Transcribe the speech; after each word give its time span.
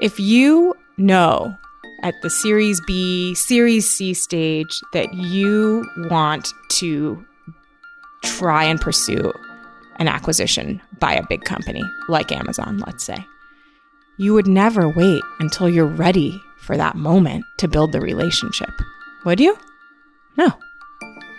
If 0.00 0.20
you 0.20 0.74
know 0.96 1.56
at 2.04 2.14
the 2.22 2.30
Series 2.30 2.80
B, 2.86 3.34
Series 3.34 3.90
C 3.90 4.14
stage 4.14 4.80
that 4.92 5.12
you 5.12 5.84
want 6.08 6.52
to 6.70 7.24
try 8.22 8.62
and 8.62 8.80
pursue 8.80 9.32
an 9.96 10.06
acquisition 10.06 10.80
by 11.00 11.14
a 11.14 11.26
big 11.26 11.44
company 11.44 11.82
like 12.08 12.30
Amazon, 12.30 12.78
let's 12.86 13.04
say, 13.04 13.16
you 14.18 14.34
would 14.34 14.46
never 14.46 14.88
wait 14.88 15.22
until 15.40 15.68
you're 15.68 15.86
ready 15.86 16.40
for 16.60 16.76
that 16.76 16.94
moment 16.94 17.44
to 17.56 17.66
build 17.66 17.90
the 17.90 18.00
relationship. 18.00 18.70
Would 19.24 19.40
you? 19.40 19.58
No. 20.36 20.52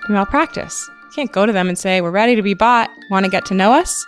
You 0.10 0.16
malpractice. 0.16 0.90
You 1.04 1.12
can't 1.16 1.32
go 1.32 1.46
to 1.46 1.54
them 1.54 1.70
and 1.70 1.78
say, 1.78 2.02
We're 2.02 2.12
ready 2.12 2.36
to 2.36 2.42
be 2.42 2.56
bought. 2.56 2.90
Want 3.10 3.24
to 3.24 3.32
get 3.32 3.46
to 3.46 3.54
know 3.54 3.72
us? 3.72 4.06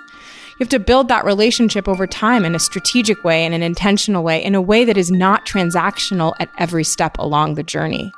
You 0.61 0.65
have 0.65 0.69
to 0.69 0.79
build 0.79 1.07
that 1.07 1.25
relationship 1.25 1.87
over 1.87 2.05
time 2.05 2.45
in 2.45 2.53
a 2.53 2.59
strategic 2.59 3.23
way, 3.23 3.45
in 3.45 3.53
an 3.53 3.63
intentional 3.63 4.23
way, 4.23 4.43
in 4.43 4.53
a 4.53 4.61
way 4.61 4.85
that 4.85 4.95
is 4.95 5.09
not 5.09 5.43
transactional 5.43 6.35
at 6.39 6.51
every 6.59 6.83
step 6.83 7.17
along 7.17 7.55
the 7.55 7.63
journey. 7.63 8.11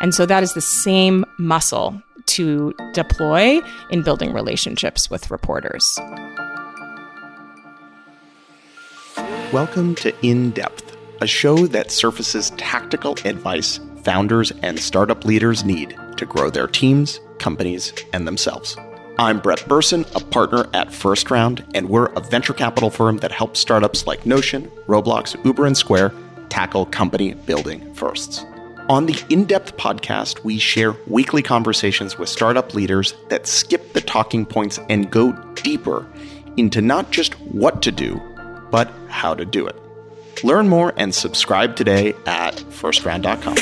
And 0.00 0.12
so 0.12 0.26
that 0.26 0.42
is 0.42 0.52
the 0.54 0.60
same 0.60 1.24
muscle 1.38 2.02
to 2.26 2.74
deploy 2.92 3.60
in 3.88 4.02
building 4.02 4.32
relationships 4.32 5.08
with 5.08 5.30
reporters. 5.30 5.96
Welcome 9.52 9.94
to 9.94 10.12
In 10.26 10.50
Depth, 10.50 10.96
a 11.20 11.26
show 11.28 11.68
that 11.68 11.92
surfaces 11.92 12.50
tactical 12.56 13.12
advice 13.24 13.78
founders 14.02 14.50
and 14.64 14.80
startup 14.80 15.24
leaders 15.24 15.64
need 15.64 15.96
to 16.16 16.26
grow 16.26 16.50
their 16.50 16.66
teams, 16.66 17.20
companies, 17.38 17.92
and 18.12 18.26
themselves. 18.26 18.76
I'm 19.18 19.40
Brett 19.40 19.66
Berson, 19.66 20.04
a 20.14 20.20
partner 20.20 20.66
at 20.74 20.92
First 20.92 21.30
Round, 21.30 21.64
and 21.74 21.88
we're 21.88 22.12
a 22.12 22.20
venture 22.20 22.52
capital 22.52 22.90
firm 22.90 23.16
that 23.18 23.32
helps 23.32 23.58
startups 23.58 24.06
like 24.06 24.26
Notion, 24.26 24.70
Roblox, 24.86 25.42
Uber, 25.42 25.64
and 25.64 25.74
Square 25.74 26.12
tackle 26.50 26.84
company 26.84 27.32
building 27.32 27.94
firsts. 27.94 28.44
On 28.90 29.06
the 29.06 29.18
In 29.30 29.46
Depth 29.46 29.74
podcast, 29.78 30.44
we 30.44 30.58
share 30.58 30.94
weekly 31.06 31.42
conversations 31.42 32.18
with 32.18 32.28
startup 32.28 32.74
leaders 32.74 33.14
that 33.30 33.46
skip 33.46 33.94
the 33.94 34.02
talking 34.02 34.44
points 34.44 34.78
and 34.90 35.10
go 35.10 35.32
deeper 35.54 36.06
into 36.58 36.82
not 36.82 37.10
just 37.10 37.32
what 37.40 37.80
to 37.82 37.90
do, 37.90 38.20
but 38.70 38.90
how 39.08 39.34
to 39.34 39.46
do 39.46 39.66
it. 39.66 39.76
Learn 40.44 40.68
more 40.68 40.92
and 40.98 41.14
subscribe 41.14 41.74
today 41.74 42.12
at 42.26 42.56
firstround.com. 42.56 43.56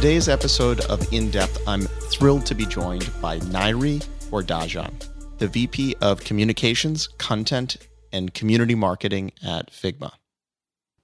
Today's 0.00 0.30
episode 0.30 0.80
of 0.86 1.12
In 1.12 1.30
Depth, 1.30 1.62
I'm 1.68 1.82
thrilled 1.82 2.46
to 2.46 2.54
be 2.54 2.64
joined 2.64 3.10
by 3.20 3.38
Nairi 3.38 4.02
Hourdajian, 4.30 4.90
the 5.36 5.46
VP 5.46 5.94
of 6.00 6.24
Communications, 6.24 7.06
Content, 7.18 7.76
and 8.10 8.32
Community 8.32 8.74
Marketing 8.74 9.30
at 9.46 9.70
Figma. 9.70 10.12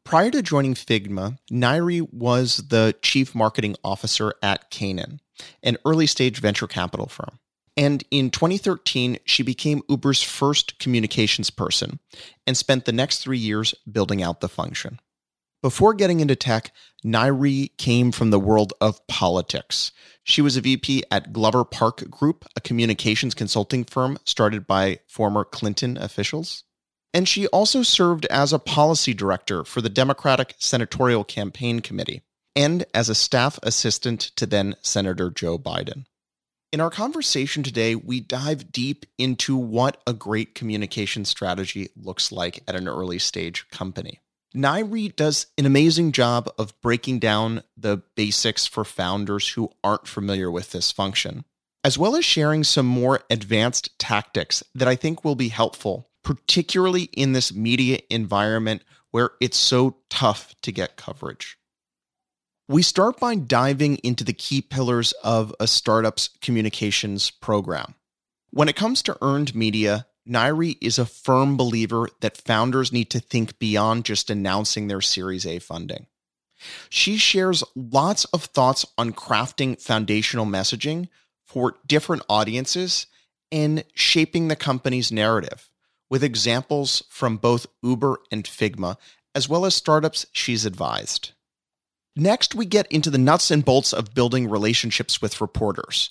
Prior 0.05 0.31
to 0.31 0.41
joining 0.41 0.73
Figma, 0.73 1.37
Nairi 1.53 2.11
was 2.11 2.69
the 2.69 2.95
Chief 3.03 3.35
Marketing 3.35 3.77
Officer 3.85 4.33
at 4.43 4.71
Canaan, 4.71 5.21
an 5.63 5.77
early 5.85 6.07
stage 6.07 6.41
venture 6.41 6.67
capital 6.67 7.07
firm. 7.07 7.39
And 7.77 8.03
in 8.11 8.31
2013, 8.31 9.19
she 9.27 9.43
became 9.43 9.83
Uber's 9.91 10.23
first 10.23 10.79
communications 10.79 11.51
person 11.51 12.01
and 12.47 12.57
spent 12.57 12.87
the 12.87 12.93
next 12.93 13.19
three 13.19 13.37
years 13.37 13.75
building 13.93 14.23
out 14.23 14.41
the 14.41 14.49
function. 14.49 15.01
Before 15.67 15.95
getting 15.95 16.21
into 16.21 16.37
tech, 16.37 16.71
Nairi 17.05 17.77
came 17.77 18.13
from 18.13 18.31
the 18.31 18.39
world 18.39 18.73
of 18.81 19.05
politics. 19.09 19.91
She 20.23 20.41
was 20.41 20.57
a 20.57 20.61
VP 20.61 21.03
at 21.11 21.33
Glover 21.33 21.65
Park 21.65 22.09
Group, 22.09 22.45
a 22.55 22.61
communications 22.61 23.35
consulting 23.35 23.83
firm 23.83 24.17
started 24.25 24.69
by 24.69 25.01
former 25.09 25.43
Clinton 25.43 25.97
officials. 25.97 26.63
And 27.13 27.29
she 27.29 27.49
also 27.49 27.83
served 27.83 28.27
as 28.27 28.53
a 28.53 28.61
policy 28.61 29.13
director 29.13 29.65
for 29.65 29.81
the 29.81 29.89
Democratic 29.89 30.55
Senatorial 30.59 31.25
Campaign 31.25 31.81
Committee 31.81 32.23
and 32.55 32.85
as 32.95 33.09
a 33.09 33.15
staff 33.17 33.59
assistant 33.65 34.21
to 34.37 34.47
then 34.47 34.77
Senator 34.83 35.31
Joe 35.33 35.59
Biden. 35.59 36.05
In 36.71 36.81
our 36.81 36.91
conversation 36.91 37.65
today, 37.65 37.97
we 37.97 38.21
dive 38.21 38.71
deep 38.71 39.05
into 39.19 39.57
what 39.57 40.01
a 40.07 40.13
great 40.13 40.55
communication 40.55 41.25
strategy 41.25 41.89
looks 41.97 42.31
like 42.31 42.63
at 42.69 42.77
an 42.77 42.87
early 42.87 43.19
stage 43.19 43.67
company. 43.73 44.21
Nairi 44.57 45.15
does 45.15 45.49
an 45.59 45.67
amazing 45.67 46.13
job 46.13 46.51
of 46.59 46.81
breaking 46.81 47.19
down 47.19 47.63
the 47.77 47.99
basics 48.15 48.67
for 48.67 48.85
founders 48.85 49.51
who 49.51 49.71
aren't 49.85 50.09
familiar 50.09 50.51
with 50.51 50.73
this 50.73 50.91
function, 50.91 51.45
as 51.85 51.99
well 51.99 52.17
as 52.17 52.25
sharing 52.25 52.65
some 52.65 52.87
more 52.87 53.21
advanced 53.29 53.99
tactics 53.99 54.63
that 54.75 54.89
I 54.89 54.97
think 54.97 55.25
will 55.25 55.35
be 55.35 55.49
helpful, 55.49 56.09
particularly 56.25 57.03
in 57.13 57.33
this 57.33 57.53
media 57.53 57.99
environment 58.09 58.83
where 59.11 59.31
it's 59.43 59.59
so 59.59 59.99
tough 60.09 60.55
to 60.63 60.73
get 60.73 60.97
coverage. 60.97 61.59
We 62.67 62.83
start 62.83 63.21
by 63.21 63.35
diving 63.35 63.97
into 63.97 64.25
the 64.25 64.33
key 64.33 64.63
pillars 64.63 65.13
of 65.23 65.55
a 65.61 65.67
startup's 65.67 66.31
communications 66.41 67.31
program. 67.31 67.95
When 68.51 68.69
it 68.69 68.77
comes 68.77 69.03
to 69.03 69.19
earned 69.21 69.55
media, 69.55 70.07
Nairi 70.29 70.77
is 70.81 70.99
a 70.99 71.07
firm 71.07 71.57
believer 71.57 72.09
that 72.21 72.37
founders 72.37 72.93
need 72.93 73.11
to 73.11 73.21
think 73.21 73.59
beyond 73.59 74.05
just 74.05 74.31
announcing 74.31 74.89
their 74.89 75.01
Series 75.01 75.47
A 75.47 75.59
funding. 75.59 76.07
She 76.89 77.17
shares 77.17 77.63
lots 77.75 78.25
of 78.27 78.45
thoughts 78.45 78.87
on 78.99 79.13
crafting 79.13 79.81
foundational 79.81 80.47
messaging 80.47 81.09
for 81.45 81.77
different 81.87 82.23
audiences 82.29 83.07
and 83.53 83.85
shaping 83.95 84.49
the 84.49 84.57
company's 84.57 85.13
narrative, 85.13 85.71
with 86.11 86.25
examples 86.25 87.05
from 87.09 87.37
both 87.37 87.67
Uber 87.83 88.19
and 88.33 88.45
Figma, 88.45 88.97
as 89.35 89.49
well 89.49 89.65
as 89.65 89.75
startups 89.75 90.27
she's 90.33 90.65
advised. 90.65 91.33
Next, 92.17 92.55
we 92.55 92.65
get 92.65 92.91
into 92.91 93.11
the 93.11 93.19
nuts 93.19 93.51
and 93.51 93.65
bolts 93.65 93.93
of 93.93 94.15
building 94.15 94.49
relationships 94.49 95.21
with 95.21 95.41
reporters. 95.41 96.11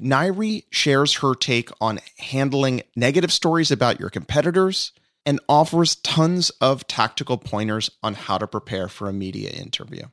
Nairi 0.00 0.64
shares 0.70 1.14
her 1.14 1.34
take 1.34 1.70
on 1.80 2.00
handling 2.18 2.82
negative 2.94 3.32
stories 3.32 3.70
about 3.70 3.98
your 3.98 4.10
competitors 4.10 4.92
and 5.24 5.40
offers 5.48 5.96
tons 5.96 6.50
of 6.60 6.86
tactical 6.86 7.38
pointers 7.38 7.90
on 8.02 8.14
how 8.14 8.38
to 8.38 8.46
prepare 8.46 8.88
for 8.88 9.08
a 9.08 9.12
media 9.12 9.50
interview. 9.50 10.04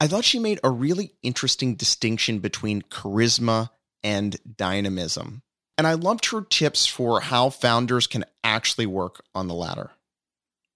I 0.00 0.06
thought 0.06 0.24
she 0.24 0.38
made 0.38 0.60
a 0.62 0.70
really 0.70 1.14
interesting 1.22 1.74
distinction 1.74 2.38
between 2.38 2.82
charisma 2.82 3.70
and 4.02 4.36
dynamism. 4.56 5.42
And 5.78 5.86
I 5.86 5.94
loved 5.94 6.26
her 6.26 6.42
tips 6.42 6.86
for 6.86 7.20
how 7.20 7.50
founders 7.50 8.06
can 8.06 8.24
actually 8.44 8.86
work 8.86 9.22
on 9.34 9.48
the 9.48 9.54
latter. 9.54 9.90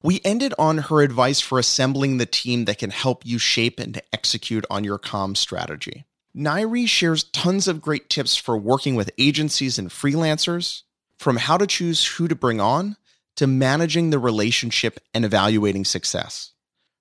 We 0.02 0.20
ended 0.24 0.54
on 0.58 0.78
her 0.78 1.02
advice 1.02 1.40
for 1.40 1.58
assembling 1.58 2.16
the 2.16 2.26
team 2.26 2.64
that 2.64 2.78
can 2.78 2.90
help 2.90 3.24
you 3.24 3.38
shape 3.38 3.78
and 3.78 4.00
execute 4.12 4.64
on 4.70 4.84
your 4.84 4.98
comm 4.98 5.36
strategy. 5.36 6.04
Nairi 6.36 6.86
shares 6.86 7.24
tons 7.24 7.66
of 7.66 7.80
great 7.80 8.08
tips 8.08 8.36
for 8.36 8.56
working 8.56 8.94
with 8.94 9.10
agencies 9.18 9.78
and 9.78 9.90
freelancers, 9.90 10.82
from 11.18 11.36
how 11.36 11.56
to 11.56 11.66
choose 11.66 12.06
who 12.06 12.28
to 12.28 12.34
bring 12.34 12.60
on 12.60 12.96
to 13.36 13.46
managing 13.46 14.10
the 14.10 14.18
relationship 14.18 15.00
and 15.12 15.24
evaluating 15.24 15.84
success. 15.84 16.52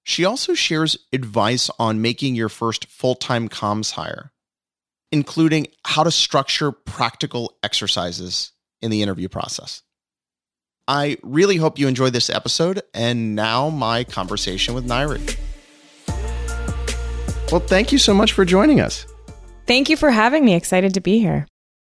She 0.04 0.26
also 0.26 0.54
shares 0.54 0.98
advice 1.14 1.70
on 1.78 2.02
making 2.02 2.36
your 2.36 2.50
first 2.50 2.88
full 2.88 3.16
time 3.16 3.50
comms 3.50 3.92
hire, 3.92 4.32
including 5.12 5.68
how 5.86 6.04
to 6.04 6.12
structure 6.12 6.72
practical 6.72 7.58
exercises 7.62 8.52
in 8.82 8.90
the 8.90 9.04
interview 9.04 9.30
process. 9.30 9.84
I 10.88 11.18
really 11.22 11.58
hope 11.58 11.78
you 11.78 11.88
enjoyed 11.88 12.14
this 12.14 12.32
episode, 12.32 12.82
and 12.96 13.36
now 13.36 13.70
my 13.70 14.04
conversation 14.04 14.74
with 14.74 14.88
Nairi. 14.88 15.38
Well, 17.52 17.62
thank 17.62 17.92
you 17.92 18.00
so 18.00 18.14
much 18.14 18.32
for 18.34 18.44
joining 18.44 18.80
us. 18.80 19.06
Thank 19.70 19.88
you 19.88 19.98
for 19.98 20.10
having 20.10 20.44
me. 20.44 20.56
Excited 20.56 20.96
to 20.96 21.00
be 21.00 21.20
here. 21.20 21.46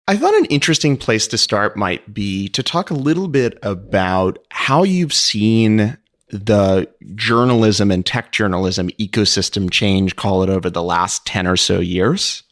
I 0.07 0.15
thought 0.15 0.33
an 0.33 0.45
interesting 0.45 0.95
place 0.95 1.27
to 1.27 1.37
start 1.37 1.75
might 1.75 2.13
be 2.13 2.47
to 2.49 2.63
talk 2.63 2.89
a 2.89 2.93
little 2.93 3.27
bit 3.27 3.59
about 3.63 4.39
how 4.49 4.83
you've 4.83 5.11
seen 5.11 5.97
the 6.29 6.87
journalism 7.15 7.91
and 7.91 8.05
tech 8.05 8.31
journalism 8.31 8.91
ecosystem 8.91 9.69
change, 9.69 10.15
call 10.15 10.41
it 10.41 10.49
over 10.49 10.69
the 10.69 10.81
last 10.81 11.25
10 11.25 11.47
or 11.47 11.57
so 11.57 11.81
years, 11.81 12.43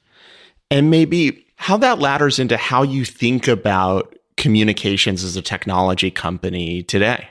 and 0.70 0.92
maybe 0.92 1.46
how 1.56 1.78
that 1.78 2.00
ladders 2.00 2.38
into 2.38 2.58
how 2.58 2.84
you 2.84 3.06
think 3.06 3.48
about 3.48 4.18
communications 4.36 5.24
as 5.24 5.38
a 5.38 5.42
technology 5.42 6.12
company 6.12 6.84
today. 6.84 7.30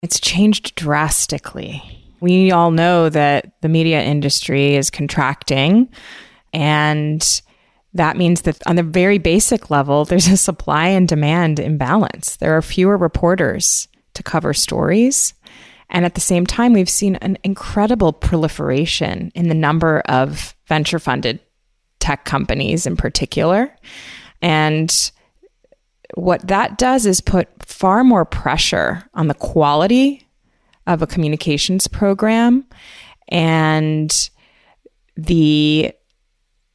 It's 0.00 0.20
changed 0.20 0.76
drastically. 0.76 1.82
We 2.20 2.52
all 2.52 2.70
know 2.70 3.08
that 3.08 3.60
the 3.62 3.68
media 3.68 4.00
industry 4.00 4.76
is 4.76 4.90
contracting 4.90 5.88
and 6.52 7.42
that 7.94 8.16
means 8.16 8.42
that 8.42 8.62
on 8.66 8.76
the 8.76 8.82
very 8.82 9.18
basic 9.18 9.70
level, 9.70 10.04
there's 10.04 10.28
a 10.28 10.36
supply 10.36 10.88
and 10.88 11.06
demand 11.06 11.58
imbalance. 11.58 12.36
There 12.36 12.56
are 12.56 12.62
fewer 12.62 12.96
reporters 12.96 13.88
to 14.14 14.22
cover 14.22 14.54
stories. 14.54 15.34
And 15.90 16.06
at 16.06 16.14
the 16.14 16.20
same 16.20 16.46
time, 16.46 16.72
we've 16.72 16.88
seen 16.88 17.16
an 17.16 17.36
incredible 17.44 18.12
proliferation 18.12 19.30
in 19.34 19.48
the 19.48 19.54
number 19.54 20.00
of 20.00 20.54
venture 20.66 20.98
funded 20.98 21.40
tech 22.00 22.24
companies 22.24 22.86
in 22.86 22.96
particular. 22.96 23.74
And 24.40 25.12
what 26.14 26.48
that 26.48 26.78
does 26.78 27.04
is 27.06 27.20
put 27.20 27.48
far 27.64 28.04
more 28.04 28.24
pressure 28.24 29.04
on 29.14 29.28
the 29.28 29.34
quality 29.34 30.26
of 30.86 31.02
a 31.02 31.06
communications 31.06 31.86
program 31.86 32.66
and 33.28 34.30
the 35.16 35.92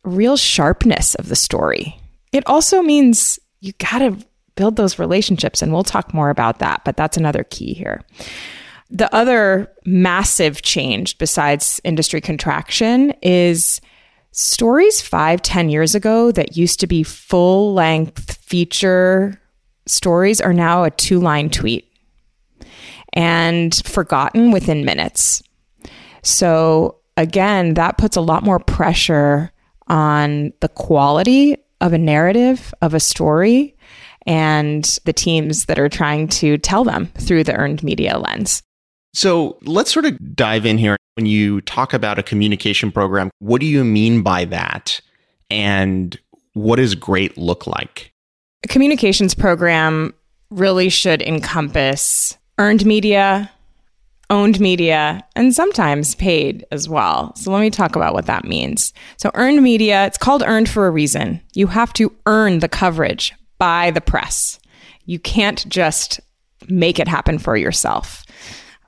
real 0.08 0.38
sharpness 0.38 1.16
of 1.16 1.30
the 1.30 1.36
story. 1.36 2.00
It 2.32 2.46
also 2.48 2.82
means 2.82 3.40
you 3.60 3.74
got 3.74 4.00
to 4.00 4.18
build 4.56 4.76
those 4.76 5.00
relationships, 5.00 5.62
and 5.62 5.72
we'll 5.72 5.84
talk 5.84 6.14
more 6.14 6.30
about 6.30 6.60
that, 6.60 6.84
but 6.84 6.98
that's 6.98 7.18
another 7.18 7.44
key 7.44 7.74
here. 7.74 8.02
The 8.90 9.14
other 9.14 9.72
massive 9.86 10.62
change 10.62 11.18
besides 11.18 11.82
industry 11.84 12.22
contraction 12.22 13.12
is 13.22 13.82
stories 14.32 15.02
five, 15.02 15.42
ten 15.42 15.70
years 15.70 15.96
ago 15.96 16.32
that 16.32 16.58
used 16.58 16.80
to 16.80 16.88
be 16.88 17.04
full 17.04 17.74
length 17.74 18.38
feature 18.38 19.40
stories 19.86 20.42
are 20.42 20.54
now 20.54 20.84
a 20.84 20.92
two 20.92 21.20
line 21.20 21.50
tweet 21.50 21.92
and 23.14 23.76
forgotten 23.86 24.52
within 24.52 24.86
minutes. 24.86 25.44
So, 26.24 26.98
again, 27.16 27.76
that 27.76 27.98
puts 27.98 28.16
a 28.16 28.22
lot 28.22 28.44
more 28.44 28.60
pressure 28.60 29.52
on 29.88 30.54
the 30.60 30.70
quality 30.70 31.58
of 31.82 31.94
a 31.94 31.98
narrative, 31.98 32.74
of 32.82 32.94
a 32.94 33.00
story, 33.00 33.76
and 34.26 35.00
the 35.06 35.14
teams 35.14 35.66
that 35.66 35.80
are 35.80 35.90
trying 35.90 36.28
to 36.28 36.58
tell 36.58 36.84
them 36.84 37.08
through 37.18 37.44
the 37.44 37.54
earned 37.54 37.84
media 37.84 38.18
lens. 38.18 38.62
So 39.14 39.58
let's 39.62 39.92
sort 39.92 40.06
of 40.06 40.36
dive 40.36 40.66
in 40.66 40.78
here. 40.78 40.98
When 41.16 41.26
you 41.26 41.62
talk 41.62 41.94
about 41.94 42.20
a 42.20 42.24
communication 42.24 42.92
program, 42.92 43.32
what 43.40 43.62
do 43.62 43.66
you 43.66 43.84
mean 43.84 44.22
by 44.22 44.46
that? 44.46 45.02
And 45.50 46.20
what 46.54 46.76
does 46.76 46.94
great 46.94 47.38
look 47.38 47.66
like? 47.66 48.12
A 48.64 48.68
communications 48.68 49.34
program 49.34 50.14
really 50.50 50.90
should 50.90 51.22
encompass 51.22 52.38
earned 52.58 52.86
media, 52.86 53.50
owned 54.30 54.60
media, 54.60 55.24
and 55.36 55.54
sometimes 55.54 56.16
paid 56.16 56.66
as 56.72 56.90
well. 56.90 57.36
So 57.36 57.52
let 57.52 57.62
me 57.62 57.70
talk 57.70 57.96
about 57.96 58.14
what 58.14 58.26
that 58.26 58.46
means. 58.46 58.94
So, 59.18 59.32
earned 59.34 59.64
media, 59.64 60.06
it's 60.06 60.18
called 60.18 60.44
earned 60.46 60.70
for 60.70 60.88
a 60.88 60.92
reason. 60.92 61.42
You 61.54 61.68
have 61.68 61.94
to 61.94 62.14
earn 62.26 62.60
the 62.60 62.68
coverage 62.68 63.34
by 63.58 63.92
the 63.92 64.02
press. 64.02 64.60
You 65.06 65.20
can't 65.20 65.68
just 65.70 66.20
make 66.68 67.00
it 67.00 67.08
happen 67.08 67.40
for 67.40 67.56
yourself. 67.56 68.26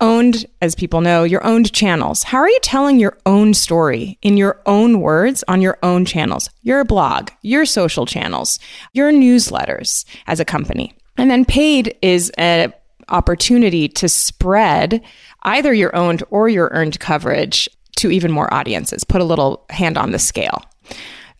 Owned, 0.01 0.45
as 0.61 0.75
people 0.75 1.01
know, 1.01 1.23
your 1.23 1.45
owned 1.45 1.73
channels. 1.73 2.23
How 2.23 2.37
are 2.37 2.49
you 2.49 2.59
telling 2.61 2.99
your 2.99 3.17
own 3.25 3.53
story 3.53 4.17
in 4.21 4.37
your 4.37 4.61
own 4.65 5.01
words 5.01 5.43
on 5.49 5.61
your 5.61 5.77
own 5.83 6.05
channels? 6.05 6.49
Your 6.61 6.85
blog, 6.85 7.31
your 7.41 7.65
social 7.65 8.05
channels, 8.05 8.59
your 8.93 9.11
newsletters 9.11 10.05
as 10.27 10.39
a 10.39 10.45
company. 10.45 10.93
And 11.17 11.29
then 11.29 11.43
paid 11.43 11.97
is 12.01 12.29
an 12.37 12.73
opportunity 13.09 13.89
to 13.89 14.07
spread 14.07 15.03
either 15.43 15.73
your 15.73 15.95
owned 15.95 16.23
or 16.29 16.49
your 16.49 16.69
earned 16.73 16.99
coverage 16.99 17.69
to 17.97 18.11
even 18.11 18.31
more 18.31 18.53
audiences. 18.53 19.03
Put 19.03 19.21
a 19.21 19.25
little 19.25 19.65
hand 19.69 19.97
on 19.97 20.11
the 20.11 20.19
scale. 20.19 20.63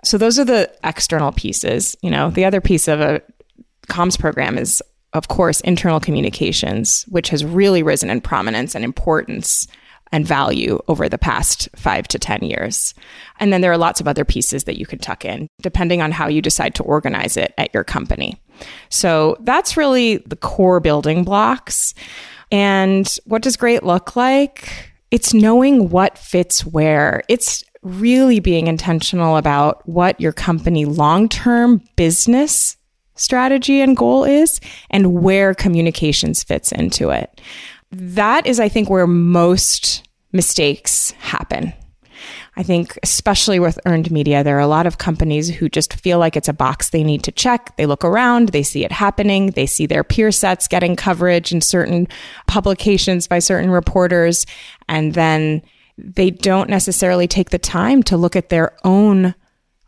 So 0.03 0.17
those 0.17 0.39
are 0.39 0.45
the 0.45 0.71
external 0.83 1.31
pieces. 1.31 1.95
You 2.01 2.11
know, 2.11 2.29
the 2.29 2.45
other 2.45 2.61
piece 2.61 2.87
of 2.87 3.01
a 3.01 3.21
comms 3.87 4.19
program 4.19 4.57
is, 4.57 4.81
of 5.13 5.27
course, 5.27 5.61
internal 5.61 5.99
communications, 5.99 7.03
which 7.09 7.29
has 7.29 7.43
really 7.43 7.83
risen 7.83 8.09
in 8.09 8.21
prominence 8.21 8.75
and 8.75 8.85
importance 8.85 9.67
and 10.11 10.25
value 10.25 10.79
over 10.87 11.07
the 11.07 11.17
past 11.17 11.69
five 11.75 12.07
to 12.07 12.17
10 12.17 12.43
years. 12.43 12.93
And 13.39 13.53
then 13.53 13.61
there 13.61 13.71
are 13.71 13.77
lots 13.77 14.01
of 14.01 14.07
other 14.07 14.25
pieces 14.25 14.63
that 14.63 14.77
you 14.77 14.85
could 14.85 15.01
tuck 15.01 15.23
in, 15.23 15.47
depending 15.61 16.01
on 16.01 16.11
how 16.11 16.27
you 16.27 16.41
decide 16.41 16.75
to 16.75 16.83
organize 16.83 17.37
it 17.37 17.53
at 17.57 17.73
your 17.73 17.83
company. 17.83 18.41
So 18.89 19.37
that's 19.41 19.77
really 19.77 20.17
the 20.17 20.35
core 20.35 20.79
building 20.79 21.23
blocks. 21.23 21.93
And 22.51 23.07
what 23.25 23.41
does 23.41 23.57
great 23.57 23.83
look 23.83 24.15
like? 24.15 24.91
It's 25.11 25.33
knowing 25.33 25.89
what 25.89 26.17
fits 26.17 26.65
where. 26.65 27.21
It's 27.27 27.63
really 27.81 28.39
being 28.39 28.67
intentional 28.67 29.37
about 29.37 29.87
what 29.87 30.19
your 30.19 30.33
company 30.33 30.85
long 30.85 31.29
term 31.29 31.81
business 31.95 32.77
strategy 33.15 33.81
and 33.81 33.97
goal 33.97 34.23
is 34.23 34.59
and 34.89 35.21
where 35.21 35.53
communications 35.53 36.43
fits 36.43 36.71
into 36.71 37.09
it. 37.09 37.41
That 37.91 38.45
is, 38.45 38.59
I 38.59 38.69
think, 38.69 38.89
where 38.89 39.07
most 39.07 40.07
mistakes 40.31 41.11
happen. 41.11 41.73
I 42.59 42.63
think, 42.63 42.99
especially 43.03 43.57
with 43.57 43.79
earned 43.85 44.11
media, 44.11 44.43
there 44.43 44.57
are 44.57 44.59
a 44.59 44.67
lot 44.67 44.85
of 44.85 44.97
companies 44.97 45.47
who 45.47 45.69
just 45.69 45.93
feel 45.93 46.19
like 46.19 46.35
it's 46.35 46.49
a 46.49 46.53
box 46.53 46.89
they 46.89 47.05
need 47.05 47.23
to 47.23 47.31
check. 47.31 47.73
They 47.77 47.85
look 47.85 48.03
around, 48.03 48.49
they 48.49 48.63
see 48.63 48.83
it 48.83 48.91
happening, 48.91 49.51
they 49.51 49.65
see 49.65 49.85
their 49.85 50.03
peer 50.03 50.29
sets 50.29 50.67
getting 50.67 50.97
coverage 50.97 51.53
in 51.53 51.61
certain 51.61 52.09
publications 52.47 53.29
by 53.29 53.39
certain 53.39 53.71
reporters, 53.71 54.45
and 54.89 55.13
then 55.13 55.61
they 55.97 56.31
don't 56.31 56.69
necessarily 56.69 57.29
take 57.29 57.51
the 57.51 57.57
time 57.57 58.03
to 58.03 58.17
look 58.17 58.35
at 58.35 58.49
their 58.49 58.75
own 58.83 59.35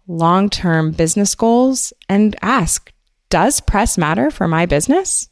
long 0.07 0.49
term 0.49 0.91
business 0.91 1.35
goals 1.35 1.91
and 2.07 2.37
ask 2.41 2.89
Does 3.29 3.59
press 3.59 3.97
matter 3.97 4.31
for 4.31 4.47
my 4.47 4.65
business? 4.65 5.27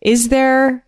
Is 0.00 0.28
there 0.28 0.86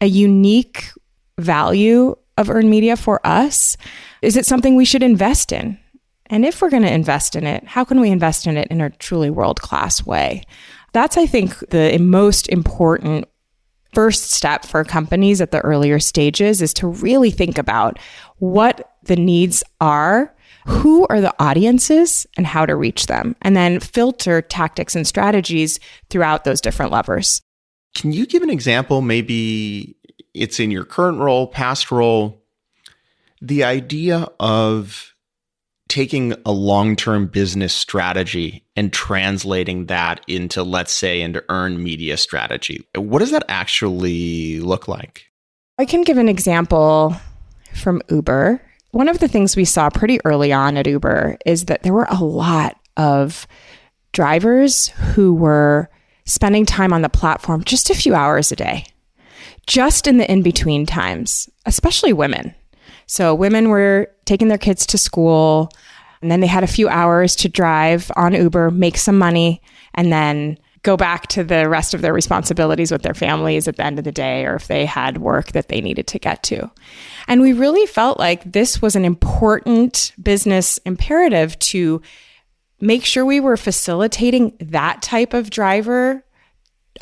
a 0.00 0.06
unique 0.06 0.88
value 1.36 2.16
of 2.40 2.50
earned 2.50 2.70
media 2.70 2.96
for 2.96 3.24
us? 3.24 3.76
Is 4.22 4.36
it 4.36 4.46
something 4.46 4.74
we 4.74 4.84
should 4.84 5.02
invest 5.02 5.52
in? 5.52 5.78
And 6.26 6.44
if 6.44 6.62
we're 6.62 6.70
going 6.70 6.84
to 6.84 6.92
invest 6.92 7.36
in 7.36 7.46
it, 7.46 7.64
how 7.66 7.84
can 7.84 8.00
we 8.00 8.10
invest 8.10 8.46
in 8.46 8.56
it 8.56 8.68
in 8.68 8.80
a 8.80 8.90
truly 8.90 9.30
world 9.30 9.60
class 9.60 10.04
way? 10.04 10.44
That's, 10.92 11.16
I 11.16 11.26
think, 11.26 11.58
the 11.70 11.98
most 11.98 12.48
important 12.48 13.26
first 13.92 14.30
step 14.30 14.64
for 14.64 14.84
companies 14.84 15.40
at 15.40 15.50
the 15.50 15.60
earlier 15.60 15.98
stages 15.98 16.62
is 16.62 16.72
to 16.74 16.86
really 16.86 17.30
think 17.30 17.58
about 17.58 17.98
what 18.38 18.92
the 19.02 19.16
needs 19.16 19.64
are, 19.80 20.34
who 20.66 21.06
are 21.08 21.20
the 21.20 21.34
audiences, 21.42 22.26
and 22.36 22.46
how 22.46 22.64
to 22.64 22.76
reach 22.76 23.06
them, 23.06 23.34
and 23.42 23.56
then 23.56 23.80
filter 23.80 24.40
tactics 24.40 24.94
and 24.94 25.06
strategies 25.06 25.80
throughout 26.08 26.44
those 26.44 26.60
different 26.60 26.92
levers. 26.92 27.42
Can 27.96 28.12
you 28.12 28.24
give 28.26 28.42
an 28.44 28.50
example? 28.50 29.02
Maybe 29.02 29.96
it's 30.34 30.60
in 30.60 30.70
your 30.70 30.84
current 30.84 31.18
role, 31.18 31.46
past 31.46 31.90
role, 31.90 32.42
the 33.40 33.64
idea 33.64 34.28
of 34.38 35.14
taking 35.88 36.34
a 36.46 36.52
long-term 36.52 37.26
business 37.26 37.74
strategy 37.74 38.64
and 38.76 38.92
translating 38.92 39.86
that 39.86 40.20
into 40.28 40.62
let's 40.62 40.92
say 40.92 41.20
into 41.20 41.44
earned 41.48 41.82
media 41.82 42.16
strategy 42.16 42.86
what 42.94 43.18
does 43.18 43.32
that 43.32 43.42
actually 43.48 44.60
look 44.60 44.86
like? 44.86 45.24
I 45.78 45.84
can 45.84 46.02
give 46.02 46.16
an 46.16 46.28
example 46.28 47.16
from 47.74 48.02
uber. 48.08 48.62
One 48.92 49.08
of 49.08 49.18
the 49.18 49.28
things 49.28 49.56
we 49.56 49.64
saw 49.64 49.90
pretty 49.90 50.20
early 50.24 50.52
on 50.52 50.76
at 50.76 50.86
uber 50.86 51.38
is 51.44 51.64
that 51.64 51.82
there 51.82 51.92
were 51.92 52.08
a 52.08 52.22
lot 52.22 52.76
of 52.96 53.48
drivers 54.12 54.88
who 54.88 55.34
were 55.34 55.90
spending 56.24 56.66
time 56.66 56.92
on 56.92 57.02
the 57.02 57.08
platform 57.08 57.64
just 57.64 57.90
a 57.90 57.94
few 57.94 58.14
hours 58.14 58.52
a 58.52 58.56
day 58.56 58.84
just 59.70 60.06
in 60.06 60.18
the 60.18 60.30
in-between 60.30 60.84
times 60.84 61.48
especially 61.66 62.12
women 62.12 62.54
so 63.06 63.34
women 63.34 63.68
were 63.68 64.10
taking 64.24 64.48
their 64.48 64.58
kids 64.58 64.86
to 64.86 64.98
school 64.98 65.70
and 66.22 66.30
then 66.30 66.40
they 66.40 66.46
had 66.46 66.64
a 66.64 66.68
few 66.68 66.88
hours 66.88 67.34
to 67.36 67.48
drive 67.48 68.10
on 68.16 68.34
Uber, 68.34 68.70
make 68.70 68.98
some 68.98 69.18
money, 69.18 69.62
and 69.94 70.12
then 70.12 70.58
go 70.82 70.96
back 70.96 71.26
to 71.28 71.44
the 71.44 71.68
rest 71.68 71.92
of 71.92 72.00
their 72.00 72.12
responsibilities 72.12 72.90
with 72.90 73.02
their 73.02 73.14
families 73.14 73.68
at 73.68 73.76
the 73.76 73.84
end 73.84 73.98
of 73.98 74.04
the 74.04 74.12
day 74.12 74.46
or 74.46 74.54
if 74.54 74.66
they 74.66 74.86
had 74.86 75.18
work 75.18 75.52
that 75.52 75.68
they 75.68 75.80
needed 75.80 76.06
to 76.06 76.18
get 76.18 76.42
to. 76.42 76.70
And 77.28 77.40
we 77.40 77.52
really 77.52 77.86
felt 77.86 78.18
like 78.18 78.50
this 78.50 78.80
was 78.80 78.96
an 78.96 79.04
important 79.04 80.12
business 80.22 80.78
imperative 80.78 81.58
to 81.58 82.00
make 82.80 83.04
sure 83.04 83.26
we 83.26 83.40
were 83.40 83.58
facilitating 83.58 84.56
that 84.60 85.02
type 85.02 85.34
of 85.34 85.50
driver 85.50 86.24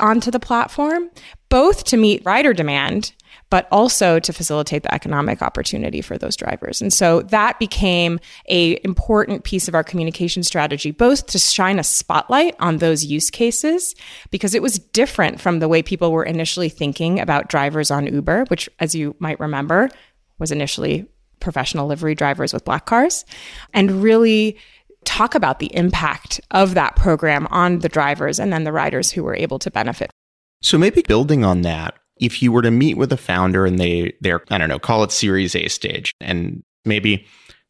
onto 0.01 0.29
the 0.29 0.39
platform, 0.39 1.09
both 1.49 1.83
to 1.85 1.97
meet 1.97 2.21
rider 2.25 2.53
demand 2.53 3.13
but 3.49 3.67
also 3.71 4.19
to 4.19 4.31
facilitate 4.31 4.83
the 4.83 4.93
economic 4.93 5.41
opportunity 5.41 6.01
for 6.01 6.17
those 6.17 6.35
drivers. 6.35 6.81
And 6.81 6.93
so 6.93 7.21
that 7.23 7.57
became 7.59 8.19
a 8.47 8.79
important 8.83 9.43
piece 9.43 9.67
of 9.67 9.73
our 9.73 9.83
communication 9.83 10.43
strategy, 10.43 10.91
both 10.91 11.25
to 11.27 11.39
shine 11.39 11.79
a 11.79 11.83
spotlight 11.83 12.55
on 12.59 12.77
those 12.77 13.03
use 13.03 13.29
cases, 13.29 13.95
because 14.29 14.53
it 14.53 14.61
was 14.61 14.79
different 14.79 15.41
from 15.41 15.59
the 15.59 15.67
way 15.67 15.81
people 15.81 16.11
were 16.11 16.23
initially 16.23 16.69
thinking 16.69 17.19
about 17.19 17.49
drivers 17.49 17.89
on 17.89 18.05
Uber, 18.05 18.45
which, 18.49 18.69
as 18.79 18.93
you 18.93 19.15
might 19.19 19.39
remember, 19.39 19.89
was 20.37 20.51
initially 20.51 21.07
professional 21.39 21.87
livery 21.87 22.15
drivers 22.15 22.53
with 22.53 22.65
black 22.65 22.85
cars, 22.85 23.25
and 23.73 24.03
really 24.03 24.57
talk 25.05 25.33
about 25.33 25.59
the 25.59 25.73
impact 25.75 26.39
of 26.51 26.73
that 26.75 26.95
program 26.95 27.47
on 27.49 27.79
the 27.79 27.89
drivers 27.89 28.39
and 28.39 28.53
then 28.53 28.63
the 28.63 28.71
riders 28.71 29.09
who 29.09 29.23
were 29.23 29.35
able 29.35 29.57
to 29.57 29.71
benefit. 29.71 30.11
So 30.61 30.77
maybe 30.77 31.01
building 31.01 31.43
on 31.43 31.61
that, 31.61 31.95
if 32.17 32.41
you 32.41 32.51
were 32.51 32.61
to 32.61 32.71
meet 32.71 32.97
with 32.97 33.11
a 33.13 33.17
founder 33.17 33.65
and 33.65 33.79
they 33.79 34.13
they're 34.21 34.43
I 34.49 34.57
don't 34.57 34.69
know, 34.69 34.79
call 34.79 35.03
it 35.03 35.11
Series 35.11 35.55
A 35.55 35.67
stage, 35.67 36.13
and 36.19 36.63
maybe 36.85 37.25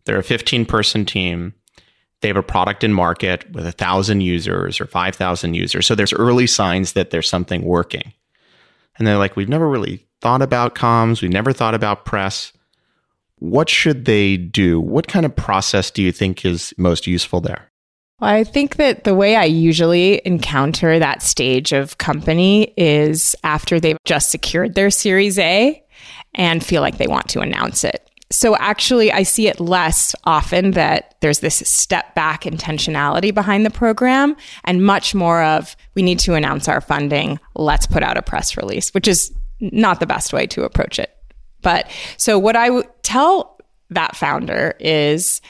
they're 0.06 0.20
a 0.20 0.24
15 0.24 0.66
person 0.66 1.06
team, 1.06 1.54
they 2.22 2.28
have 2.28 2.38
a 2.38 2.44
product 2.44 2.84
in 2.84 2.94
market 2.94 3.50
with 3.52 3.66
a 3.66 3.72
thousand 3.72 4.22
users 4.22 4.82
or 4.82 4.86
5,000 4.86 5.54
users. 5.54 5.88
So 5.88 5.96
there's 5.96 6.14
early 6.14 6.48
signs 6.48 6.94
that 6.94 7.12
there's 7.12 7.30
something 7.30 7.64
working. 7.64 8.14
And 8.98 9.08
they're 9.08 9.18
like, 9.18 9.36
we've 9.36 9.48
never 9.48 9.70
really 9.70 10.06
thought 10.20 10.42
about 10.42 10.76
comms, 10.76 11.22
we've 11.22 11.32
never 11.32 11.54
thought 11.54 11.76
about 11.76 12.06
press. 12.06 12.52
What 13.38 13.70
should 13.70 14.04
they 14.04 14.36
do? 14.36 14.82
What 14.82 15.08
kind 15.08 15.26
of 15.26 15.34
process 15.34 15.92
do 15.92 16.04
you 16.04 16.12
think 16.12 16.44
is 16.44 16.74
most 16.78 17.08
useful 17.08 17.40
there? 17.40 17.69
Well, 18.20 18.30
I 18.30 18.44
think 18.44 18.76
that 18.76 19.06
the 19.06 19.16
way 19.16 19.36
I 19.36 19.46
usually 19.46 20.22
encounter 20.26 21.00
that 21.00 21.22
stage 21.22 21.72
of 21.72 21.98
company 21.98 22.74
is 22.76 23.36
after 23.44 23.80
they've 23.80 23.98
just 24.04 24.30
secured 24.30 24.76
their 24.76 24.90
Series 24.90 25.40
A 25.40 25.82
and 26.36 26.64
feel 26.64 26.82
like 26.82 26.98
they 26.98 27.08
want 27.08 27.30
to 27.30 27.40
announce 27.40 27.84
it. 27.84 28.06
So 28.32 28.56
actually, 28.58 29.12
I 29.12 29.24
see 29.24 29.48
it 29.48 29.60
less 29.60 30.14
often 30.26 30.72
that 30.72 31.16
there's 31.22 31.40
this 31.40 31.68
step 31.68 32.14
back 32.14 32.44
intentionality 32.44 33.34
behind 33.34 33.66
the 33.66 33.72
program 33.72 34.36
and 34.66 34.86
much 34.86 35.16
more 35.16 35.42
of 35.42 35.76
we 35.96 36.04
need 36.04 36.20
to 36.20 36.36
announce 36.36 36.68
our 36.68 36.82
funding. 36.82 37.40
Let's 37.56 37.88
put 37.88 38.04
out 38.04 38.18
a 38.18 38.22
press 38.22 38.56
release, 38.56 38.94
which 38.94 39.08
is 39.08 39.34
not 39.62 40.00
the 40.00 40.06
best 40.06 40.32
way 40.32 40.46
to 40.48 40.64
approach 40.64 41.00
it. 41.00 41.16
But 41.62 41.90
so 42.18 42.38
what 42.38 42.56
I 42.56 42.70
would 42.70 42.88
tell 43.02 43.60
that 43.90 44.16
founder 44.16 44.76
is 44.80 45.42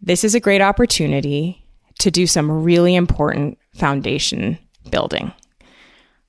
this 0.00 0.24
is 0.24 0.34
a 0.34 0.40
great 0.40 0.62
opportunity 0.62 1.63
to 1.98 2.10
do 2.10 2.26
some 2.26 2.50
really 2.64 2.94
important 2.94 3.58
foundation 3.74 4.58
building. 4.90 5.32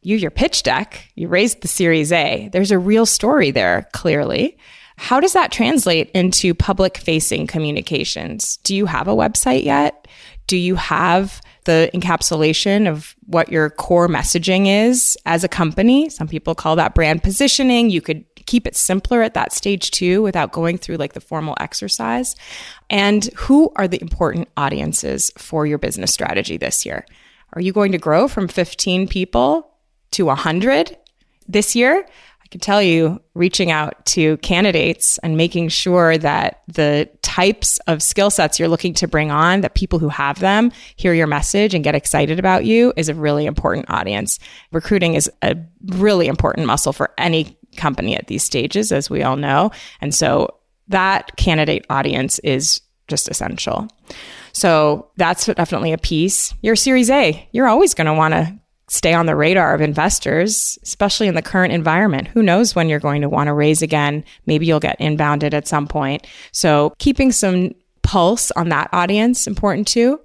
You, 0.02 0.18
your 0.18 0.32
pitch 0.32 0.64
deck, 0.64 1.12
you 1.16 1.28
raised 1.28 1.62
the 1.62 1.68
Series 1.68 2.12
A. 2.12 2.50
There's 2.52 2.72
a 2.72 2.78
real 2.80 3.06
story 3.06 3.52
there, 3.52 3.88
clearly. 3.92 4.58
How 4.98 5.20
does 5.20 5.34
that 5.34 5.52
translate 5.52 6.10
into 6.12 6.54
public 6.54 6.98
facing 6.98 7.48
communications? 7.48 8.58
Do 8.58 8.76
you 8.76 8.86
have 8.86 9.08
a 9.08 9.16
website 9.16 9.64
yet? 9.64 10.08
Do 10.48 10.58
you 10.58 10.76
have 10.76 11.42
the 11.66 11.90
encapsulation 11.94 12.88
of 12.88 13.16
what 13.26 13.52
your 13.52 13.72
core 13.72 14.08
messaging 14.08 14.68
is 14.88 15.18
as 15.26 15.44
a 15.44 15.50
company? 15.50 16.10
Some 16.10 16.28
people 16.28 16.56
call 16.56 16.76
that 16.76 16.94
brand 16.94 17.24
positioning. 17.24 17.90
You 17.90 18.02
could 18.02 18.24
keep 18.46 18.68
it 18.68 18.76
simpler 18.76 19.22
at 19.22 19.34
that 19.34 19.54
stage 19.54 19.92
too 19.92 20.22
without 20.22 20.52
going 20.52 20.78
through 20.78 20.98
like 20.98 21.14
the 21.14 21.22
formal 21.22 21.56
exercise. 21.60 22.36
And 22.90 23.26
who 23.36 23.72
are 23.76 23.88
the 23.88 24.02
important 24.02 24.50
audiences 24.58 25.32
for 25.38 25.66
your 25.66 25.78
business 25.78 26.14
strategy 26.14 26.58
this 26.58 26.86
year? 26.86 27.06
Are 27.54 27.62
you 27.62 27.74
going 27.74 27.92
to 27.94 27.98
grow 27.98 28.28
from 28.28 28.48
15 28.48 29.08
people 29.08 29.72
to 30.12 30.26
100 30.26 30.98
this 31.48 31.76
year? 31.76 32.06
I 32.46 32.48
can 32.50 32.60
tell 32.60 32.82
you, 32.82 33.20
reaching 33.34 33.72
out 33.72 34.06
to 34.06 34.38
candidates 34.38 35.18
and 35.20 35.36
making 35.36 35.70
sure 35.70 36.16
that 36.16 36.62
the 36.68 37.10
types 37.24 37.80
of 37.88 38.04
skill 38.04 38.30
sets 38.30 38.60
you're 38.60 38.70
looking 38.70 38.94
to 38.96 39.08
bring 39.08 39.32
on, 39.32 39.62
that 39.62 39.74
people 39.74 39.98
who 39.98 40.10
have 40.10 40.40
them 40.40 40.72
hear 40.96 41.12
your 41.14 41.26
message 41.26 41.74
and 41.74 41.84
get 41.84 41.96
excited 41.96 42.38
about 42.38 42.64
you, 42.64 42.94
is 42.96 43.10
a 43.10 43.16
really 43.16 43.48
important 43.48 43.90
audience. 43.90 44.38
Recruiting 44.72 45.16
is 45.16 45.30
a 45.42 45.56
really 45.88 46.28
important 46.28 46.68
muscle 46.68 46.94
for 46.94 47.10
any 47.18 47.58
company 47.76 48.16
at 48.16 48.28
these 48.28 48.44
stages, 48.44 48.92
as 48.92 49.10
we 49.10 49.24
all 49.24 49.36
know. 49.36 49.72
And 50.02 50.14
so 50.14 50.56
that 50.88 51.36
candidate 51.38 51.86
audience 51.90 52.40
is 52.40 52.82
just 53.08 53.30
essential. 53.30 53.88
So 54.54 55.10
that's 55.18 55.46
definitely 55.46 55.94
a 55.94 55.98
piece. 55.98 56.54
Your 56.62 56.76
Series 56.76 57.10
A, 57.10 57.48
you're 57.52 57.68
always 57.68 57.94
going 57.94 58.08
to 58.08 58.14
want 58.14 58.34
to 58.34 58.58
stay 58.88 59.14
on 59.14 59.26
the 59.26 59.36
radar 59.36 59.74
of 59.74 59.82
investors, 59.82 60.78
especially 60.84 61.28
in 61.28 61.36
the 61.36 61.42
current 61.42 61.74
environment. 61.74 62.28
Who 62.30 62.44
knows 62.44 62.76
when 62.76 62.88
you're 62.88 63.00
going 63.00 63.22
to 63.22 63.30
want 63.30 63.48
to 63.48 63.54
raise 63.54 63.82
again? 63.82 64.24
Maybe 64.46 64.66
you'll 64.66 64.80
get 64.80 65.00
inbounded 65.00 65.54
at 65.54 65.68
some 65.68 65.88
point. 65.88 66.28
So 66.52 66.94
keeping 67.00 67.32
some 67.32 67.74
pulse 68.04 68.52
on 68.52 68.70
that 68.70 68.90
audience 68.94 69.48
important 69.48 69.88
too. 69.88 70.20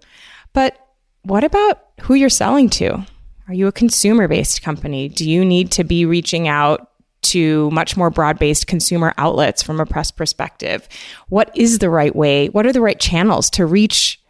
But 0.52 0.76
what 1.22 1.44
about 1.44 1.82
who 2.02 2.14
you're 2.14 2.28
selling 2.28 2.68
to? 2.70 3.04
Are 3.48 3.54
you 3.54 3.66
a 3.66 3.72
consumer 3.72 4.28
based 4.28 4.62
company? 4.62 5.08
Do 5.08 5.28
you 5.28 5.44
need 5.44 5.72
to 5.72 5.84
be 5.84 6.04
reaching 6.04 6.46
out 6.46 6.89
to 7.22 7.70
much 7.70 7.96
more 7.96 8.10
broad 8.10 8.38
based 8.38 8.66
consumer 8.66 9.14
outlets 9.18 9.62
from 9.62 9.80
a 9.80 9.86
press 9.86 10.10
perspective. 10.10 10.88
What 11.28 11.50
is 11.56 11.78
the 11.78 11.90
right 11.90 12.14
way? 12.14 12.48
What 12.48 12.66
are 12.66 12.72
the 12.72 12.80
right 12.80 12.98
channels 12.98 13.50
to 13.50 13.66
reach 13.66 14.20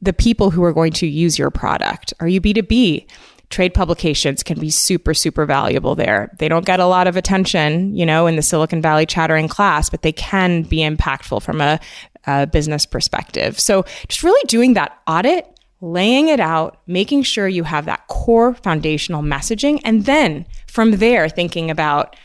the 0.00 0.12
people 0.12 0.50
who 0.50 0.64
are 0.64 0.72
going 0.72 0.92
to 0.92 1.06
use 1.06 1.38
your 1.38 1.50
product? 1.50 2.14
Are 2.20 2.28
you 2.28 2.40
B2B? 2.40 3.06
Trade 3.50 3.74
publications 3.74 4.42
can 4.42 4.58
be 4.58 4.70
super, 4.70 5.14
super 5.14 5.44
valuable 5.46 5.94
there. 5.94 6.34
They 6.38 6.48
don't 6.48 6.64
get 6.66 6.80
a 6.80 6.86
lot 6.86 7.06
of 7.06 7.16
attention, 7.16 7.94
you 7.94 8.06
know, 8.06 8.26
in 8.26 8.36
the 8.36 8.42
Silicon 8.42 8.82
Valley 8.82 9.06
chattering 9.06 9.48
class, 9.48 9.90
but 9.90 10.02
they 10.02 10.12
can 10.12 10.62
be 10.62 10.78
impactful 10.78 11.42
from 11.42 11.60
a, 11.60 11.78
a 12.26 12.46
business 12.46 12.86
perspective. 12.86 13.60
So 13.60 13.84
just 14.08 14.22
really 14.22 14.44
doing 14.46 14.74
that 14.74 14.98
audit 15.06 15.53
laying 15.84 16.28
it 16.28 16.40
out, 16.40 16.80
making 16.86 17.22
sure 17.22 17.46
you 17.46 17.64
have 17.64 17.84
that 17.84 18.06
core 18.08 18.54
foundational 18.54 19.22
messaging, 19.22 19.80
and 19.84 20.06
then 20.06 20.46
from 20.66 20.92
there, 20.92 21.28
thinking 21.28 21.70
about, 21.70 22.16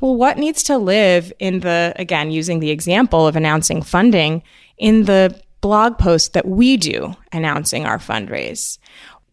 well, 0.00 0.16
what 0.16 0.38
needs 0.38 0.62
to 0.64 0.78
live 0.78 1.32
in 1.38 1.60
the, 1.60 1.92
again, 1.96 2.30
using 2.30 2.60
the 2.60 2.70
example 2.70 3.26
of 3.26 3.36
announcing 3.36 3.82
funding 3.82 4.42
in 4.78 5.04
the 5.04 5.38
blog 5.60 5.98
post 5.98 6.32
that 6.32 6.48
we 6.48 6.76
do 6.76 7.14
announcing 7.32 7.84
our 7.84 7.98
fundraise? 7.98 8.78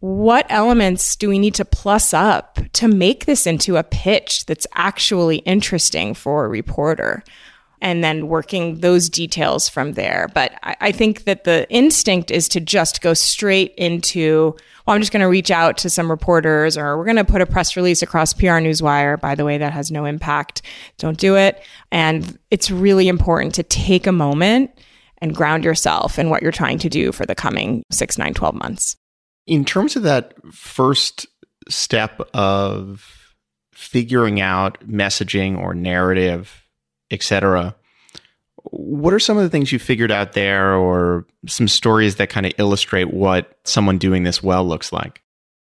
What 0.01 0.45
elements 0.49 1.15
do 1.15 1.27
we 1.27 1.39
need 1.39 1.55
to 1.55 1.65
plus 1.65 2.13
up 2.13 2.59
to 2.73 2.87
make 2.87 3.25
this 3.25 3.47
into 3.47 3.77
a 3.77 3.83
pitch 3.83 4.45
that's 4.45 4.67
actually 4.75 5.37
interesting 5.37 6.13
for 6.13 6.45
a 6.45 6.49
reporter? 6.49 7.23
And 7.81 8.03
then 8.03 8.27
working 8.27 8.79
those 8.79 9.09
details 9.09 9.69
from 9.69 9.93
there. 9.93 10.29
But 10.33 10.53
I, 10.63 10.75
I, 10.81 10.91
think 10.91 11.23
that 11.23 11.43
the 11.43 11.69
instinct 11.69 12.29
is 12.31 12.49
to 12.49 12.59
just 12.59 13.01
go 13.01 13.13
straight 13.13 13.73
into, 13.75 14.55
well, 14.85 14.95
I'm 14.95 15.01
just 15.01 15.11
going 15.11 15.21
to 15.21 15.29
reach 15.29 15.51
out 15.51 15.77
to 15.79 15.89
some 15.89 16.09
reporters 16.09 16.77
or 16.77 16.97
we're 16.97 17.05
going 17.05 17.15
to 17.17 17.23
put 17.23 17.41
a 17.41 17.45
press 17.45 17.75
release 17.75 18.01
across 18.01 18.33
PR 18.33 18.59
Newswire. 18.59 19.19
By 19.19 19.35
the 19.35 19.45
way, 19.45 19.57
that 19.57 19.73
has 19.73 19.91
no 19.91 20.05
impact. 20.05 20.61
Don't 20.97 21.17
do 21.17 21.35
it. 21.35 21.63
And 21.91 22.37
it's 22.51 22.69
really 22.69 23.07
important 23.07 23.55
to 23.55 23.63
take 23.63 24.07
a 24.07 24.11
moment 24.11 24.71
and 25.19 25.35
ground 25.35 25.63
yourself 25.63 26.19
in 26.19 26.29
what 26.29 26.41
you're 26.41 26.51
trying 26.51 26.79
to 26.79 26.89
do 26.89 27.11
for 27.11 27.25
the 27.25 27.35
coming 27.35 27.83
six, 27.91 28.17
nine, 28.17 28.33
12 28.33 28.55
months. 28.55 28.95
In 29.47 29.65
terms 29.65 29.95
of 29.95 30.03
that 30.03 30.33
first 30.53 31.27
step 31.67 32.19
of 32.33 33.35
figuring 33.73 34.41
out 34.41 34.79
messaging 34.87 35.57
or 35.57 35.73
narrative 35.73 36.58
etc. 37.11 37.75
What 38.63 39.13
are 39.13 39.19
some 39.19 39.37
of 39.37 39.43
the 39.43 39.49
things 39.49 39.71
you 39.71 39.79
figured 39.79 40.11
out 40.11 40.33
there, 40.33 40.75
or 40.75 41.25
some 41.47 41.67
stories 41.67 42.17
that 42.17 42.29
kind 42.29 42.45
of 42.45 42.53
illustrate 42.57 43.13
what 43.13 43.57
someone 43.63 43.97
doing 43.97 44.23
this 44.23 44.43
well 44.43 44.65
looks 44.65 44.91
like? 44.91 45.21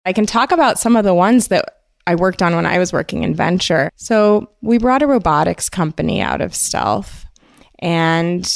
I 0.05 0.13
can 0.13 0.25
talk 0.25 0.51
about 0.51 0.79
some 0.79 0.95
of 0.95 1.05
the 1.05 1.13
ones 1.13 1.48
that 1.48 1.77
I 2.07 2.15
worked 2.15 2.41
on 2.41 2.55
when 2.55 2.65
I 2.65 2.79
was 2.79 2.91
working 2.91 3.24
in 3.24 3.36
venture. 3.36 3.91
So 3.95 4.50
we 4.62 4.77
brought 4.77 5.03
a 5.03 5.07
robotics 5.07 5.69
company 5.69 6.21
out 6.21 6.41
of 6.41 6.55
stealth. 6.55 7.25
And 7.79 8.51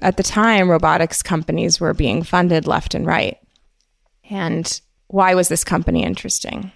at 0.00 0.16
the 0.16 0.22
time, 0.22 0.70
robotics 0.70 1.22
companies 1.22 1.80
were 1.80 1.94
being 1.94 2.22
funded 2.22 2.66
left 2.66 2.94
and 2.94 3.06
right. 3.06 3.38
And 4.28 4.80
why 5.06 5.34
was 5.34 5.48
this 5.48 5.64
company 5.64 6.02
interesting? 6.02 6.72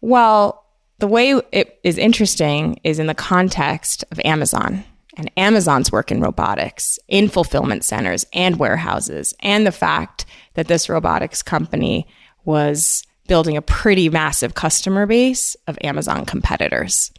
Well, 0.00 0.64
the 0.98 1.06
way 1.06 1.40
it 1.52 1.78
is 1.82 1.98
interesting 1.98 2.80
is 2.84 2.98
in 2.98 3.06
the 3.06 3.14
context 3.14 4.04
of 4.10 4.20
Amazon 4.24 4.84
and 5.16 5.30
Amazon's 5.36 5.90
work 5.90 6.10
in 6.10 6.20
robotics, 6.20 6.98
in 7.08 7.28
fulfillment 7.28 7.84
centers 7.84 8.26
and 8.32 8.58
warehouses, 8.58 9.34
and 9.40 9.66
the 9.66 9.72
fact 9.72 10.26
that 10.54 10.68
this 10.68 10.88
robotics 10.88 11.42
company 11.42 12.06
was 12.44 13.05
building 13.26 13.56
a 13.56 13.62
pretty 13.62 14.08
massive 14.08 14.54
customer 14.54 15.06
base 15.06 15.56
of 15.66 15.78
Amazon 15.82 16.24
competitors. 16.24 17.12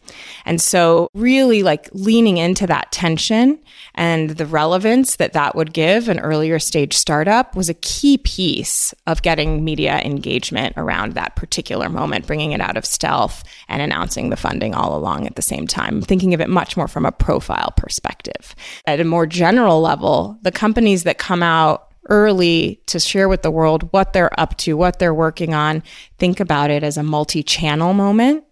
And 0.44 0.60
so 0.60 1.08
really 1.14 1.62
like 1.62 1.88
leaning 1.92 2.38
into 2.38 2.66
that 2.66 2.90
tension 2.92 3.58
and 3.94 4.30
the 4.30 4.46
relevance 4.46 5.16
that 5.16 5.32
that 5.32 5.54
would 5.54 5.72
give 5.72 6.08
an 6.08 6.20
earlier 6.20 6.58
stage 6.58 6.94
startup 6.94 7.56
was 7.56 7.68
a 7.68 7.74
key 7.74 8.18
piece 8.18 8.94
of 9.06 9.22
getting 9.22 9.64
media 9.64 10.00
engagement 10.04 10.74
around 10.76 11.14
that 11.14 11.36
particular 11.36 11.88
moment, 11.88 12.26
bringing 12.26 12.52
it 12.52 12.60
out 12.60 12.76
of 12.76 12.86
stealth 12.86 13.42
and 13.68 13.82
announcing 13.82 14.30
the 14.30 14.36
funding 14.36 14.74
all 14.74 14.96
along 14.96 15.26
at 15.26 15.36
the 15.36 15.42
same 15.42 15.66
time, 15.66 16.00
thinking 16.00 16.32
of 16.32 16.40
it 16.40 16.48
much 16.48 16.76
more 16.76 16.88
from 16.88 17.04
a 17.04 17.12
profile 17.12 17.72
perspective. 17.76 18.54
At 18.86 19.00
a 19.00 19.04
more 19.04 19.26
general 19.26 19.80
level, 19.80 20.38
the 20.42 20.52
companies 20.52 21.02
that 21.04 21.18
come 21.18 21.42
out 21.42 21.87
early 22.08 22.80
to 22.86 22.98
share 22.98 23.28
with 23.28 23.42
the 23.42 23.50
world 23.50 23.92
what 23.92 24.12
they're 24.12 24.38
up 24.38 24.56
to, 24.58 24.76
what 24.76 24.98
they're 24.98 25.14
working 25.14 25.54
on. 25.54 25.82
Think 26.18 26.40
about 26.40 26.70
it 26.70 26.82
as 26.82 26.96
a 26.96 27.02
multi 27.02 27.42
channel 27.42 27.94
moment 27.94 28.44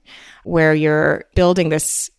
where 0.45 0.75
you're 0.75 1.25
building 1.35 1.69
this 1.71 2.11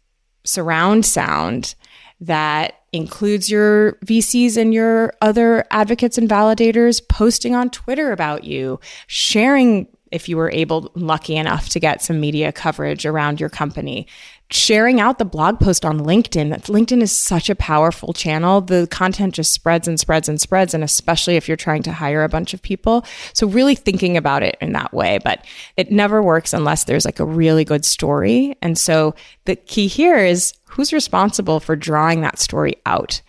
surround 0.43 1.05
sound 1.05 1.75
that 2.19 2.73
includes 2.93 3.49
your 3.49 3.93
VCs 4.05 4.57
and 4.57 4.73
your 4.73 5.13
other 5.21 5.65
advocates 5.71 6.17
and 6.17 6.29
validators 6.29 7.01
posting 7.07 7.53
on 7.53 7.69
Twitter 7.69 8.11
about 8.11 8.43
you, 8.43 8.79
sharing 9.07 9.87
if 10.11 10.29
you 10.29 10.37
were 10.37 10.51
able 10.51 10.91
lucky 10.95 11.35
enough 11.35 11.69
to 11.69 11.79
get 11.79 12.01
some 12.01 12.19
media 12.19 12.51
coverage 12.51 13.05
around 13.05 13.39
your 13.39 13.49
company. 13.49 14.07
Sharing 14.49 15.01
out 15.01 15.19
the 15.19 15.25
blog 15.25 15.59
post 15.59 15.83
on 15.83 15.99
linkedin 15.99 16.53
linkedin 16.67 17.01
is 17.01 17.11
such 17.11 17.49
a 17.49 17.55
powerful 17.55 18.13
channel. 18.13 18.61
The 18.61 18.87
content 18.89 19.33
just 19.33 19.53
spreads 19.53 19.89
and 19.89 19.99
spreads 19.99 20.29
and 20.29 20.39
spreads 20.39 20.73
and 20.73 20.85
especially 20.85 21.35
if 21.35 21.49
you're 21.49 21.57
trying 21.57 21.83
to 21.83 21.91
hire 21.91 22.23
a 22.23 22.29
bunch 22.29 22.53
of 22.53 22.61
people. 22.61 23.05
So 23.33 23.45
really 23.47 23.75
thinking 23.75 24.15
about 24.15 24.43
it 24.43 24.57
in 24.61 24.71
that 24.71 24.93
way 24.93 25.19
but 25.23 25.45
it 25.75 25.91
never 25.91 26.23
works 26.23 26.53
unless 26.53 26.85
there's 26.85 27.05
like 27.05 27.19
a 27.19 27.25
really 27.25 27.65
good 27.65 27.83
story. 27.83 28.55
And 28.61 28.77
so 28.77 29.15
the 29.43 29.57
key 29.57 29.87
here 29.87 30.17
is 30.17 30.53
who's 30.63 30.93
responsible 30.93 31.59
for 31.59 31.75
drawing 31.75 32.21
that 32.21 32.39
story 32.39 32.75
out? 32.85 33.21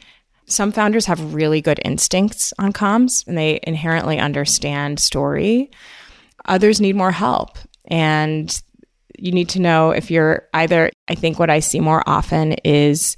Some 0.47 0.73
founders 0.73 1.07
have 1.07 1.35
really 1.35 1.61
good 1.61 1.81
instincts 1.85 2.55
on 2.59 2.73
comms 2.73 3.27
and 3.27 3.37
they 3.37 3.61
inherently 3.65 4.19
understand 4.19 4.99
story 4.99 5.71
Others 6.47 6.81
need 6.81 6.97
more 6.97 7.13
help. 7.13 7.59
And 7.87 8.63
you 9.19 9.33
need 9.33 9.49
to 9.51 9.61
know 9.61 9.91
if 9.91 10.11
you're 10.11 10.47
either, 10.55 10.91
I 11.09 11.15
think 11.15 11.39
what 11.39 11.51
I 11.51 11.61
see 11.61 11.81
more 11.81 12.03
often 12.07 12.53
is 12.65 13.17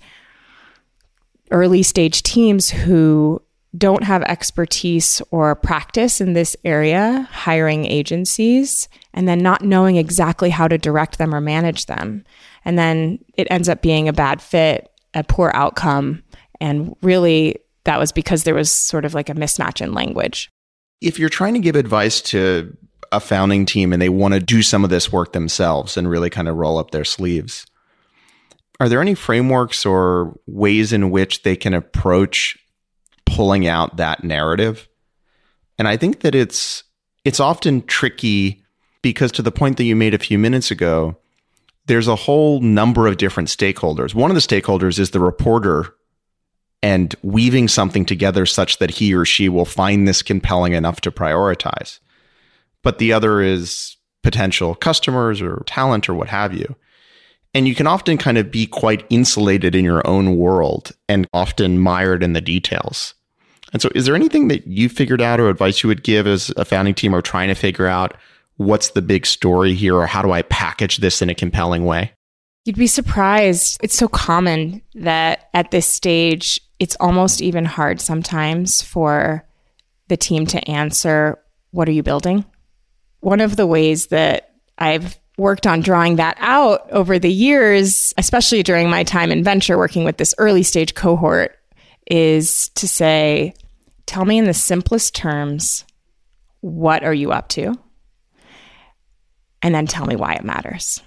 early 1.51 1.83
stage 1.83 2.23
teams 2.23 2.71
who 2.71 3.43
don't 3.77 4.03
have 4.03 4.23
expertise 4.23 5.23
or 5.31 5.55
practice 5.55 6.21
in 6.21 6.33
this 6.33 6.57
area, 6.65 7.29
hiring 7.31 7.85
agencies, 7.85 8.89
and 9.15 9.29
then 9.29 9.39
not 9.39 9.63
knowing 9.63 9.97
exactly 9.97 10.51
how 10.51 10.67
to 10.67 10.79
direct 10.79 11.19
them 11.19 11.35
or 11.35 11.41
manage 11.41 11.87
them. 11.87 12.25
And 12.65 12.79
then 12.79 13.19
it 13.37 13.47
ends 13.51 13.69
up 13.69 13.83
being 13.83 14.09
a 14.09 14.13
bad 14.13 14.43
fit, 14.43 14.91
a 15.15 15.23
poor 15.23 15.53
outcome. 15.55 16.23
And 16.61 16.97
really, 17.03 17.57
that 17.85 17.99
was 17.99 18.11
because 18.11 18.45
there 18.45 18.55
was 18.55 18.73
sort 18.73 19.05
of 19.05 19.15
like 19.15 19.29
a 19.29 19.35
mismatch 19.35 19.81
in 19.81 19.95
language. 19.95 20.51
If 21.01 21.19
you're 21.19 21.29
trying 21.29 21.55
to 21.55 21.61
give 21.61 21.77
advice 21.77 22.21
to 22.23 22.77
a 23.13 23.21
founding 23.21 23.67
team 23.67 23.93
and 23.93 24.01
they 24.01 24.09
want 24.09 24.35
to 24.35 24.41
do 24.41 24.63
some 24.63 24.85
of 24.85 24.91
this 24.91 25.11
work 25.11 25.33
themselves 25.33 25.97
and 25.97 26.09
really 26.09 26.31
kind 26.31 26.49
of 26.49 26.57
roll 26.57 26.79
up 26.79 26.91
their 26.91 27.05
sleeves. 27.05 27.67
Are 28.79 28.89
there 28.89 29.01
any 29.01 29.15
frameworks 29.15 29.85
or 29.85 30.39
ways 30.47 30.93
in 30.93 31.11
which 31.11 31.43
they 31.43 31.57
can 31.57 31.75
approach 31.75 32.57
pulling 33.27 33.67
out 33.67 33.97
that 33.97 34.25
narrative? 34.25 34.89
And 35.79 35.89
I 35.89 35.97
think 35.97 36.21
that 36.21 36.35
it's 36.35 36.85
it's 37.25 37.41
often 37.41 37.83
tricky 37.83 38.63
because 39.03 39.33
to 39.33 39.43
the 39.43 39.53
point 39.53 39.77
that 39.77 39.85
you 39.85 39.97
made 39.97 40.15
a 40.15 40.19
few 40.19 40.39
minutes 40.39 40.71
ago, 40.71 41.17
there's 41.87 42.09
a 42.09 42.17
whole 42.17 42.61
number 42.61 43.07
of 43.07 43.19
different 43.19 43.49
stakeholders. 43.49 44.15
One 44.15 44.31
of 44.31 44.35
the 44.35 44.41
stakeholders 44.41 44.99
is 44.99 45.11
the 45.11 45.21
reporter 45.21 45.95
and 46.83 47.15
weaving 47.23 47.69
something 47.69 48.07
together 48.07 48.47
such 48.47 48.79
that 48.79 48.91
he 48.91 49.15
or 49.15 49.27
she 49.27 49.49
will 49.49 49.67
find 49.67 50.09
this 50.09 50.23
compelling 50.23 50.73
enough 50.73 51.03
to 51.03 51.11
prioritize 51.11 51.99
but 52.83 52.99
the 52.99 53.13
other 53.13 53.41
is 53.41 53.97
potential 54.23 54.75
customers 54.75 55.41
or 55.41 55.63
talent 55.67 56.09
or 56.09 56.15
what 56.15 56.29
have 56.29 56.53
you. 56.55 56.77
And 57.53 57.67
you 57.67 57.75
can 57.75 57.87
often 57.87 58.17
kind 58.17 58.39
of 58.39 58.51
be 58.51 58.67
quite 58.67 59.05
insulated 59.11 59.75
in 59.75 59.85
your 59.85 60.07
own 60.07 60.37
world 60.37 60.93
and 61.09 61.27
often 61.33 61.81
mired 61.81 62.23
in 62.23 62.33
the 62.33 62.41
details. 62.41 63.15
And 63.73 63.83
so, 63.83 63.89
is 63.95 64.07
there 64.07 64.15
anything 64.15 64.49
that 64.49 64.67
you 64.67 64.89
figured 64.89 65.21
out 65.21 65.41
or 65.41 65.49
advice 65.49 65.83
you 65.83 65.89
would 65.89 66.03
give 66.03 66.27
as 66.27 66.53
a 66.57 66.65
founding 66.65 66.95
team 66.95 67.15
or 67.15 67.23
trying 67.23 67.49
to 67.49 67.55
figure 67.55 67.87
out 67.87 68.17
what's 68.57 68.91
the 68.91 69.03
big 69.03 69.27
story 69.27 69.75
here 69.75 69.97
or 69.97 70.07
how 70.07 70.23
do 70.23 70.33
I 70.33 70.43
package 70.43 70.99
this 70.99 71.23
in 71.23 71.31
a 71.31 71.35
compelling 71.35 71.85
way? 71.85 72.13
You'd 72.65 72.77
be 72.77 72.87
surprised. 72.87 73.79
It's 73.83 73.97
so 73.97 74.07
common 74.07 74.83
that 74.95 75.49
at 75.55 75.71
this 75.71 75.87
stage, 75.87 76.61
it's 76.79 76.97
almost 77.01 77.41
even 77.41 77.65
hard 77.65 78.01
sometimes 78.01 78.83
for 78.83 79.47
the 80.09 80.17
team 80.17 80.47
to 80.47 80.71
answer, 80.71 81.39
What 81.71 81.89
are 81.89 81.93
you 81.93 82.03
building? 82.03 82.45
One 83.21 83.41
of 83.41 83.57
the 83.57 83.67
ways 83.67 84.07
that 84.07 84.55
I've 84.79 85.19
worked 85.37 85.67
on 85.67 85.81
drawing 85.81 86.17
that 86.17 86.37
out 86.39 86.91
over 86.91 87.19
the 87.19 87.33
years, 87.33 88.13
especially 88.19 88.63
during 88.63 88.91
my 88.91 89.05
time 89.05 89.31
in 89.31 89.45
venture 89.45 89.79
working 89.79 90.05
with 90.05 90.19
this 90.19 90.35
early 90.39 90.63
stage 90.63 90.95
cohort, 90.95 91.57
is 92.11 92.69
to 92.71 92.87
say, 92.87 93.55
tell 94.07 94.25
me 94.25 94.39
in 94.39 94.45
the 94.45 94.55
simplest 94.55 95.15
terms, 95.15 95.85
what 96.61 97.05
are 97.05 97.15
you 97.15 97.33
up 97.33 97.49
to? 97.49 97.75
And 99.63 99.75
then 99.75 99.87
tell 99.87 100.07
me 100.07 100.17
why 100.17 100.35
it 100.35 100.45
matters. 100.45 101.03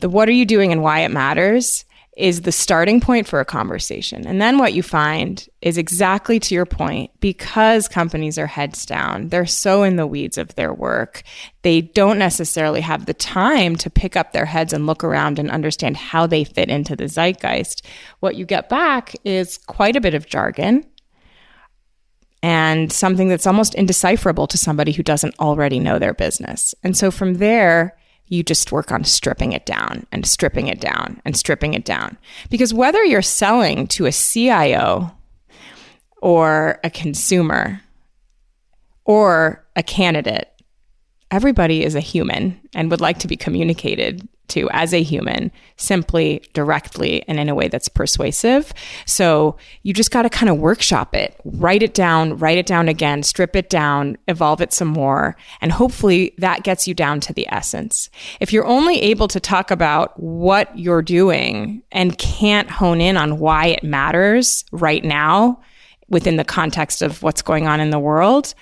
The 0.00 0.08
what 0.08 0.28
are 0.28 0.32
you 0.32 0.46
doing 0.46 0.72
and 0.72 0.82
why 0.82 1.00
it 1.00 1.10
matters 1.10 1.84
is 2.22 2.42
the 2.42 2.52
starting 2.52 3.00
point 3.00 3.26
for 3.26 3.40
a 3.40 3.44
conversation. 3.44 4.24
And 4.28 4.40
then 4.40 4.56
what 4.56 4.74
you 4.74 4.82
find 4.84 5.44
is 5.60 5.76
exactly 5.76 6.38
to 6.38 6.54
your 6.54 6.64
point 6.64 7.10
because 7.18 7.88
companies 7.88 8.38
are 8.38 8.46
heads 8.46 8.86
down, 8.86 9.30
they're 9.30 9.44
so 9.44 9.82
in 9.82 9.96
the 9.96 10.06
weeds 10.06 10.38
of 10.38 10.54
their 10.54 10.72
work. 10.72 11.24
They 11.62 11.80
don't 11.80 12.20
necessarily 12.20 12.80
have 12.80 13.06
the 13.06 13.12
time 13.12 13.74
to 13.74 13.90
pick 13.90 14.14
up 14.14 14.30
their 14.30 14.44
heads 14.44 14.72
and 14.72 14.86
look 14.86 15.02
around 15.02 15.40
and 15.40 15.50
understand 15.50 15.96
how 15.96 16.28
they 16.28 16.44
fit 16.44 16.68
into 16.68 16.94
the 16.94 17.08
zeitgeist. 17.08 17.84
What 18.20 18.36
you 18.36 18.46
get 18.46 18.68
back 18.68 19.16
is 19.24 19.58
quite 19.58 19.96
a 19.96 20.00
bit 20.00 20.14
of 20.14 20.26
jargon 20.26 20.86
and 22.40 22.92
something 22.92 23.30
that's 23.30 23.48
almost 23.48 23.74
indecipherable 23.74 24.46
to 24.46 24.56
somebody 24.56 24.92
who 24.92 25.02
doesn't 25.02 25.34
already 25.40 25.80
know 25.80 25.98
their 25.98 26.14
business. 26.14 26.72
And 26.84 26.96
so 26.96 27.10
from 27.10 27.34
there, 27.34 27.96
you 28.32 28.42
just 28.42 28.72
work 28.72 28.90
on 28.90 29.04
stripping 29.04 29.52
it 29.52 29.66
down 29.66 30.06
and 30.10 30.24
stripping 30.24 30.66
it 30.66 30.80
down 30.80 31.20
and 31.26 31.36
stripping 31.36 31.74
it 31.74 31.84
down. 31.84 32.16
Because 32.48 32.72
whether 32.72 33.04
you're 33.04 33.20
selling 33.20 33.86
to 33.88 34.06
a 34.06 34.12
CIO 34.12 35.12
or 36.22 36.80
a 36.82 36.88
consumer 36.88 37.82
or 39.04 39.62
a 39.76 39.82
candidate, 39.82 40.50
everybody 41.30 41.84
is 41.84 41.94
a 41.94 42.00
human 42.00 42.58
and 42.74 42.90
would 42.90 43.02
like 43.02 43.18
to 43.18 43.28
be 43.28 43.36
communicated 43.36 44.26
to 44.52 44.68
as 44.70 44.94
a 44.94 45.02
human 45.02 45.50
simply 45.76 46.42
directly 46.52 47.24
and 47.28 47.38
in 47.38 47.48
a 47.48 47.54
way 47.54 47.68
that's 47.68 47.88
persuasive. 47.88 48.72
So 49.06 49.56
you 49.82 49.92
just 49.92 50.10
got 50.10 50.22
to 50.22 50.30
kind 50.30 50.50
of 50.50 50.58
workshop 50.58 51.14
it, 51.14 51.38
write 51.44 51.82
it 51.82 51.94
down, 51.94 52.38
write 52.38 52.58
it 52.58 52.66
down 52.66 52.88
again, 52.88 53.22
strip 53.22 53.56
it 53.56 53.68
down, 53.68 54.16
evolve 54.28 54.60
it 54.60 54.72
some 54.72 54.88
more. 54.88 55.36
And 55.60 55.72
hopefully 55.72 56.34
that 56.38 56.62
gets 56.62 56.86
you 56.86 56.94
down 56.94 57.20
to 57.20 57.32
the 57.32 57.46
essence. 57.50 58.10
If 58.40 58.52
you're 58.52 58.66
only 58.66 59.00
able 59.00 59.28
to 59.28 59.40
talk 59.40 59.70
about 59.70 60.18
what 60.18 60.76
you're 60.78 61.02
doing 61.02 61.82
and 61.90 62.18
can't 62.18 62.70
hone 62.70 63.00
in 63.00 63.16
on 63.16 63.38
why 63.38 63.66
it 63.66 63.82
matters 63.82 64.64
right 64.72 65.04
now 65.04 65.60
within 66.08 66.36
the 66.36 66.44
context 66.44 67.02
of 67.02 67.22
what's 67.22 67.42
going 67.42 67.66
on 67.66 67.80
in 67.80 67.90
the 67.90 67.98
world, 67.98 68.54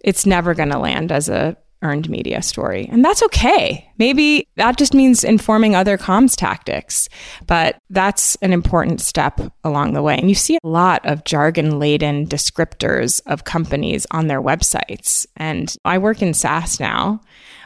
it's 0.00 0.24
never 0.24 0.54
going 0.54 0.70
to 0.70 0.78
land 0.78 1.12
as 1.12 1.28
a 1.28 1.56
earned 1.82 2.08
media 2.08 2.42
story. 2.42 2.88
And 2.90 3.04
that's 3.04 3.22
okay. 3.24 3.90
Maybe 3.98 4.46
that 4.56 4.76
just 4.76 4.94
means 4.94 5.24
informing 5.24 5.74
other 5.74 5.96
comms 5.96 6.36
tactics, 6.36 7.08
but 7.46 7.78
that's 7.90 8.36
an 8.36 8.52
important 8.52 9.00
step 9.00 9.40
along 9.64 9.92
the 9.92 10.02
way. 10.02 10.16
And 10.16 10.28
you 10.28 10.34
see 10.34 10.58
a 10.62 10.68
lot 10.68 11.04
of 11.06 11.24
jargon 11.24 11.78
laden 11.78 12.26
descriptors 12.26 13.20
of 13.26 13.44
companies 13.44 14.06
on 14.10 14.26
their 14.26 14.42
websites. 14.42 15.26
And 15.36 15.74
I 15.84 15.98
work 15.98 16.22
in 16.22 16.34
SaaS 16.34 16.80
now, 16.80 17.20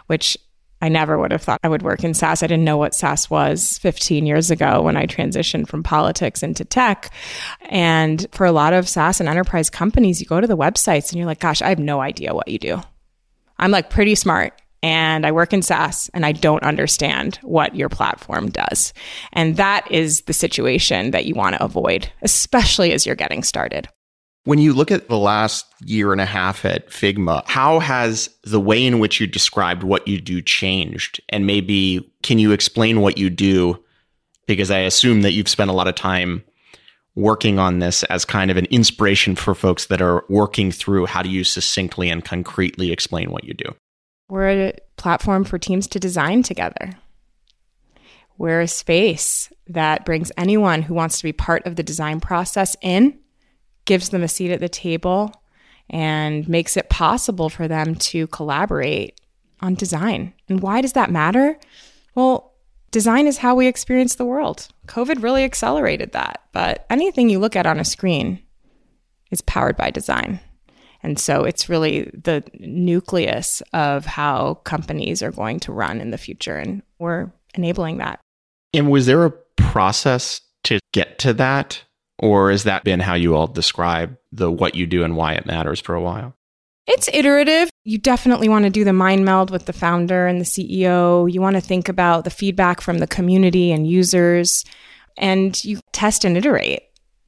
which 0.06 0.36
I 0.84 0.88
never 0.90 1.18
would 1.18 1.32
have 1.32 1.42
thought 1.42 1.60
I 1.64 1.68
would 1.68 1.82
work 1.82 2.04
in 2.04 2.12
SaaS. 2.12 2.42
I 2.42 2.46
didn't 2.46 2.64
know 2.64 2.76
what 2.76 2.94
SaaS 2.94 3.30
was 3.30 3.78
15 3.78 4.26
years 4.26 4.50
ago 4.50 4.82
when 4.82 4.98
I 4.98 5.06
transitioned 5.06 5.66
from 5.66 5.82
politics 5.82 6.42
into 6.42 6.62
tech. 6.64 7.10
And 7.70 8.26
for 8.32 8.44
a 8.44 8.52
lot 8.52 8.74
of 8.74 8.86
SaaS 8.86 9.18
and 9.18 9.28
enterprise 9.28 9.70
companies, 9.70 10.20
you 10.20 10.26
go 10.26 10.42
to 10.42 10.46
the 10.46 10.58
websites 10.58 11.10
and 11.10 11.18
you're 11.18 11.26
like, 11.26 11.40
gosh, 11.40 11.62
I 11.62 11.70
have 11.70 11.78
no 11.78 12.00
idea 12.00 12.34
what 12.34 12.48
you 12.48 12.58
do. 12.58 12.82
I'm 13.58 13.70
like 13.70 13.90
pretty 13.90 14.14
smart 14.14 14.60
and 14.84 15.24
I 15.26 15.32
work 15.32 15.54
in 15.54 15.62
SaaS 15.62 16.10
and 16.12 16.26
I 16.26 16.32
don't 16.32 16.62
understand 16.62 17.36
what 17.42 17.74
your 17.74 17.88
platform 17.88 18.50
does. 18.50 18.92
And 19.32 19.56
that 19.56 19.90
is 19.90 20.20
the 20.22 20.34
situation 20.34 21.10
that 21.12 21.24
you 21.24 21.34
want 21.34 21.56
to 21.56 21.64
avoid, 21.64 22.10
especially 22.20 22.92
as 22.92 23.06
you're 23.06 23.14
getting 23.14 23.42
started. 23.42 23.88
When 24.44 24.58
you 24.58 24.74
look 24.74 24.90
at 24.90 25.08
the 25.08 25.16
last 25.16 25.64
year 25.80 26.12
and 26.12 26.20
a 26.20 26.26
half 26.26 26.66
at 26.66 26.90
Figma, 26.90 27.42
how 27.46 27.78
has 27.78 28.28
the 28.44 28.60
way 28.60 28.84
in 28.84 28.98
which 28.98 29.18
you 29.18 29.26
described 29.26 29.82
what 29.82 30.06
you 30.06 30.20
do 30.20 30.42
changed? 30.42 31.18
And 31.30 31.46
maybe 31.46 32.12
can 32.22 32.38
you 32.38 32.52
explain 32.52 33.00
what 33.00 33.16
you 33.16 33.30
do? 33.30 33.82
Because 34.46 34.70
I 34.70 34.80
assume 34.80 35.22
that 35.22 35.32
you've 35.32 35.48
spent 35.48 35.70
a 35.70 35.74
lot 35.74 35.88
of 35.88 35.94
time 35.94 36.44
working 37.16 37.58
on 37.58 37.78
this 37.78 38.02
as 38.04 38.24
kind 38.24 38.50
of 38.50 38.56
an 38.56 38.66
inspiration 38.66 39.36
for 39.36 39.54
folks 39.54 39.86
that 39.86 40.02
are 40.02 40.24
working 40.28 40.72
through 40.72 41.06
how 41.06 41.22
do 41.22 41.28
you 41.28 41.44
succinctly 41.44 42.10
and 42.10 42.24
concretely 42.24 42.90
explain 42.90 43.30
what 43.30 43.44
you 43.44 43.54
do? 43.54 43.74
We're 44.28 44.68
a 44.68 44.72
platform 44.96 45.44
for 45.44 45.58
teams 45.58 45.86
to 45.88 46.00
design 46.00 46.42
together. 46.42 46.90
We're 48.36 48.62
a 48.62 48.68
space 48.68 49.52
that 49.68 50.04
brings 50.04 50.32
anyone 50.36 50.82
who 50.82 50.94
wants 50.94 51.18
to 51.18 51.24
be 51.24 51.32
part 51.32 51.66
of 51.66 51.76
the 51.76 51.82
design 51.82 52.20
process 52.20 52.76
in, 52.82 53.18
gives 53.84 54.08
them 54.08 54.22
a 54.22 54.28
seat 54.28 54.50
at 54.50 54.60
the 54.60 54.68
table, 54.68 55.32
and 55.88 56.48
makes 56.48 56.76
it 56.76 56.90
possible 56.90 57.48
for 57.48 57.68
them 57.68 57.94
to 57.94 58.26
collaborate 58.28 59.20
on 59.60 59.74
design. 59.74 60.32
And 60.48 60.60
why 60.60 60.80
does 60.80 60.94
that 60.94 61.10
matter? 61.10 61.58
Well, 62.14 62.53
design 62.94 63.26
is 63.26 63.38
how 63.38 63.56
we 63.56 63.66
experience 63.66 64.14
the 64.14 64.24
world. 64.24 64.68
COVID 64.86 65.20
really 65.20 65.42
accelerated 65.42 66.12
that. 66.12 66.42
But 66.52 66.86
anything 66.88 67.28
you 67.28 67.40
look 67.40 67.56
at 67.56 67.66
on 67.66 67.80
a 67.80 67.84
screen 67.84 68.40
is 69.32 69.40
powered 69.40 69.76
by 69.76 69.90
design. 69.90 70.38
And 71.02 71.18
so 71.18 71.42
it's 71.42 71.68
really 71.68 72.04
the 72.14 72.44
nucleus 72.60 73.62
of 73.72 74.06
how 74.06 74.54
companies 74.62 75.24
are 75.24 75.32
going 75.32 75.58
to 75.60 75.72
run 75.72 76.00
in 76.00 76.12
the 76.12 76.18
future. 76.18 76.56
And 76.56 76.84
we're 77.00 77.32
enabling 77.56 77.98
that. 77.98 78.20
And 78.72 78.92
was 78.92 79.06
there 79.06 79.24
a 79.24 79.32
process 79.56 80.40
to 80.62 80.78
get 80.92 81.18
to 81.18 81.32
that? 81.34 81.82
Or 82.20 82.52
has 82.52 82.62
that 82.62 82.84
been 82.84 83.00
how 83.00 83.14
you 83.14 83.34
all 83.34 83.48
describe 83.48 84.16
the 84.30 84.52
what 84.52 84.76
you 84.76 84.86
do 84.86 85.02
and 85.02 85.16
why 85.16 85.32
it 85.32 85.46
matters 85.46 85.80
for 85.80 85.96
a 85.96 86.00
while? 86.00 86.36
It's 86.86 87.08
iterative. 87.12 87.70
You 87.84 87.98
definitely 87.98 88.48
want 88.48 88.64
to 88.64 88.70
do 88.70 88.84
the 88.84 88.92
mind 88.92 89.24
meld 89.24 89.50
with 89.50 89.66
the 89.66 89.72
founder 89.72 90.26
and 90.26 90.40
the 90.40 90.44
CEO. 90.44 91.32
You 91.32 91.40
want 91.40 91.56
to 91.56 91.62
think 91.62 91.88
about 91.88 92.24
the 92.24 92.30
feedback 92.30 92.80
from 92.80 92.98
the 92.98 93.06
community 93.06 93.72
and 93.72 93.88
users, 93.88 94.64
and 95.16 95.62
you 95.64 95.80
test 95.92 96.24
and 96.24 96.36
iterate. 96.36 96.82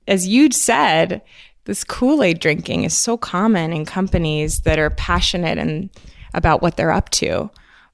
As 0.06 0.26
you 0.28 0.50
said, 0.50 1.22
this 1.64 1.84
Kool 1.84 2.22
Aid 2.22 2.38
drinking 2.38 2.84
is 2.84 2.94
so 2.94 3.16
common 3.16 3.72
in 3.72 3.84
companies 3.84 4.60
that 4.60 4.78
are 4.78 4.90
passionate 4.90 5.58
and 5.58 5.90
about 6.34 6.62
what 6.62 6.76
they're 6.76 6.90
up 6.90 7.10
to. 7.10 7.50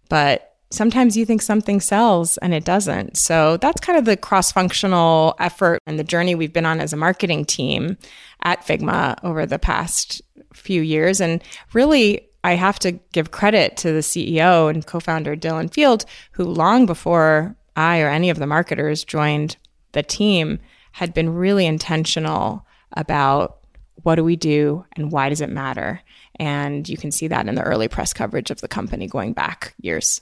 But 0.08 0.56
sometimes 0.70 1.16
you 1.16 1.24
think 1.24 1.42
something 1.42 1.80
sells 1.80 2.38
and 2.38 2.52
it 2.54 2.64
doesn't. 2.64 3.16
So 3.16 3.56
that's 3.58 3.80
kind 3.80 3.98
of 3.98 4.04
the 4.04 4.16
cross 4.16 4.50
functional 4.50 5.34
effort 5.38 5.80
and 5.86 5.98
the 5.98 6.04
journey 6.04 6.34
we've 6.34 6.52
been 6.52 6.66
on 6.66 6.80
as 6.80 6.92
a 6.92 6.96
marketing 6.96 7.44
team 7.44 7.96
at 8.42 8.66
Figma 8.66 9.16
over 9.22 9.46
the 9.46 9.58
past 9.58 10.22
few 10.54 10.82
years. 10.82 11.20
And 11.20 11.42
really, 11.72 12.28
I 12.44 12.54
have 12.54 12.78
to 12.80 12.92
give 13.12 13.30
credit 13.30 13.76
to 13.78 13.92
the 13.92 14.00
CEO 14.00 14.68
and 14.68 14.86
co 14.86 15.00
founder 15.00 15.36
Dylan 15.36 15.72
Field, 15.72 16.04
who 16.32 16.44
long 16.44 16.86
before 16.86 17.56
I 17.76 18.00
or 18.00 18.08
any 18.08 18.30
of 18.30 18.38
the 18.38 18.46
marketers 18.46 19.04
joined 19.04 19.56
the 19.92 20.02
team 20.02 20.58
had 20.92 21.14
been 21.14 21.34
really 21.34 21.66
intentional 21.66 22.66
about 22.92 23.58
what 24.02 24.16
do 24.16 24.24
we 24.24 24.36
do 24.36 24.84
and 24.96 25.12
why 25.12 25.28
does 25.28 25.40
it 25.40 25.50
matter. 25.50 26.00
And 26.36 26.88
you 26.88 26.96
can 26.96 27.10
see 27.10 27.28
that 27.28 27.46
in 27.46 27.54
the 27.54 27.62
early 27.62 27.88
press 27.88 28.12
coverage 28.12 28.50
of 28.50 28.60
the 28.60 28.68
company 28.68 29.06
going 29.06 29.32
back 29.32 29.74
years. 29.80 30.20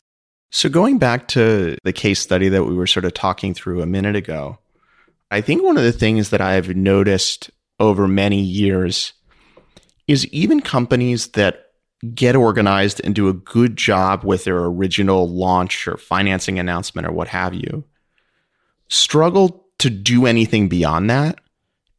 So, 0.52 0.68
going 0.68 0.98
back 0.98 1.28
to 1.28 1.76
the 1.84 1.92
case 1.92 2.18
study 2.18 2.48
that 2.48 2.64
we 2.64 2.74
were 2.74 2.88
sort 2.88 3.04
of 3.04 3.14
talking 3.14 3.54
through 3.54 3.82
a 3.82 3.86
minute 3.86 4.16
ago, 4.16 4.58
I 5.30 5.40
think 5.40 5.62
one 5.62 5.76
of 5.76 5.84
the 5.84 5.92
things 5.92 6.30
that 6.30 6.40
I've 6.40 6.74
noticed 6.74 7.50
over 7.78 8.08
many 8.08 8.40
years 8.40 9.12
is 10.10 10.26
even 10.26 10.58
companies 10.58 11.28
that 11.28 11.66
get 12.16 12.34
organized 12.34 13.00
and 13.04 13.14
do 13.14 13.28
a 13.28 13.32
good 13.32 13.76
job 13.76 14.24
with 14.24 14.42
their 14.42 14.58
original 14.64 15.28
launch 15.28 15.86
or 15.86 15.96
financing 15.96 16.58
announcement 16.58 17.06
or 17.06 17.12
what 17.12 17.28
have 17.28 17.54
you 17.54 17.84
struggle 18.88 19.64
to 19.78 19.88
do 19.88 20.26
anything 20.26 20.68
beyond 20.68 21.08
that. 21.10 21.38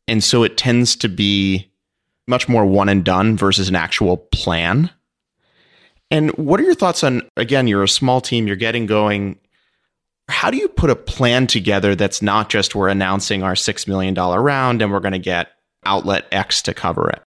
And 0.09 0.21
so 0.21 0.43
it 0.43 0.57
tends 0.57 0.97
to 0.97 1.07
be 1.07 1.71
much 2.27 2.49
more 2.49 2.65
one 2.65 2.89
and 2.89 3.05
done 3.05 3.37
versus 3.37 3.69
an 3.69 3.77
actual 3.77 4.17
plan. 4.17 4.89
And 6.09 6.31
what 6.31 6.59
are 6.59 6.63
your 6.63 6.75
thoughts 6.75 7.05
on, 7.05 7.21
again, 7.37 7.65
you're 7.67 7.81
a 7.81 7.87
small 7.87 8.19
team, 8.19 8.45
you're 8.45 8.57
getting 8.57 8.87
going. 8.87 9.39
How 10.27 10.51
do 10.51 10.57
you 10.57 10.67
put 10.67 10.89
a 10.89 10.97
plan 10.97 11.47
together 11.47 11.95
that's 11.95 12.21
not 12.21 12.49
just 12.49 12.75
we're 12.75 12.89
announcing 12.89 13.41
our 13.41 13.53
$6 13.53 13.87
million 13.87 14.13
round 14.13 14.81
and 14.81 14.91
we're 14.91 14.99
going 14.99 15.13
to 15.13 15.19
get 15.19 15.53
outlet 15.85 16.25
X 16.33 16.61
to 16.63 16.73
cover 16.73 17.09
it? 17.09 17.21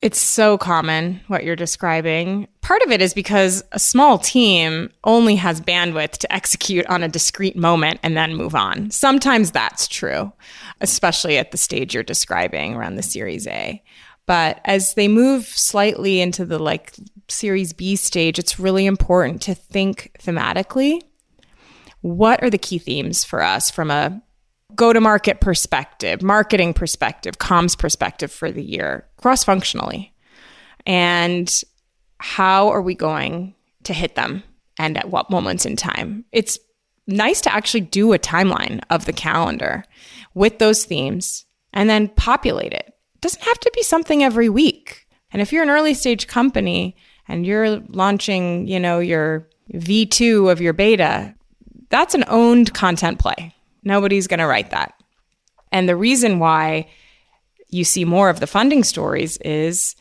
It's 0.00 0.20
so 0.20 0.56
common 0.56 1.20
what 1.26 1.42
you're 1.42 1.56
describing. 1.56 2.46
Part 2.60 2.82
of 2.82 2.92
it 2.92 3.02
is 3.02 3.14
because 3.14 3.64
a 3.72 3.80
small 3.80 4.16
team 4.16 4.90
only 5.02 5.34
has 5.34 5.60
bandwidth 5.60 6.18
to 6.18 6.32
execute 6.32 6.86
on 6.86 7.02
a 7.02 7.08
discrete 7.08 7.56
moment 7.56 7.98
and 8.04 8.16
then 8.16 8.36
move 8.36 8.54
on. 8.54 8.92
Sometimes 8.92 9.50
that's 9.50 9.88
true, 9.88 10.32
especially 10.80 11.36
at 11.36 11.50
the 11.50 11.58
stage 11.58 11.94
you're 11.94 12.04
describing 12.04 12.74
around 12.76 12.94
the 12.94 13.02
Series 13.02 13.48
A. 13.48 13.82
But 14.26 14.60
as 14.64 14.94
they 14.94 15.08
move 15.08 15.46
slightly 15.46 16.20
into 16.20 16.44
the 16.44 16.60
like 16.60 16.94
Series 17.26 17.72
B 17.72 17.96
stage, 17.96 18.38
it's 18.38 18.60
really 18.60 18.86
important 18.86 19.42
to 19.42 19.54
think 19.54 20.12
thematically. 20.22 21.02
What 22.02 22.40
are 22.44 22.50
the 22.50 22.58
key 22.58 22.78
themes 22.78 23.24
for 23.24 23.42
us 23.42 23.68
from 23.68 23.90
a 23.90 24.22
go 24.76 24.92
to 24.92 25.00
market 25.00 25.40
perspective, 25.40 26.22
marketing 26.22 26.72
perspective, 26.72 27.38
comms 27.38 27.76
perspective 27.76 28.30
for 28.30 28.52
the 28.52 28.62
year, 28.62 29.07
cross 29.18 29.44
functionally? 29.44 30.14
And 30.86 31.62
how 32.18 32.68
are 32.70 32.82
we 32.82 32.94
going 32.94 33.54
to 33.84 33.92
hit 33.92 34.14
them 34.14 34.42
and 34.78 34.96
at 34.96 35.10
what 35.10 35.30
moments 35.30 35.66
in 35.66 35.76
time? 35.76 36.24
It's 36.32 36.58
nice 37.06 37.40
to 37.42 37.52
actually 37.52 37.80
do 37.82 38.12
a 38.12 38.18
timeline 38.18 38.80
of 38.90 39.04
the 39.04 39.12
calendar 39.12 39.84
with 40.34 40.58
those 40.58 40.84
themes 40.84 41.44
and 41.72 41.88
then 41.88 42.08
populate 42.08 42.72
it. 42.72 42.86
It 42.86 43.20
doesn't 43.20 43.44
have 43.44 43.60
to 43.60 43.72
be 43.74 43.82
something 43.82 44.22
every 44.22 44.48
week. 44.48 45.06
And 45.32 45.42
if 45.42 45.52
you're 45.52 45.62
an 45.62 45.70
early 45.70 45.94
stage 45.94 46.26
company 46.26 46.96
and 47.26 47.44
you're 47.46 47.80
launching, 47.88 48.66
you 48.66 48.80
know, 48.80 48.98
your 48.98 49.48
V2 49.74 50.50
of 50.50 50.60
your 50.60 50.72
beta, 50.72 51.34
that's 51.90 52.14
an 52.14 52.24
owned 52.28 52.72
content 52.74 53.18
play. 53.18 53.54
Nobody's 53.82 54.26
going 54.26 54.40
to 54.40 54.46
write 54.46 54.70
that. 54.70 54.94
And 55.72 55.88
the 55.88 55.96
reason 55.96 56.38
why 56.38 56.88
you 57.68 57.84
see 57.84 58.04
more 58.04 58.30
of 58.30 58.40
the 58.40 58.46
funding 58.46 58.84
stories 58.84 59.36
is 59.38 59.94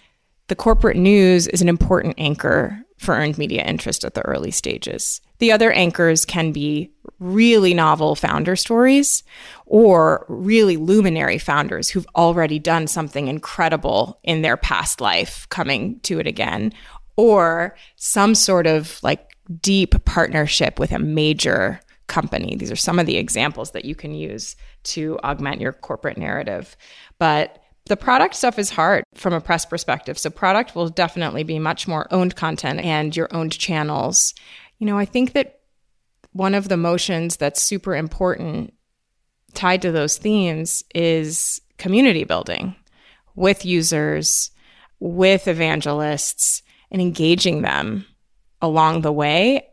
the 0.47 0.55
corporate 0.55 0.97
news 0.97 1.47
is 1.47 1.61
an 1.61 1.69
important 1.69 2.15
anchor 2.17 2.81
for 2.97 3.13
earned 3.13 3.37
media 3.37 3.63
interest 3.63 4.03
at 4.03 4.13
the 4.13 4.21
early 4.21 4.51
stages. 4.51 5.21
The 5.39 5.51
other 5.51 5.71
anchors 5.71 6.25
can 6.25 6.51
be 6.51 6.91
really 7.19 7.73
novel 7.73 8.15
founder 8.15 8.55
stories 8.55 9.23
or 9.65 10.25
really 10.27 10.77
luminary 10.77 11.37
founders 11.37 11.89
who've 11.89 12.07
already 12.15 12.59
done 12.59 12.87
something 12.87 13.27
incredible 13.27 14.19
in 14.23 14.41
their 14.41 14.57
past 14.57 15.01
life 15.01 15.47
coming 15.49 15.99
to 16.01 16.19
it 16.19 16.27
again 16.27 16.73
or 17.15 17.75
some 17.95 18.35
sort 18.35 18.67
of 18.67 18.99
like 19.03 19.35
deep 19.61 20.03
partnership 20.05 20.79
with 20.79 20.91
a 20.91 20.99
major 20.99 21.79
company. 22.07 22.55
These 22.55 22.71
are 22.71 22.77
some 22.77 22.99
of 22.99 23.05
the 23.05 23.17
examples 23.17 23.71
that 23.71 23.85
you 23.85 23.95
can 23.95 24.13
use 24.13 24.55
to 24.83 25.19
augment 25.23 25.61
your 25.61 25.73
corporate 25.73 26.17
narrative. 26.17 26.75
But 27.19 27.61
the 27.85 27.97
product 27.97 28.35
stuff 28.35 28.59
is 28.59 28.69
hard 28.69 29.03
from 29.15 29.33
a 29.33 29.41
press 29.41 29.65
perspective. 29.65 30.17
So, 30.17 30.29
product 30.29 30.75
will 30.75 30.89
definitely 30.89 31.43
be 31.43 31.59
much 31.59 31.87
more 31.87 32.07
owned 32.11 32.35
content 32.35 32.79
and 32.81 33.15
your 33.15 33.29
owned 33.31 33.57
channels. 33.57 34.33
You 34.79 34.87
know, 34.87 34.97
I 34.97 35.05
think 35.05 35.33
that 35.33 35.59
one 36.33 36.53
of 36.53 36.69
the 36.69 36.77
motions 36.77 37.37
that's 37.37 37.61
super 37.61 37.95
important 37.95 38.73
tied 39.53 39.81
to 39.81 39.91
those 39.91 40.17
themes 40.17 40.83
is 40.93 41.61
community 41.77 42.23
building 42.23 42.75
with 43.35 43.65
users, 43.65 44.51
with 44.99 45.47
evangelists, 45.47 46.61
and 46.91 47.01
engaging 47.01 47.61
them 47.61 48.05
along 48.61 49.01
the 49.01 49.11
way. 49.11 49.67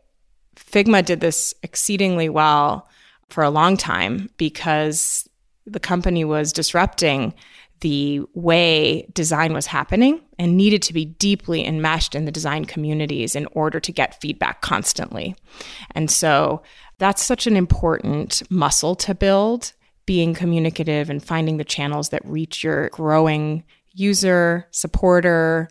Figma 0.69 1.05
did 1.05 1.19
this 1.21 1.53
exceedingly 1.63 2.29
well 2.29 2.87
for 3.29 3.43
a 3.43 3.49
long 3.49 3.77
time 3.77 4.29
because 4.37 5.27
the 5.65 5.79
company 5.79 6.23
was 6.23 6.53
disrupting 6.53 7.33
the 7.81 8.21
way 8.33 9.07
design 9.13 9.53
was 9.53 9.65
happening 9.65 10.21
and 10.39 10.55
needed 10.55 10.81
to 10.81 10.93
be 10.93 11.05
deeply 11.05 11.65
enmeshed 11.65 12.15
in 12.15 12.25
the 12.25 12.31
design 12.31 12.65
communities 12.65 13.35
in 13.35 13.47
order 13.51 13.79
to 13.79 13.91
get 13.91 14.19
feedback 14.21 14.61
constantly. 14.61 15.35
And 15.91 16.09
so 16.09 16.63
that's 16.97 17.23
such 17.23 17.47
an 17.47 17.55
important 17.55 18.41
muscle 18.49 18.95
to 18.95 19.13
build 19.13 19.73
being 20.05 20.33
communicative 20.33 21.09
and 21.09 21.23
finding 21.23 21.57
the 21.57 21.63
channels 21.63 22.09
that 22.09 22.25
reach 22.25 22.63
your 22.63 22.89
growing 22.89 23.63
user, 23.91 24.67
supporter, 24.71 25.67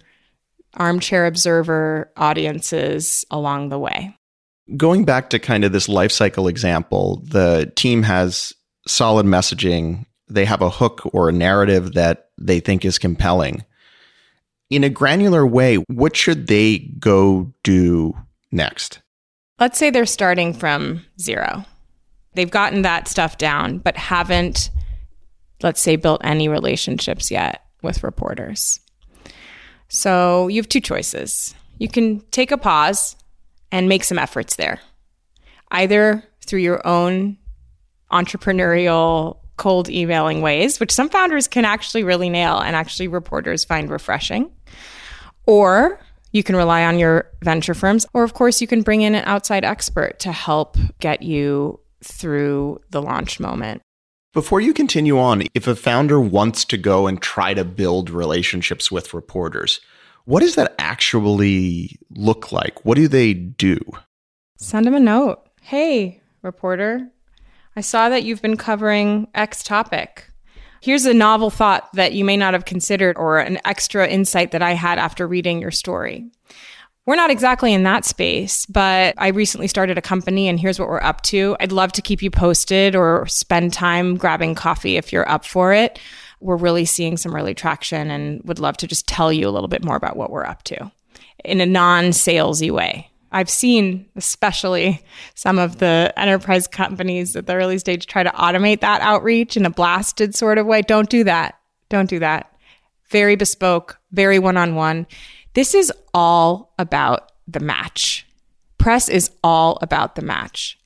armchair 0.74 1.26
observer 1.26 2.12
audiences 2.16 3.24
along 3.30 3.68
the 3.68 3.78
way. 3.78 4.16
Going 4.76 5.04
back 5.04 5.30
to 5.30 5.38
kind 5.38 5.64
of 5.64 5.72
this 5.72 5.88
life 5.88 6.10
cycle 6.10 6.48
example, 6.48 7.22
the 7.26 7.70
team 7.76 8.02
has 8.02 8.52
solid 8.86 9.26
messaging. 9.26 10.06
They 10.28 10.46
have 10.46 10.62
a 10.62 10.70
hook 10.70 11.02
or 11.12 11.28
a 11.28 11.32
narrative 11.32 11.92
that 11.92 12.30
they 12.38 12.60
think 12.60 12.84
is 12.84 12.98
compelling. 12.98 13.64
In 14.70 14.82
a 14.82 14.88
granular 14.88 15.46
way, 15.46 15.76
what 15.88 16.16
should 16.16 16.46
they 16.46 16.78
go 16.98 17.52
do 17.62 18.14
next? 18.50 19.00
Let's 19.60 19.78
say 19.78 19.90
they're 19.90 20.06
starting 20.06 20.54
from 20.54 21.04
zero. 21.20 21.64
They've 22.32 22.50
gotten 22.50 22.82
that 22.82 23.06
stuff 23.06 23.38
down, 23.38 23.78
but 23.78 23.96
haven't, 23.96 24.70
let's 25.62 25.80
say, 25.80 25.96
built 25.96 26.22
any 26.24 26.48
relationships 26.48 27.30
yet 27.30 27.62
with 27.82 28.02
reporters. 28.02 28.80
So 29.88 30.48
you 30.48 30.56
have 30.56 30.68
two 30.68 30.80
choices. 30.80 31.54
You 31.78 31.88
can 31.88 32.20
take 32.30 32.50
a 32.50 32.58
pause 32.58 33.14
and 33.74 33.88
make 33.88 34.04
some 34.04 34.20
efforts 34.20 34.54
there, 34.54 34.78
either 35.72 36.22
through 36.46 36.60
your 36.60 36.86
own 36.86 37.36
entrepreneurial 38.12 39.38
cold 39.56 39.90
emailing 39.90 40.40
ways, 40.40 40.78
which 40.78 40.92
some 40.92 41.08
founders 41.08 41.48
can 41.48 41.64
actually 41.64 42.04
really 42.04 42.30
nail 42.30 42.60
and 42.60 42.76
actually 42.76 43.08
reporters 43.08 43.64
find 43.64 43.90
refreshing, 43.90 44.48
or 45.46 45.98
you 46.30 46.44
can 46.44 46.54
rely 46.54 46.84
on 46.84 47.00
your 47.00 47.28
venture 47.42 47.74
firms, 47.74 48.06
or 48.14 48.22
of 48.22 48.32
course, 48.34 48.60
you 48.60 48.68
can 48.68 48.82
bring 48.82 49.02
in 49.02 49.16
an 49.16 49.24
outside 49.26 49.64
expert 49.64 50.20
to 50.20 50.30
help 50.30 50.76
get 51.00 51.22
you 51.22 51.80
through 52.00 52.80
the 52.90 53.02
launch 53.02 53.40
moment. 53.40 53.82
Before 54.32 54.60
you 54.60 54.72
continue 54.72 55.18
on, 55.18 55.42
if 55.52 55.66
a 55.66 55.74
founder 55.74 56.20
wants 56.20 56.64
to 56.66 56.76
go 56.76 57.08
and 57.08 57.20
try 57.20 57.54
to 57.54 57.64
build 57.64 58.08
relationships 58.08 58.92
with 58.92 59.12
reporters, 59.12 59.80
What 60.26 60.40
does 60.40 60.54
that 60.54 60.74
actually 60.78 61.98
look 62.10 62.50
like? 62.50 62.84
What 62.84 62.96
do 62.96 63.08
they 63.08 63.34
do? 63.34 63.78
Send 64.56 64.86
them 64.86 64.94
a 64.94 65.00
note. 65.00 65.46
Hey, 65.60 66.22
reporter, 66.42 67.10
I 67.76 67.82
saw 67.82 68.08
that 68.08 68.24
you've 68.24 68.40
been 68.40 68.56
covering 68.56 69.28
X 69.34 69.62
topic. 69.62 70.30
Here's 70.80 71.04
a 71.04 71.14
novel 71.14 71.50
thought 71.50 71.92
that 71.94 72.12
you 72.12 72.24
may 72.24 72.36
not 72.36 72.54
have 72.54 72.64
considered 72.64 73.16
or 73.16 73.38
an 73.38 73.58
extra 73.64 74.06
insight 74.08 74.52
that 74.52 74.62
I 74.62 74.72
had 74.72 74.98
after 74.98 75.26
reading 75.26 75.60
your 75.60 75.70
story. 75.70 76.30
We're 77.06 77.16
not 77.16 77.30
exactly 77.30 77.74
in 77.74 77.82
that 77.82 78.06
space, 78.06 78.64
but 78.64 79.14
I 79.18 79.28
recently 79.28 79.68
started 79.68 79.98
a 79.98 80.02
company 80.02 80.48
and 80.48 80.58
here's 80.58 80.78
what 80.78 80.88
we're 80.88 81.02
up 81.02 81.20
to. 81.22 81.54
I'd 81.60 81.72
love 81.72 81.92
to 81.92 82.02
keep 82.02 82.22
you 82.22 82.30
posted 82.30 82.96
or 82.96 83.26
spend 83.26 83.74
time 83.74 84.16
grabbing 84.16 84.54
coffee 84.54 84.96
if 84.96 85.12
you're 85.12 85.28
up 85.28 85.44
for 85.44 85.74
it. 85.74 85.98
We're 86.44 86.56
really 86.56 86.84
seeing 86.84 87.16
some 87.16 87.34
early 87.34 87.54
traction 87.54 88.10
and 88.10 88.42
would 88.44 88.58
love 88.58 88.76
to 88.76 88.86
just 88.86 89.08
tell 89.08 89.32
you 89.32 89.48
a 89.48 89.50
little 89.50 89.66
bit 89.66 89.82
more 89.82 89.96
about 89.96 90.14
what 90.14 90.30
we're 90.30 90.44
up 90.44 90.62
to 90.64 90.92
in 91.42 91.62
a 91.62 91.66
non 91.66 92.10
salesy 92.10 92.70
way. 92.70 93.10
I've 93.32 93.48
seen, 93.48 94.06
especially 94.14 95.02
some 95.34 95.58
of 95.58 95.78
the 95.78 96.12
enterprise 96.16 96.66
companies 96.66 97.34
at 97.34 97.46
the 97.46 97.54
early 97.54 97.78
stage, 97.78 98.06
try 98.06 98.22
to 98.22 98.30
automate 98.30 98.80
that 98.80 99.00
outreach 99.00 99.56
in 99.56 99.64
a 99.64 99.70
blasted 99.70 100.34
sort 100.34 100.58
of 100.58 100.66
way. 100.66 100.82
Don't 100.82 101.08
do 101.08 101.24
that. 101.24 101.58
Don't 101.88 102.10
do 102.10 102.18
that. 102.18 102.54
Very 103.08 103.36
bespoke, 103.36 103.98
very 104.12 104.38
one 104.38 104.58
on 104.58 104.74
one. 104.74 105.06
This 105.54 105.74
is 105.74 105.90
all 106.12 106.74
about 106.78 107.32
the 107.48 107.60
match. 107.60 108.26
Press 108.76 109.08
is 109.08 109.30
all 109.42 109.78
about 109.80 110.14
the 110.14 110.22
match. 110.22 110.78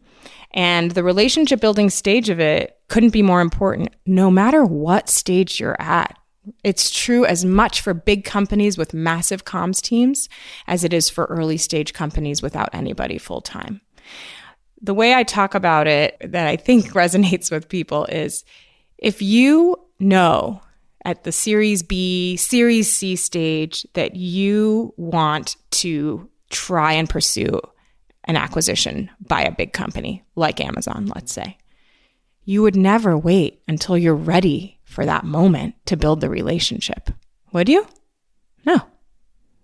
And 0.53 0.93
the 0.93 1.03
relationship 1.03 1.61
building 1.61 1.91
stage 1.91 2.29
of 2.29 2.41
it 2.41 2.79
couldn't 2.89 3.11
be 3.11 3.23
more 3.23 3.41
important, 3.41 3.95
no 4.07 4.31
matter 4.31 4.65
what 4.65 5.09
stage 5.09 5.61
you're 5.61 5.81
at. 5.81 6.19
It's 6.65 6.91
true 6.91 7.27
as 7.27 7.45
much 7.45 7.83
for 7.83 7.93
big 7.93 8.25
companies 8.25 8.79
with 8.79 8.95
massive 8.95 9.45
comms 9.45 9.83
teams 9.83 10.29
as 10.67 10.85
it 10.85 10.95
is 10.95 11.11
for 11.11 11.27
early 11.27 11.59
stage 11.59 11.93
companies 11.93 12.41
without 12.41 12.71
anybody 12.73 13.19
full 13.19 13.43
time. 13.43 13.83
The 14.81 14.95
way 14.95 15.13
I 15.13 15.25
talk 15.25 15.55
about 15.55 15.87
it 15.87 16.17
that 16.25 16.47
I 16.47 16.57
think 16.57 16.87
resonates 16.93 17.51
with 17.51 17.69
people 17.69 18.07
is 18.07 18.45
if 18.97 19.21
you 19.21 19.77
know 20.01 20.63
at 21.05 21.25
the 21.25 21.33
Series 21.33 21.83
B, 21.83 22.37
Series 22.37 22.93
C 22.93 23.17
stage 23.17 23.87
that 23.93 24.17
you 24.17 24.95
want 24.97 25.57
to 25.73 26.29
try 26.51 26.93
and 26.93 27.09
pursue 27.09 27.61
an 28.29 28.37
acquisition 28.37 29.11
by 29.27 29.43
a 29.43 29.51
big 29.51 29.73
company 29.73 30.23
like 30.37 30.61
Amazon, 30.61 31.11
let's 31.15 31.33
say, 31.33 31.59
you 32.45 32.63
would 32.63 32.77
never 32.77 33.17
wait 33.17 33.63
until 33.67 33.99
you're 33.99 34.15
ready 34.15 34.79
for 34.85 35.05
that 35.05 35.25
moment 35.25 35.75
to 35.87 35.97
build 35.97 36.21
the 36.21 36.31
relationship. 36.31 37.11
Would 37.53 37.69
you? 37.69 37.87
No. 38.65 38.79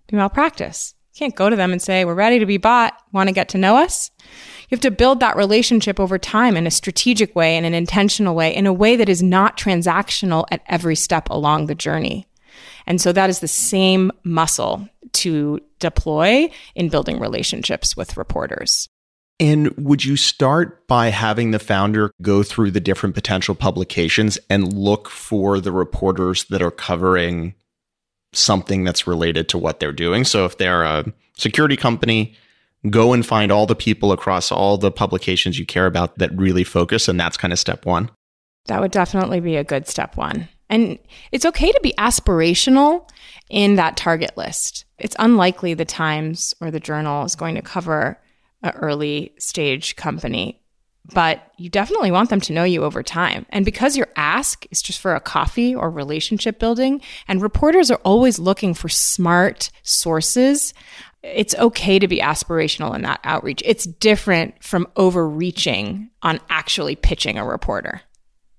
Do 0.08 0.16
malpractice. 0.16 0.94
You 1.14 1.18
can't 1.20 1.36
go 1.36 1.48
to 1.48 1.56
them 1.56 1.72
and 1.72 1.80
say, 1.80 2.04
We're 2.04 2.14
ready 2.14 2.38
to 2.40 2.46
be 2.46 2.56
bought. 2.56 2.94
Want 3.12 3.28
to 3.28 3.34
get 3.34 3.50
to 3.50 3.58
know 3.58 3.76
us? 3.76 4.10
You 4.18 4.76
have 4.76 4.80
to 4.80 4.90
build 4.90 5.20
that 5.20 5.36
relationship 5.36 6.00
over 6.00 6.18
time 6.18 6.56
in 6.56 6.66
a 6.66 6.70
strategic 6.70 7.36
way, 7.36 7.56
in 7.56 7.64
an 7.64 7.74
intentional 7.74 8.34
way, 8.34 8.54
in 8.54 8.66
a 8.66 8.72
way 8.72 8.96
that 8.96 9.08
is 9.08 9.22
not 9.22 9.56
transactional 9.56 10.44
at 10.50 10.62
every 10.66 10.96
step 10.96 11.30
along 11.30 11.66
the 11.66 11.74
journey. 11.74 12.26
And 12.86 13.00
so 13.00 13.12
that 13.12 13.30
is 13.30 13.40
the 13.40 13.48
same 13.48 14.10
muscle 14.24 14.88
to 15.14 15.60
deploy 15.78 16.48
in 16.74 16.88
building 16.88 17.18
relationships 17.18 17.96
with 17.96 18.16
reporters. 18.16 18.88
And 19.40 19.76
would 19.76 20.04
you 20.04 20.16
start 20.16 20.86
by 20.86 21.08
having 21.08 21.50
the 21.50 21.58
founder 21.58 22.10
go 22.22 22.42
through 22.42 22.70
the 22.70 22.80
different 22.80 23.14
potential 23.14 23.54
publications 23.54 24.38
and 24.48 24.72
look 24.72 25.08
for 25.08 25.60
the 25.60 25.72
reporters 25.72 26.44
that 26.44 26.62
are 26.62 26.70
covering 26.70 27.54
something 28.32 28.84
that's 28.84 29.06
related 29.06 29.48
to 29.48 29.58
what 29.58 29.80
they're 29.80 29.92
doing? 29.92 30.24
So 30.24 30.44
if 30.44 30.58
they're 30.58 30.84
a 30.84 31.12
security 31.36 31.76
company, 31.76 32.36
go 32.90 33.12
and 33.12 33.26
find 33.26 33.50
all 33.50 33.66
the 33.66 33.74
people 33.74 34.12
across 34.12 34.52
all 34.52 34.78
the 34.78 34.92
publications 34.92 35.58
you 35.58 35.66
care 35.66 35.86
about 35.86 36.16
that 36.18 36.36
really 36.36 36.64
focus. 36.64 37.08
And 37.08 37.18
that's 37.18 37.36
kind 37.36 37.52
of 37.52 37.58
step 37.58 37.84
one. 37.84 38.10
That 38.66 38.80
would 38.80 38.92
definitely 38.92 39.40
be 39.40 39.56
a 39.56 39.64
good 39.64 39.88
step 39.88 40.16
one. 40.16 40.48
And 40.70 40.98
it's 41.32 41.44
okay 41.44 41.72
to 41.72 41.80
be 41.82 41.92
aspirational 41.98 43.08
in 43.54 43.76
that 43.76 43.96
target 43.96 44.36
list. 44.36 44.84
It's 44.98 45.14
unlikely 45.16 45.74
the 45.74 45.84
Times 45.84 46.54
or 46.60 46.72
the 46.72 46.80
Journal 46.80 47.24
is 47.24 47.36
going 47.36 47.54
to 47.54 47.62
cover 47.62 48.20
an 48.64 48.72
early 48.72 49.32
stage 49.38 49.94
company, 49.94 50.60
but 51.14 51.52
you 51.56 51.70
definitely 51.70 52.10
want 52.10 52.30
them 52.30 52.40
to 52.40 52.52
know 52.52 52.64
you 52.64 52.82
over 52.82 53.00
time. 53.04 53.46
And 53.50 53.64
because 53.64 53.96
your 53.96 54.08
ask 54.16 54.66
is 54.72 54.82
just 54.82 55.00
for 55.00 55.14
a 55.14 55.20
coffee 55.20 55.72
or 55.72 55.88
relationship 55.88 56.58
building, 56.58 57.00
and 57.28 57.40
reporters 57.40 57.92
are 57.92 58.00
always 58.04 58.40
looking 58.40 58.74
for 58.74 58.88
smart 58.88 59.70
sources, 59.84 60.74
it's 61.22 61.54
okay 61.54 62.00
to 62.00 62.08
be 62.08 62.18
aspirational 62.18 62.92
in 62.96 63.02
that 63.02 63.20
outreach. 63.22 63.62
It's 63.64 63.84
different 63.84 64.64
from 64.64 64.88
overreaching 64.96 66.10
on 66.22 66.40
actually 66.50 66.96
pitching 66.96 67.38
a 67.38 67.46
reporter. 67.46 68.00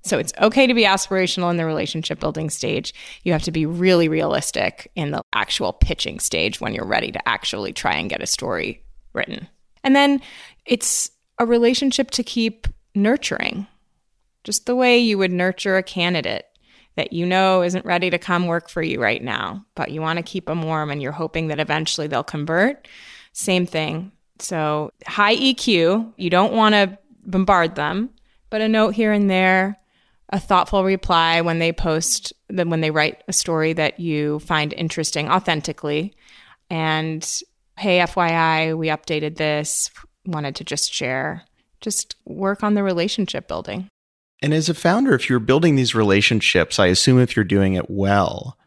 So 0.05 0.19
it's 0.19 0.33
okay 0.39 0.67
to 0.67 0.73
be 0.75 0.83
aspirational 0.83 1.49
in 1.49 1.57
the 1.57 1.65
relationship 1.65 2.19
building 2.19 2.51
stage. 2.51 2.93
You 3.23 3.31
have 3.31 3.41
to 3.43 3.51
be 3.51 3.65
really 3.65 4.07
realistic 4.07 4.91
in 4.95 5.09
the 5.09 5.23
actual 5.33 5.73
pitching 5.73 6.19
stage 6.19 6.61
when 6.61 6.75
you're 6.75 6.85
ready 6.85 7.11
to 7.11 7.27
actually 7.27 7.73
try 7.73 7.95
and 7.95 8.09
get 8.09 8.21
a 8.21 8.27
story 8.27 8.83
written. 9.13 9.47
And 9.83 9.95
then 9.95 10.21
it's 10.65 11.09
a 11.39 11.45
relationship 11.45 12.11
to 12.11 12.23
keep 12.23 12.67
nurturing, 12.93 13.65
just 14.43 14.67
the 14.67 14.75
way 14.75 14.99
you 14.99 15.17
would 15.17 15.31
nurture 15.31 15.75
a 15.75 15.83
candidate 15.83 16.45
that 16.97 17.11
you 17.11 17.25
know 17.25 17.63
isn't 17.63 17.83
ready 17.83 18.11
to 18.11 18.19
come 18.19 18.45
work 18.45 18.69
for 18.69 18.83
you 18.83 19.01
right 19.01 19.23
now, 19.23 19.65
but 19.73 19.89
you 19.89 20.01
want 20.01 20.17
to 20.17 20.23
keep 20.23 20.45
them 20.45 20.61
warm 20.61 20.91
and 20.91 21.01
you're 21.01 21.11
hoping 21.11 21.47
that 21.47 21.59
eventually 21.59 22.05
they'll 22.05 22.23
convert. 22.23 22.87
Same 23.33 23.65
thing. 23.65 24.11
So, 24.37 24.91
high 25.07 25.35
EQ, 25.35 26.13
you 26.15 26.29
don't 26.29 26.53
want 26.53 26.73
to 26.73 26.97
bombard 27.25 27.75
them, 27.75 28.11
but 28.49 28.61
a 28.61 28.69
note 28.69 28.93
here 28.93 29.11
and 29.11 29.29
there, 29.29 29.77
a 30.29 30.39
thoughtful 30.39 30.83
reply 30.83 31.41
when 31.41 31.59
they 31.59 31.71
post, 31.71 32.33
then 32.49 32.69
when 32.69 32.81
they 32.81 32.91
write 32.91 33.23
a 33.27 33.33
story 33.33 33.73
that 33.73 33.99
you 33.99 34.39
find 34.39 34.73
interesting 34.73 35.29
authentically, 35.29 36.15
and 36.69 37.23
hey, 37.77 37.99
FYI, 37.99 38.77
we 38.77 38.87
updated 38.87 39.37
this, 39.37 39.91
wanted 40.25 40.55
to 40.55 40.63
just 40.63 40.93
share, 40.93 41.43
just 41.81 42.15
work 42.25 42.63
on 42.63 42.73
the 42.73 42.83
relationship 42.83 43.47
building. 43.47 43.87
And 44.41 44.53
as 44.53 44.69
a 44.69 44.73
founder, 44.73 45.13
if 45.13 45.29
you're 45.29 45.39
building 45.39 45.75
these 45.75 45.95
relationships, 45.95 46.79
I 46.79 46.87
assume 46.87 47.19
if 47.19 47.35
you're 47.35 47.45
doing 47.45 47.73
it 47.73 47.89
well, 47.89 48.57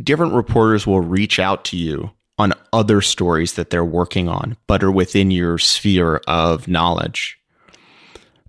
different 0.00 0.34
reporters 0.34 0.86
will 0.86 1.00
reach 1.00 1.38
out 1.38 1.64
to 1.66 1.76
you 1.76 2.10
on 2.38 2.52
other 2.72 3.00
stories 3.00 3.54
that 3.54 3.70
they're 3.70 3.84
working 3.84 4.28
on, 4.28 4.56
but 4.66 4.82
are 4.82 4.90
within 4.90 5.30
your 5.30 5.58
sphere 5.58 6.20
of 6.26 6.68
knowledge. 6.68 7.38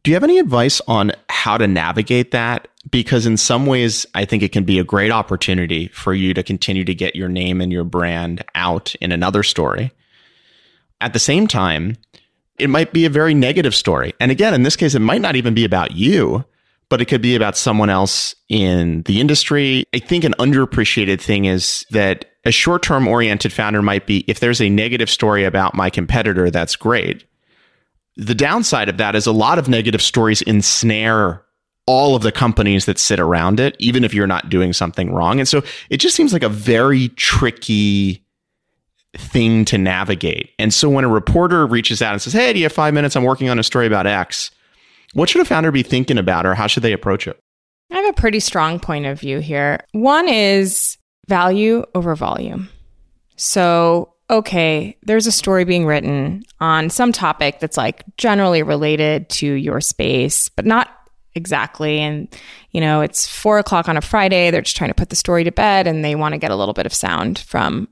Do 0.07 0.11
you 0.11 0.15
have 0.15 0.23
any 0.23 0.39
advice 0.39 0.79
on 0.87 1.11
how 1.27 1.57
to 1.57 1.67
navigate 1.67 2.31
that? 2.31 2.69
Because 2.89 3.25
in 3.25 3.35
some 3.35 3.65
ways, 3.65 4.05
I 4.15 4.23
think 4.23 4.41
it 4.41 4.53
can 4.53 4.63
be 4.63 4.79
a 4.79 4.83
great 4.85 5.11
opportunity 5.11 5.89
for 5.89 6.13
you 6.13 6.33
to 6.33 6.43
continue 6.43 6.85
to 6.85 6.95
get 6.95 7.17
your 7.17 7.27
name 7.27 7.59
and 7.59 7.73
your 7.73 7.83
brand 7.83 8.41
out 8.55 8.95
in 9.01 9.11
another 9.11 9.43
story. 9.43 9.91
At 11.01 11.11
the 11.11 11.19
same 11.19 11.45
time, 11.45 11.97
it 12.57 12.69
might 12.69 12.93
be 12.93 13.03
a 13.03 13.09
very 13.09 13.33
negative 13.33 13.75
story. 13.75 14.13
And 14.21 14.31
again, 14.31 14.53
in 14.53 14.63
this 14.63 14.77
case, 14.77 14.95
it 14.95 14.99
might 14.99 15.19
not 15.19 15.35
even 15.35 15.53
be 15.53 15.65
about 15.65 15.91
you, 15.91 16.45
but 16.87 17.01
it 17.01 17.09
could 17.09 17.21
be 17.21 17.35
about 17.35 17.57
someone 17.57 17.89
else 17.89 18.33
in 18.47 19.01
the 19.01 19.19
industry. 19.19 19.83
I 19.93 19.99
think 19.99 20.23
an 20.23 20.35
underappreciated 20.39 21.19
thing 21.19 21.43
is 21.43 21.85
that 21.89 22.31
a 22.45 22.51
short 22.51 22.81
term 22.81 23.09
oriented 23.09 23.51
founder 23.51 23.81
might 23.81 24.07
be 24.07 24.23
if 24.29 24.39
there's 24.39 24.61
a 24.61 24.69
negative 24.69 25.09
story 25.09 25.43
about 25.43 25.75
my 25.75 25.89
competitor, 25.89 26.49
that's 26.49 26.77
great. 26.77 27.25
The 28.17 28.35
downside 28.35 28.89
of 28.89 28.97
that 28.97 29.15
is 29.15 29.25
a 29.25 29.31
lot 29.31 29.59
of 29.59 29.69
negative 29.69 30.01
stories 30.01 30.41
ensnare 30.41 31.43
all 31.85 32.15
of 32.15 32.21
the 32.21 32.31
companies 32.31 32.85
that 32.85 32.99
sit 32.99 33.19
around 33.19 33.59
it, 33.59 33.75
even 33.79 34.03
if 34.03 34.13
you're 34.13 34.27
not 34.27 34.49
doing 34.49 34.73
something 34.73 35.13
wrong. 35.13 35.39
And 35.39 35.47
so 35.47 35.63
it 35.89 35.97
just 35.97 36.15
seems 36.15 36.33
like 36.33 36.43
a 36.43 36.49
very 36.49 37.09
tricky 37.09 38.25
thing 39.15 39.65
to 39.65 39.77
navigate. 39.77 40.51
And 40.59 40.73
so 40.73 40.89
when 40.89 41.05
a 41.05 41.09
reporter 41.09 41.65
reaches 41.65 42.01
out 42.01 42.11
and 42.11 42.21
says, 42.21 42.33
Hey, 42.33 42.51
do 42.53 42.59
you 42.59 42.65
have 42.65 42.73
five 42.73 42.93
minutes? 42.93 43.15
I'm 43.15 43.23
working 43.23 43.49
on 43.49 43.57
a 43.57 43.63
story 43.63 43.87
about 43.87 44.05
X. 44.05 44.51
What 45.13 45.29
should 45.29 45.41
a 45.41 45.45
founder 45.45 45.71
be 45.71 45.83
thinking 45.83 46.17
about, 46.17 46.45
or 46.45 46.53
how 46.53 46.67
should 46.67 46.83
they 46.83 46.91
approach 46.91 47.27
it? 47.27 47.39
I 47.91 47.95
have 47.95 48.09
a 48.09 48.13
pretty 48.13 48.41
strong 48.41 48.79
point 48.79 49.05
of 49.05 49.19
view 49.19 49.39
here. 49.39 49.79
One 49.93 50.27
is 50.27 50.97
value 51.27 51.85
over 51.95 52.15
volume. 52.15 52.69
So 53.37 54.13
okay, 54.29 54.97
there's 55.03 55.27
a 55.27 55.31
story 55.31 55.63
being 55.63 55.85
written 55.85 56.43
on 56.59 56.89
some 56.89 57.11
topic 57.11 57.59
that's 57.59 57.77
like 57.77 58.03
generally 58.17 58.61
related 58.63 59.29
to 59.29 59.53
your 59.53 59.79
space, 59.79 60.49
but 60.49 60.65
not 60.65 60.89
exactly. 61.33 61.99
And, 61.99 62.27
you 62.71 62.81
know, 62.81 63.01
it's 63.01 63.27
four 63.27 63.57
o'clock 63.59 63.87
on 63.87 63.95
a 63.95 64.01
Friday. 64.01 64.51
They're 64.51 64.61
just 64.61 64.75
trying 64.75 64.89
to 64.89 64.95
put 64.95 65.09
the 65.09 65.15
story 65.15 65.43
to 65.45 65.51
bed 65.51 65.87
and 65.87 66.03
they 66.03 66.15
want 66.15 66.33
to 66.33 66.39
get 66.39 66.51
a 66.51 66.55
little 66.55 66.73
bit 66.73 66.85
of 66.85 66.93
sound 66.93 67.39
from 67.39 67.87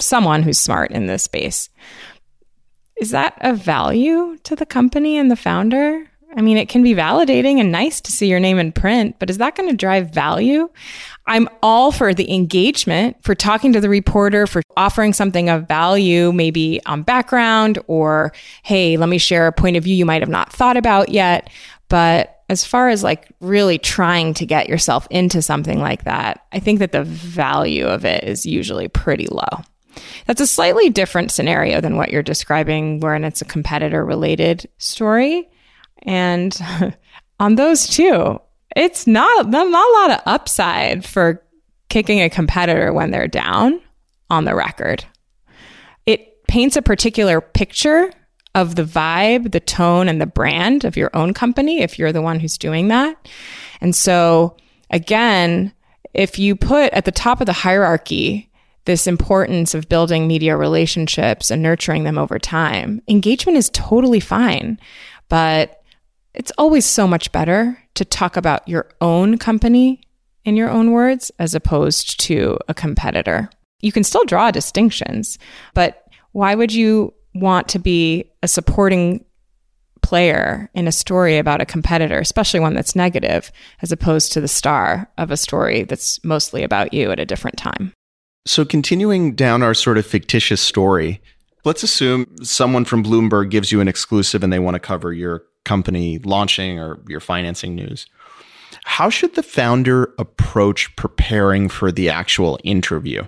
someone 0.00 0.42
who's 0.42 0.58
smart 0.58 0.90
in 0.90 1.06
this 1.06 1.22
space. 1.22 1.70
Is 3.00 3.10
that 3.10 3.38
a 3.40 3.54
value 3.54 4.36
to 4.42 4.56
the 4.56 4.66
company 4.66 5.16
and 5.16 5.30
the 5.30 5.36
founder? 5.36 6.10
I 6.38 6.40
mean, 6.40 6.56
it 6.56 6.68
can 6.68 6.84
be 6.84 6.94
validating 6.94 7.58
and 7.58 7.72
nice 7.72 8.00
to 8.00 8.12
see 8.12 8.28
your 8.28 8.38
name 8.38 8.60
in 8.60 8.70
print, 8.70 9.16
but 9.18 9.28
is 9.28 9.38
that 9.38 9.56
going 9.56 9.68
to 9.70 9.76
drive 9.76 10.10
value? 10.10 10.70
I'm 11.26 11.48
all 11.64 11.90
for 11.90 12.14
the 12.14 12.32
engagement, 12.32 13.16
for 13.24 13.34
talking 13.34 13.72
to 13.72 13.80
the 13.80 13.88
reporter, 13.88 14.46
for 14.46 14.62
offering 14.76 15.12
something 15.12 15.48
of 15.48 15.66
value, 15.66 16.32
maybe 16.32 16.80
on 16.86 17.02
background 17.02 17.80
or, 17.88 18.32
hey, 18.62 18.96
let 18.96 19.08
me 19.08 19.18
share 19.18 19.48
a 19.48 19.52
point 19.52 19.76
of 19.76 19.82
view 19.82 19.96
you 19.96 20.06
might 20.06 20.22
have 20.22 20.28
not 20.28 20.52
thought 20.52 20.76
about 20.76 21.08
yet. 21.08 21.50
But 21.88 22.40
as 22.48 22.64
far 22.64 22.88
as 22.88 23.02
like 23.02 23.34
really 23.40 23.78
trying 23.78 24.32
to 24.34 24.46
get 24.46 24.68
yourself 24.68 25.08
into 25.10 25.42
something 25.42 25.80
like 25.80 26.04
that, 26.04 26.46
I 26.52 26.60
think 26.60 26.78
that 26.78 26.92
the 26.92 27.02
value 27.02 27.86
of 27.86 28.04
it 28.04 28.22
is 28.22 28.46
usually 28.46 28.86
pretty 28.86 29.26
low. 29.26 29.64
That's 30.26 30.40
a 30.40 30.46
slightly 30.46 30.88
different 30.88 31.32
scenario 31.32 31.80
than 31.80 31.96
what 31.96 32.12
you're 32.12 32.22
describing, 32.22 33.00
wherein 33.00 33.24
it's 33.24 33.42
a 33.42 33.44
competitor 33.44 34.04
related 34.04 34.68
story. 34.78 35.48
And 36.02 36.58
on 37.40 37.54
those 37.56 37.86
two, 37.86 38.40
it's 38.76 39.06
not, 39.06 39.48
not 39.48 39.66
a 39.66 39.92
lot 40.00 40.18
of 40.18 40.22
upside 40.26 41.04
for 41.04 41.42
kicking 41.88 42.20
a 42.20 42.30
competitor 42.30 42.92
when 42.92 43.10
they're 43.10 43.28
down 43.28 43.80
on 44.30 44.44
the 44.44 44.54
record. 44.54 45.04
It 46.06 46.46
paints 46.46 46.76
a 46.76 46.82
particular 46.82 47.40
picture 47.40 48.12
of 48.54 48.74
the 48.74 48.84
vibe, 48.84 49.52
the 49.52 49.60
tone, 49.60 50.08
and 50.08 50.20
the 50.20 50.26
brand 50.26 50.84
of 50.84 50.96
your 50.96 51.10
own 51.14 51.34
company 51.34 51.80
if 51.80 51.98
you're 51.98 52.12
the 52.12 52.22
one 52.22 52.40
who's 52.40 52.58
doing 52.58 52.88
that. 52.88 53.28
And 53.80 53.94
so, 53.94 54.56
again, 54.90 55.72
if 56.14 56.38
you 56.38 56.56
put 56.56 56.92
at 56.92 57.04
the 57.04 57.12
top 57.12 57.40
of 57.40 57.46
the 57.46 57.52
hierarchy 57.52 58.50
this 58.84 59.06
importance 59.06 59.74
of 59.74 59.88
building 59.88 60.26
media 60.26 60.56
relationships 60.56 61.50
and 61.50 61.62
nurturing 61.62 62.04
them 62.04 62.18
over 62.18 62.38
time, 62.38 63.02
engagement 63.06 63.58
is 63.58 63.70
totally 63.70 64.20
fine. 64.20 64.78
But 65.28 65.77
it's 66.38 66.52
always 66.56 66.86
so 66.86 67.06
much 67.06 67.32
better 67.32 67.76
to 67.94 68.04
talk 68.04 68.36
about 68.36 68.66
your 68.66 68.88
own 69.00 69.36
company 69.36 70.00
in 70.44 70.56
your 70.56 70.70
own 70.70 70.92
words 70.92 71.30
as 71.40 71.54
opposed 71.54 72.20
to 72.20 72.56
a 72.68 72.74
competitor. 72.74 73.50
You 73.80 73.92
can 73.92 74.04
still 74.04 74.24
draw 74.24 74.50
distinctions, 74.50 75.36
but 75.74 76.06
why 76.32 76.54
would 76.54 76.72
you 76.72 77.12
want 77.34 77.68
to 77.68 77.78
be 77.80 78.30
a 78.42 78.48
supporting 78.48 79.24
player 80.00 80.70
in 80.74 80.86
a 80.86 80.92
story 80.92 81.38
about 81.38 81.60
a 81.60 81.66
competitor, 81.66 82.18
especially 82.18 82.60
one 82.60 82.72
that's 82.72 82.94
negative, 82.94 83.50
as 83.82 83.90
opposed 83.90 84.32
to 84.32 84.40
the 84.40 84.48
star 84.48 85.10
of 85.18 85.32
a 85.32 85.36
story 85.36 85.82
that's 85.82 86.22
mostly 86.24 86.62
about 86.62 86.94
you 86.94 87.10
at 87.10 87.18
a 87.18 87.26
different 87.26 87.58
time. 87.58 87.92
So, 88.46 88.64
continuing 88.64 89.34
down 89.34 89.62
our 89.62 89.74
sort 89.74 89.98
of 89.98 90.06
fictitious 90.06 90.60
story, 90.60 91.20
let's 91.64 91.82
assume 91.82 92.26
someone 92.42 92.84
from 92.84 93.04
Bloomberg 93.04 93.50
gives 93.50 93.72
you 93.72 93.80
an 93.80 93.88
exclusive 93.88 94.42
and 94.42 94.52
they 94.52 94.60
want 94.60 94.76
to 94.76 94.80
cover 94.80 95.12
your 95.12 95.42
company 95.68 96.18
launching 96.18 96.78
or 96.78 96.98
your 97.06 97.20
financing 97.20 97.74
news. 97.74 98.06
How 98.84 99.10
should 99.10 99.34
the 99.34 99.42
founder 99.42 100.14
approach 100.18 100.96
preparing 100.96 101.68
for 101.68 101.92
the 101.92 102.08
actual 102.08 102.58
interview? 102.64 103.24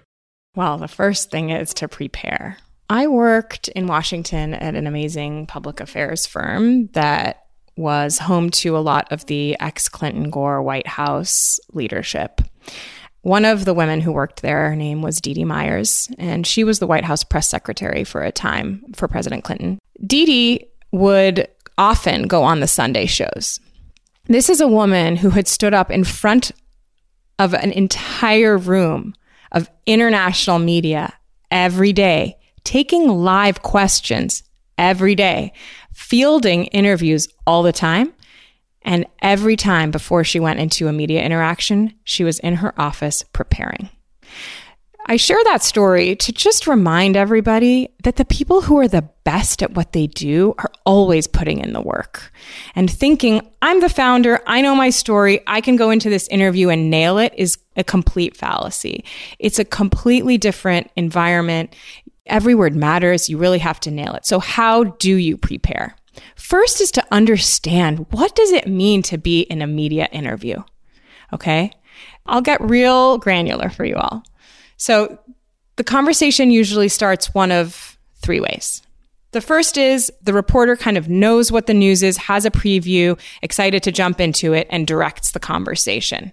Well, 0.57 0.79
the 0.79 0.88
first 0.88 1.31
thing 1.31 1.50
is 1.50 1.74
to 1.74 1.87
prepare. 1.87 2.57
I 2.88 3.07
worked 3.07 3.68
in 3.68 3.87
Washington 3.87 4.55
at 4.55 4.74
an 4.74 4.87
amazing 4.87 5.46
public 5.46 5.81
affairs 5.81 6.26
firm 6.26 6.88
that 6.88 7.44
was 7.76 8.18
home 8.18 8.50
to 8.50 8.76
a 8.76 8.81
lot 8.81 9.11
of 9.12 9.26
the 9.26 9.57
ex 9.61 9.88
Clinton 9.88 10.31
Gore 10.31 10.62
White 10.62 10.87
House 10.88 11.61
leadership. 11.72 12.40
One 13.22 13.44
of 13.44 13.64
the 13.64 13.74
women 13.74 14.00
who 14.00 14.12
worked 14.12 14.42
there, 14.42 14.70
her 14.70 14.76
name 14.76 15.03
was 15.03 15.20
Dee 15.20 15.35
Dee 15.35 15.44
Myers, 15.44 16.09
and 16.18 16.46
she 16.46 16.64
was 16.64 16.79
the 16.79 16.87
White 16.87 17.05
House 17.05 17.22
press 17.22 17.48
secretary 17.48 18.03
for 18.03 18.22
a 18.22 18.33
time 18.33 18.83
for 18.94 19.09
President 19.09 19.44
Clinton. 19.44 19.79
Dee 20.05 20.24
Dee 20.24 20.66
would 20.90 21.46
often 21.80 22.28
go 22.28 22.44
on 22.44 22.60
the 22.60 22.68
Sunday 22.68 23.06
shows. 23.06 23.58
This 24.26 24.48
is 24.48 24.60
a 24.60 24.68
woman 24.68 25.16
who 25.16 25.30
had 25.30 25.48
stood 25.48 25.74
up 25.74 25.90
in 25.90 26.04
front 26.04 26.52
of 27.38 27.54
an 27.54 27.72
entire 27.72 28.56
room 28.56 29.14
of 29.50 29.68
international 29.86 30.60
media 30.60 31.14
every 31.50 31.92
day 31.92 32.36
taking 32.64 33.08
live 33.08 33.62
questions 33.62 34.42
every 34.78 35.14
day, 35.14 35.52
fielding 35.92 36.64
interviews 36.66 37.28
all 37.46 37.62
the 37.62 37.72
time. 37.72 38.12
And 38.82 39.06
every 39.20 39.56
time 39.56 39.90
before 39.90 40.24
she 40.24 40.40
went 40.40 40.60
into 40.60 40.88
a 40.88 40.92
media 40.92 41.22
interaction, 41.22 41.94
she 42.04 42.24
was 42.24 42.38
in 42.38 42.56
her 42.56 42.78
office 42.80 43.22
preparing. 43.32 43.90
I 45.06 45.16
share 45.16 45.42
that 45.44 45.62
story 45.62 46.14
to 46.16 46.32
just 46.32 46.66
remind 46.66 47.16
everybody 47.16 47.88
that 48.04 48.16
the 48.16 48.24
people 48.24 48.60
who 48.60 48.78
are 48.78 48.86
the 48.86 49.08
best 49.24 49.62
at 49.62 49.74
what 49.74 49.92
they 49.92 50.06
do 50.06 50.54
are 50.58 50.70
always 50.84 51.26
putting 51.26 51.58
in 51.58 51.72
the 51.72 51.80
work 51.80 52.32
and 52.74 52.90
thinking, 52.90 53.40
I'm 53.60 53.80
the 53.80 53.88
founder, 53.88 54.40
I 54.46 54.60
know 54.60 54.74
my 54.74 54.90
story, 54.90 55.40
I 55.46 55.60
can 55.60 55.76
go 55.76 55.90
into 55.90 56.10
this 56.10 56.28
interview 56.28 56.68
and 56.68 56.90
nail 56.90 57.18
it 57.18 57.32
is 57.36 57.58
a 57.76 57.82
complete 57.82 58.36
fallacy. 58.36 59.04
It's 59.38 59.58
a 59.58 59.64
completely 59.64 60.38
different 60.38 60.90
environment. 60.96 61.74
Every 62.26 62.54
word 62.54 62.76
matters. 62.76 63.28
You 63.28 63.38
really 63.38 63.58
have 63.58 63.80
to 63.80 63.90
nail 63.90 64.14
it. 64.14 64.26
So 64.26 64.38
how 64.38 64.84
do 64.84 65.16
you 65.16 65.36
prepare? 65.36 65.96
First 66.36 66.80
is 66.80 66.90
to 66.92 67.06
understand 67.10 68.06
what 68.10 68.36
does 68.36 68.52
it 68.52 68.68
mean 68.68 69.02
to 69.04 69.18
be 69.18 69.40
in 69.40 69.62
a 69.62 69.66
media 69.66 70.08
interview? 70.12 70.62
Okay. 71.32 71.72
I'll 72.26 72.42
get 72.42 72.60
real 72.60 73.18
granular 73.18 73.70
for 73.70 73.84
you 73.84 73.96
all. 73.96 74.22
So 74.80 75.18
the 75.76 75.84
conversation 75.84 76.50
usually 76.50 76.88
starts 76.88 77.34
one 77.34 77.52
of 77.52 77.98
three 78.22 78.40
ways. 78.40 78.80
The 79.32 79.42
first 79.42 79.76
is 79.76 80.10
the 80.22 80.32
reporter 80.32 80.74
kind 80.74 80.96
of 80.96 81.06
knows 81.06 81.52
what 81.52 81.66
the 81.66 81.74
news 81.74 82.02
is, 82.02 82.16
has 82.16 82.46
a 82.46 82.50
preview, 82.50 83.20
excited 83.42 83.82
to 83.82 83.92
jump 83.92 84.22
into 84.22 84.54
it, 84.54 84.66
and 84.70 84.86
directs 84.86 85.32
the 85.32 85.38
conversation. 85.38 86.32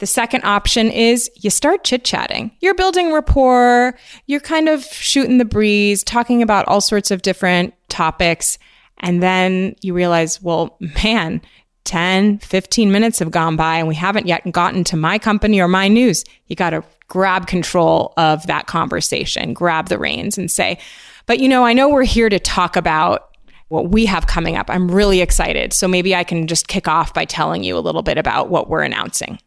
The 0.00 0.06
second 0.06 0.44
option 0.44 0.90
is 0.90 1.30
you 1.36 1.48
start 1.48 1.82
chit 1.82 2.04
chatting. 2.04 2.50
You're 2.60 2.74
building 2.74 3.10
rapport. 3.10 3.98
You're 4.26 4.40
kind 4.40 4.68
of 4.68 4.84
shooting 4.84 5.38
the 5.38 5.46
breeze, 5.46 6.04
talking 6.04 6.42
about 6.42 6.68
all 6.68 6.82
sorts 6.82 7.10
of 7.10 7.22
different 7.22 7.72
topics. 7.88 8.58
And 8.98 9.22
then 9.22 9.76
you 9.80 9.94
realize, 9.94 10.42
well, 10.42 10.76
man, 11.02 11.40
10, 11.84 12.38
15 12.38 12.92
minutes 12.92 13.18
have 13.20 13.30
gone 13.30 13.56
by 13.56 13.76
and 13.76 13.88
we 13.88 13.94
haven't 13.94 14.26
yet 14.26 14.52
gotten 14.52 14.84
to 14.84 14.96
my 14.96 15.18
company 15.18 15.58
or 15.58 15.68
my 15.68 15.88
news. 15.88 16.22
You 16.48 16.56
got 16.56 16.70
to 16.70 16.84
grab 17.08 17.46
control 17.46 18.12
of 18.16 18.46
that 18.46 18.66
conversation, 18.66 19.52
grab 19.52 19.88
the 19.88 19.98
reins 19.98 20.36
and 20.38 20.50
say, 20.50 20.78
but 21.26 21.40
you 21.40 21.48
know, 21.48 21.64
I 21.64 21.72
know 21.72 21.88
we're 21.88 22.04
here 22.04 22.28
to 22.28 22.38
talk 22.38 22.76
about 22.76 23.36
what 23.68 23.90
we 23.90 24.06
have 24.06 24.26
coming 24.26 24.56
up. 24.56 24.70
I'm 24.70 24.90
really 24.90 25.20
excited. 25.20 25.72
So 25.72 25.88
maybe 25.88 26.14
I 26.14 26.24
can 26.24 26.46
just 26.46 26.68
kick 26.68 26.86
off 26.86 27.12
by 27.12 27.24
telling 27.24 27.64
you 27.64 27.76
a 27.76 27.80
little 27.80 28.02
bit 28.02 28.16
about 28.16 28.48
what 28.48 28.68
we're 28.68 28.82
announcing. 28.82 29.38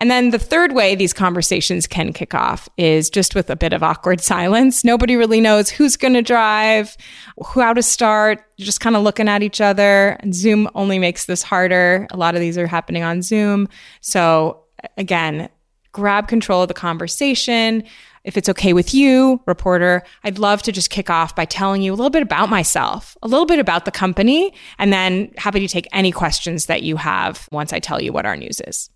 And 0.00 0.10
then 0.10 0.30
the 0.30 0.38
third 0.38 0.72
way 0.72 0.94
these 0.94 1.12
conversations 1.12 1.86
can 1.86 2.12
kick 2.12 2.32
off 2.32 2.68
is 2.76 3.10
just 3.10 3.34
with 3.34 3.50
a 3.50 3.56
bit 3.56 3.72
of 3.72 3.82
awkward 3.82 4.20
silence. 4.22 4.84
Nobody 4.84 5.16
really 5.16 5.40
knows 5.40 5.68
who's 5.68 5.96
going 5.96 6.14
to 6.14 6.22
drive, 6.22 6.96
how 7.54 7.74
to 7.74 7.82
start, 7.82 8.44
You're 8.56 8.66
just 8.66 8.80
kind 8.80 8.96
of 8.96 9.02
looking 9.02 9.28
at 9.28 9.42
each 9.42 9.60
other. 9.60 10.16
And 10.20 10.34
Zoom 10.34 10.68
only 10.74 10.98
makes 10.98 11.26
this 11.26 11.42
harder. 11.42 12.06
A 12.10 12.16
lot 12.16 12.34
of 12.34 12.40
these 12.40 12.56
are 12.58 12.66
happening 12.66 13.02
on 13.02 13.22
Zoom. 13.22 13.68
So 14.00 14.64
again, 14.96 15.48
grab 15.98 16.28
control 16.28 16.62
of 16.62 16.68
the 16.68 16.74
conversation. 16.74 17.82
If 18.22 18.36
it's 18.36 18.48
okay 18.48 18.72
with 18.72 18.94
you, 18.94 19.40
reporter, 19.46 20.04
I'd 20.22 20.38
love 20.38 20.62
to 20.62 20.70
just 20.70 20.90
kick 20.90 21.10
off 21.10 21.34
by 21.34 21.44
telling 21.44 21.82
you 21.82 21.92
a 21.92 21.96
little 21.96 22.08
bit 22.08 22.22
about 22.22 22.48
myself, 22.48 23.16
a 23.20 23.26
little 23.26 23.46
bit 23.46 23.58
about 23.58 23.84
the 23.84 23.90
company, 23.90 24.54
and 24.78 24.92
then 24.92 25.32
happy 25.36 25.58
to 25.58 25.66
take 25.66 25.88
any 25.92 26.12
questions 26.12 26.66
that 26.66 26.84
you 26.84 26.96
have 26.96 27.48
once 27.50 27.72
I 27.72 27.80
tell 27.80 28.00
you 28.00 28.12
what 28.12 28.26
our 28.26 28.36
news 28.36 28.60
is. 28.60 28.90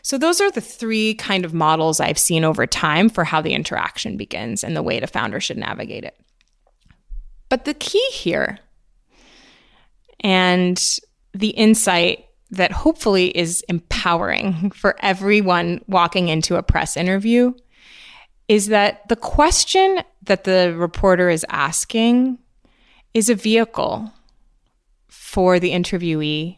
So, 0.00 0.16
those 0.16 0.40
are 0.40 0.50
the 0.50 0.62
three 0.62 1.12
kind 1.12 1.44
of 1.44 1.52
models 1.52 2.00
I've 2.00 2.18
seen 2.18 2.42
over 2.42 2.66
time 2.66 3.10
for 3.10 3.22
how 3.22 3.42
the 3.42 3.52
interaction 3.52 4.16
begins 4.16 4.64
and 4.64 4.74
the 4.74 4.82
way 4.82 4.98
the 4.98 5.06
founder 5.06 5.40
should 5.40 5.58
navigate 5.58 6.04
it. 6.04 6.18
But 7.50 7.66
the 7.66 7.74
key 7.74 8.06
here 8.12 8.60
and 10.20 10.82
the 11.34 11.50
insight 11.50 12.24
that 12.50 12.72
hopefully 12.72 13.36
is 13.36 13.64
empowering 13.68 14.70
for 14.70 14.96
everyone 15.00 15.80
walking 15.86 16.28
into 16.28 16.56
a 16.56 16.62
press 16.62 16.96
interview 16.96 17.52
is 18.48 18.66
that 18.66 19.08
the 19.08 19.16
question 19.16 20.02
that 20.24 20.44
the 20.44 20.74
reporter 20.76 21.30
is 21.30 21.46
asking 21.48 22.38
is 23.14 23.28
a 23.28 23.34
vehicle 23.34 24.12
for 25.08 25.60
the 25.60 25.70
interviewee 25.70 26.56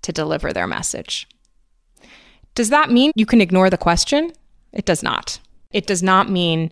to 0.00 0.12
deliver 0.12 0.52
their 0.52 0.66
message. 0.66 1.28
Does 2.54 2.70
that 2.70 2.90
mean 2.90 3.12
you 3.14 3.26
can 3.26 3.40
ignore 3.40 3.68
the 3.68 3.76
question? 3.76 4.32
It 4.72 4.86
does 4.86 5.02
not. 5.02 5.38
It 5.70 5.86
does 5.86 6.02
not 6.02 6.30
mean 6.30 6.70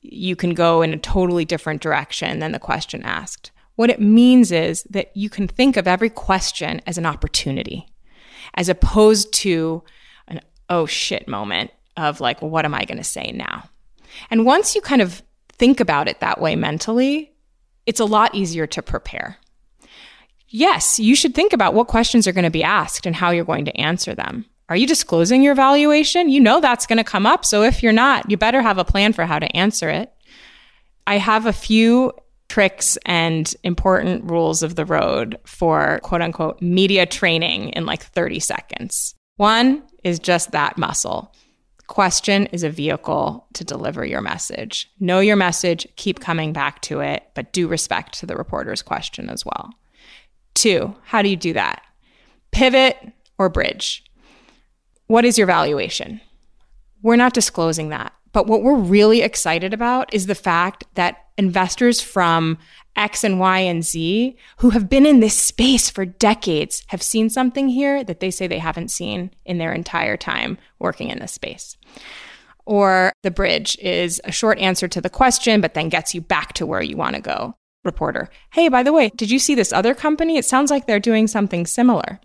you 0.00 0.34
can 0.34 0.54
go 0.54 0.82
in 0.82 0.92
a 0.92 0.98
totally 0.98 1.44
different 1.44 1.80
direction 1.80 2.40
than 2.40 2.52
the 2.52 2.58
question 2.58 3.02
asked. 3.04 3.50
What 3.76 3.90
it 3.90 4.00
means 4.00 4.52
is 4.52 4.84
that 4.90 5.16
you 5.16 5.28
can 5.28 5.48
think 5.48 5.76
of 5.76 5.88
every 5.88 6.10
question 6.10 6.80
as 6.86 6.96
an 6.98 7.06
opportunity, 7.06 7.86
as 8.54 8.68
opposed 8.68 9.32
to 9.34 9.82
an 10.28 10.40
oh 10.70 10.86
shit 10.86 11.26
moment 11.26 11.70
of 11.96 12.20
like, 12.20 12.40
well, 12.40 12.50
what 12.50 12.64
am 12.64 12.74
I 12.74 12.84
going 12.84 12.98
to 12.98 13.04
say 13.04 13.32
now? 13.32 13.68
And 14.30 14.46
once 14.46 14.74
you 14.74 14.80
kind 14.80 15.02
of 15.02 15.22
think 15.52 15.80
about 15.80 16.08
it 16.08 16.20
that 16.20 16.40
way 16.40 16.56
mentally, 16.56 17.32
it's 17.86 18.00
a 18.00 18.04
lot 18.04 18.34
easier 18.34 18.66
to 18.68 18.82
prepare. 18.82 19.38
yes, 20.48 21.00
you 21.00 21.16
should 21.16 21.34
think 21.34 21.52
about 21.52 21.74
what 21.74 21.88
questions 21.88 22.28
are 22.28 22.32
going 22.32 22.44
to 22.44 22.50
be 22.50 22.62
asked 22.62 23.06
and 23.06 23.16
how 23.16 23.30
you're 23.30 23.44
going 23.44 23.64
to 23.64 23.76
answer 23.76 24.14
them. 24.14 24.44
Are 24.68 24.76
you 24.76 24.86
disclosing 24.86 25.42
your 25.42 25.56
valuation? 25.56 26.28
You 26.28 26.40
know 26.40 26.60
that's 26.60 26.86
going 26.86 26.98
to 26.98 27.04
come 27.04 27.26
up. 27.26 27.44
So 27.44 27.62
if 27.64 27.82
you're 27.82 27.92
not, 27.92 28.30
you 28.30 28.36
better 28.36 28.62
have 28.62 28.78
a 28.78 28.84
plan 28.84 29.12
for 29.12 29.26
how 29.26 29.40
to 29.40 29.56
answer 29.56 29.90
it. 29.90 30.12
I 31.06 31.18
have 31.18 31.46
a 31.46 31.52
few 31.52 32.12
tricks 32.48 32.96
and 33.06 33.54
important 33.62 34.30
rules 34.30 34.62
of 34.62 34.76
the 34.76 34.84
road 34.84 35.38
for 35.44 36.00
quote 36.02 36.22
unquote 36.22 36.60
media 36.60 37.06
training 37.06 37.70
in 37.70 37.86
like 37.86 38.02
30 38.02 38.40
seconds. 38.40 39.14
One 39.36 39.82
is 40.04 40.18
just 40.18 40.52
that 40.52 40.78
muscle. 40.78 41.34
Question 41.86 42.46
is 42.46 42.62
a 42.62 42.70
vehicle 42.70 43.46
to 43.54 43.64
deliver 43.64 44.06
your 44.06 44.22
message. 44.22 44.90
Know 45.00 45.20
your 45.20 45.36
message, 45.36 45.86
keep 45.96 46.20
coming 46.20 46.52
back 46.52 46.80
to 46.82 47.00
it, 47.00 47.24
but 47.34 47.52
do 47.52 47.68
respect 47.68 48.18
to 48.20 48.26
the 48.26 48.36
reporter's 48.36 48.80
question 48.80 49.28
as 49.28 49.44
well. 49.44 49.74
Two, 50.54 50.94
how 51.04 51.20
do 51.20 51.28
you 51.28 51.36
do 51.36 51.52
that? 51.52 51.82
Pivot 52.52 52.96
or 53.36 53.48
bridge. 53.48 54.04
What 55.08 55.24
is 55.24 55.36
your 55.36 55.46
valuation? 55.46 56.20
We're 57.02 57.16
not 57.16 57.34
disclosing 57.34 57.90
that. 57.90 58.14
But 58.34 58.48
what 58.48 58.62
we're 58.62 58.74
really 58.74 59.22
excited 59.22 59.72
about 59.72 60.12
is 60.12 60.26
the 60.26 60.34
fact 60.34 60.84
that 60.94 61.28
investors 61.38 62.00
from 62.00 62.58
X 62.96 63.24
and 63.24 63.38
Y 63.38 63.60
and 63.60 63.84
Z 63.84 64.36
who 64.58 64.70
have 64.70 64.90
been 64.90 65.06
in 65.06 65.20
this 65.20 65.38
space 65.38 65.88
for 65.88 66.04
decades 66.04 66.82
have 66.88 67.02
seen 67.02 67.30
something 67.30 67.68
here 67.68 68.02
that 68.04 68.18
they 68.18 68.32
say 68.32 68.46
they 68.46 68.58
haven't 68.58 68.90
seen 68.90 69.30
in 69.44 69.58
their 69.58 69.72
entire 69.72 70.16
time 70.16 70.58
working 70.80 71.10
in 71.10 71.20
this 71.20 71.32
space. 71.32 71.76
Or 72.66 73.12
the 73.22 73.30
bridge 73.30 73.78
is 73.78 74.20
a 74.24 74.32
short 74.32 74.58
answer 74.58 74.88
to 74.88 75.00
the 75.00 75.10
question, 75.10 75.60
but 75.60 75.74
then 75.74 75.88
gets 75.88 76.12
you 76.12 76.20
back 76.20 76.54
to 76.54 76.66
where 76.66 76.82
you 76.82 76.96
want 76.96 77.14
to 77.14 77.22
go. 77.22 77.54
Reporter, 77.84 78.30
hey, 78.52 78.68
by 78.68 78.82
the 78.82 78.92
way, 78.92 79.10
did 79.14 79.30
you 79.30 79.38
see 79.38 79.54
this 79.54 79.72
other 79.72 79.94
company? 79.94 80.38
It 80.38 80.44
sounds 80.44 80.70
like 80.70 80.86
they're 80.86 80.98
doing 80.98 81.28
something 81.28 81.66
similar. 81.66 82.18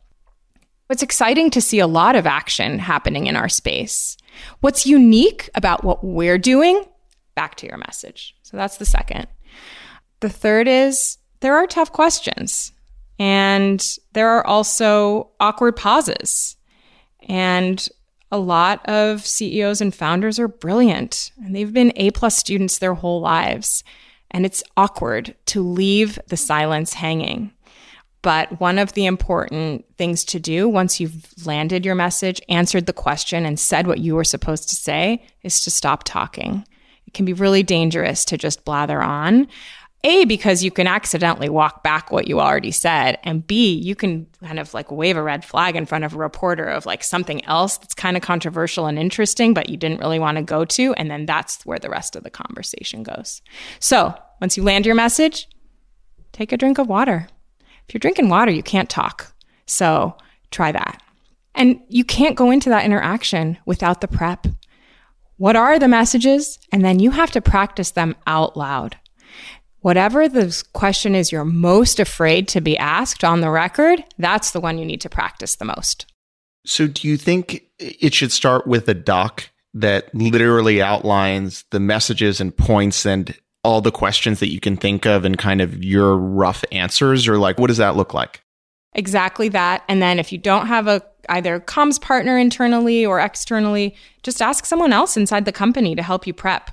It's 0.90 1.04
exciting 1.04 1.52
to 1.52 1.62
see 1.62 1.78
a 1.78 1.86
lot 1.86 2.16
of 2.16 2.26
action 2.26 2.80
happening 2.80 3.28
in 3.28 3.36
our 3.36 3.50
space. 3.50 4.18
What's 4.62 4.86
unique 4.86 5.50
about 5.56 5.84
what 5.84 6.04
we're 6.04 6.38
doing? 6.38 6.84
Back 7.36 7.56
to 7.56 7.68
your 7.68 7.78
message. 7.78 8.36
So 8.44 8.58
that's 8.58 8.78
the 8.78 8.86
second. 8.86 9.28
The 10.20 10.30
third 10.30 10.68
is 10.68 11.18
there 11.40 11.56
are 11.56 11.68
tough 11.68 11.92
questions 11.92 12.74
and 13.18 13.86
there 14.14 14.30
are 14.30 14.46
also 14.46 15.32
awkward 15.40 15.76
pauses. 15.76 16.58
And 17.28 17.88
a 18.32 18.38
lot 18.38 18.86
of 18.86 19.26
CEOs 19.26 19.82
and 19.82 19.94
founders 19.94 20.40
are 20.40 20.48
brilliant 20.48 21.32
and 21.38 21.56
they've 21.56 21.74
been 21.74 21.94
A 21.96 22.12
plus 22.12 22.36
students 22.36 22.80
their 22.80 22.94
whole 22.94 23.22
lives. 23.22 23.84
And 24.32 24.46
it's 24.46 24.64
awkward 24.78 25.36
to 25.48 25.62
leave 25.62 26.20
the 26.28 26.38
silence 26.38 26.94
hanging. 26.94 27.52
But 28.22 28.60
one 28.60 28.80
of 28.80 28.94
the 28.94 29.06
important 29.06 29.86
things 29.98 30.26
to 30.26 30.40
do 30.40 30.68
once 30.68 31.00
you've 31.00 31.26
landed 31.46 31.86
your 31.86 31.96
message, 31.96 32.42
answered 32.50 32.86
the 32.86 32.94
question, 32.94 33.46
and 33.46 33.60
said 33.60 33.88
what 33.88 34.00
you 34.00 34.16
were 34.16 34.26
supposed 34.26 34.70
to 34.70 34.76
say 34.76 35.26
is 35.44 35.62
to 35.62 35.72
stop 35.72 36.04
talking. 36.04 36.66
It 37.08 37.14
can 37.14 37.26
be 37.26 37.34
really 37.34 37.64
dangerous 37.64 38.26
to 38.26 38.38
just 38.38 38.66
blather 38.66 39.02
on. 39.02 39.48
A, 40.06 40.24
because 40.26 40.64
you 40.64 40.72
can 40.72 40.88
accidentally 40.88 41.50
walk 41.50 41.84
back 41.84 42.10
what 42.10 42.28
you 42.28 42.40
already 42.40 42.72
said. 42.72 43.18
And 43.24 43.46
B, 43.46 43.74
you 43.74 43.96
can 43.96 44.28
kind 44.42 44.60
of 44.60 44.74
like 44.74 44.92
wave 44.92 45.18
a 45.18 45.22
red 45.22 45.44
flag 45.44 45.76
in 45.76 45.86
front 45.86 46.06
of 46.06 46.14
a 46.14 46.18
reporter 46.18 46.66
of 46.66 46.86
like 46.86 47.04
something 47.04 47.44
else 47.46 47.78
that's 47.78 47.96
kind 47.96 48.16
of 48.16 48.24
controversial 48.24 48.86
and 48.86 48.98
interesting, 48.98 49.54
but 49.54 49.68
you 49.68 49.76
didn't 49.76 50.00
really 50.00 50.20
want 50.20 50.38
to 50.38 50.44
go 50.44 50.64
to. 50.64 50.94
And 50.94 51.12
then 51.12 51.26
that's 51.26 51.66
where 51.66 51.80
the 51.80 51.90
rest 51.90 52.16
of 52.16 52.24
the 52.24 52.30
conversation 52.30 53.04
goes. 53.04 53.42
So 53.80 54.14
once 54.40 54.56
you 54.56 54.64
land 54.64 54.86
your 54.86 54.96
message, 54.96 55.50
take 56.32 56.54
a 56.54 56.58
drink 56.58 56.78
of 56.78 56.88
water 56.88 57.28
if 57.90 57.94
you're 57.96 58.00
drinking 58.00 58.30
water, 58.30 58.52
you 58.52 58.62
can't 58.62 58.90
talk. 58.90 59.34
So 59.66 60.16
try 60.52 60.72
that. 60.72 61.02
And 61.56 61.82
you 61.90 62.04
can't 62.04 62.36
go 62.36 62.52
into 62.52 62.70
that 62.70 62.86
interaction 62.86 63.58
without 63.66 64.00
the 64.00 64.08
prep. 64.08 64.46
What 65.38 65.56
are 65.56 65.80
the 65.80 65.88
messages? 65.88 66.60
And 66.72 66.86
then 66.86 67.00
you 67.00 67.10
have 67.10 67.32
to 67.32 67.42
practice 67.42 67.92
them 67.92 68.16
out 68.28 68.56
loud. 68.56 68.96
Whatever 69.80 70.30
the 70.30 70.64
question 70.74 71.16
is 71.16 71.32
you're 71.32 71.44
most 71.44 72.00
afraid 72.00 72.48
to 72.50 72.62
be 72.62 72.78
asked 72.78 73.24
on 73.24 73.42
the 73.42 73.50
record, 73.50 74.04
that's 74.20 74.52
the 74.52 74.60
one 74.60 74.78
you 74.78 74.86
need 74.86 75.02
to 75.02 75.10
practice 75.10 75.56
the 75.56 75.66
most. 75.66 76.06
So, 76.66 76.86
do 76.86 77.08
you 77.08 77.18
think 77.18 77.64
it 77.80 78.14
should 78.14 78.32
start 78.32 78.68
with 78.68 78.88
a 78.88 78.94
doc 78.94 79.50
that 79.74 80.14
literally 80.14 80.82
outlines 80.82 81.64
the 81.72 81.80
messages 81.80 82.40
and 82.40 82.56
points 82.56 83.06
and 83.06 83.36
all 83.64 83.82
the 83.82 83.92
questions 83.92 84.40
that 84.40 84.52
you 84.52 84.60
can 84.60 84.78
think 84.78 85.06
of 85.06 85.26
and 85.26 85.38
kind 85.38 85.62
of 85.62 85.84
your 85.84 86.16
rough 86.16 86.64
answers 86.72 87.28
or 87.28 87.38
like 87.38 87.60
what 87.60 87.68
does 87.68 87.78
that 87.78 87.96
look 87.96 88.14
like? 88.14 88.42
Exactly 88.94 89.50
that. 89.50 89.84
And 89.88 90.02
then 90.02 90.18
if 90.18 90.32
you 90.32 90.38
don't 90.38 90.68
have 90.68 90.88
a 90.88 91.04
either 91.28 91.60
comms 91.60 92.02
partner 92.02 92.38
internally 92.38 93.06
or 93.06 93.20
externally, 93.20 93.96
just 94.24 94.42
ask 94.42 94.66
someone 94.66 94.94
else 94.94 95.16
inside 95.16 95.46
the 95.46 95.52
company 95.52 95.96
to 95.96 96.02
help 96.02 96.26
you 96.26 96.34
prep 96.34 96.72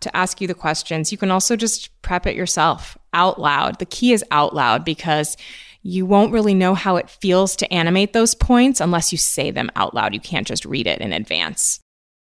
to 0.00 0.16
ask 0.16 0.40
you 0.40 0.46
the 0.46 0.54
questions. 0.54 1.10
You 1.10 1.18
can 1.18 1.30
also 1.30 1.56
just 1.56 1.90
prep 2.02 2.26
it 2.26 2.36
yourself 2.36 2.96
out 3.12 3.40
loud. 3.40 3.78
The 3.78 3.86
key 3.86 4.12
is 4.12 4.24
out 4.30 4.54
loud 4.54 4.84
because 4.84 5.36
you 5.82 6.04
won't 6.04 6.32
really 6.32 6.54
know 6.54 6.74
how 6.74 6.96
it 6.96 7.08
feels 7.08 7.56
to 7.56 7.72
animate 7.72 8.12
those 8.12 8.34
points 8.34 8.80
unless 8.80 9.12
you 9.12 9.18
say 9.18 9.50
them 9.50 9.70
out 9.76 9.94
loud. 9.94 10.14
You 10.14 10.20
can't 10.20 10.46
just 10.46 10.64
read 10.64 10.86
it 10.86 11.00
in 11.00 11.12
advance. 11.12 11.80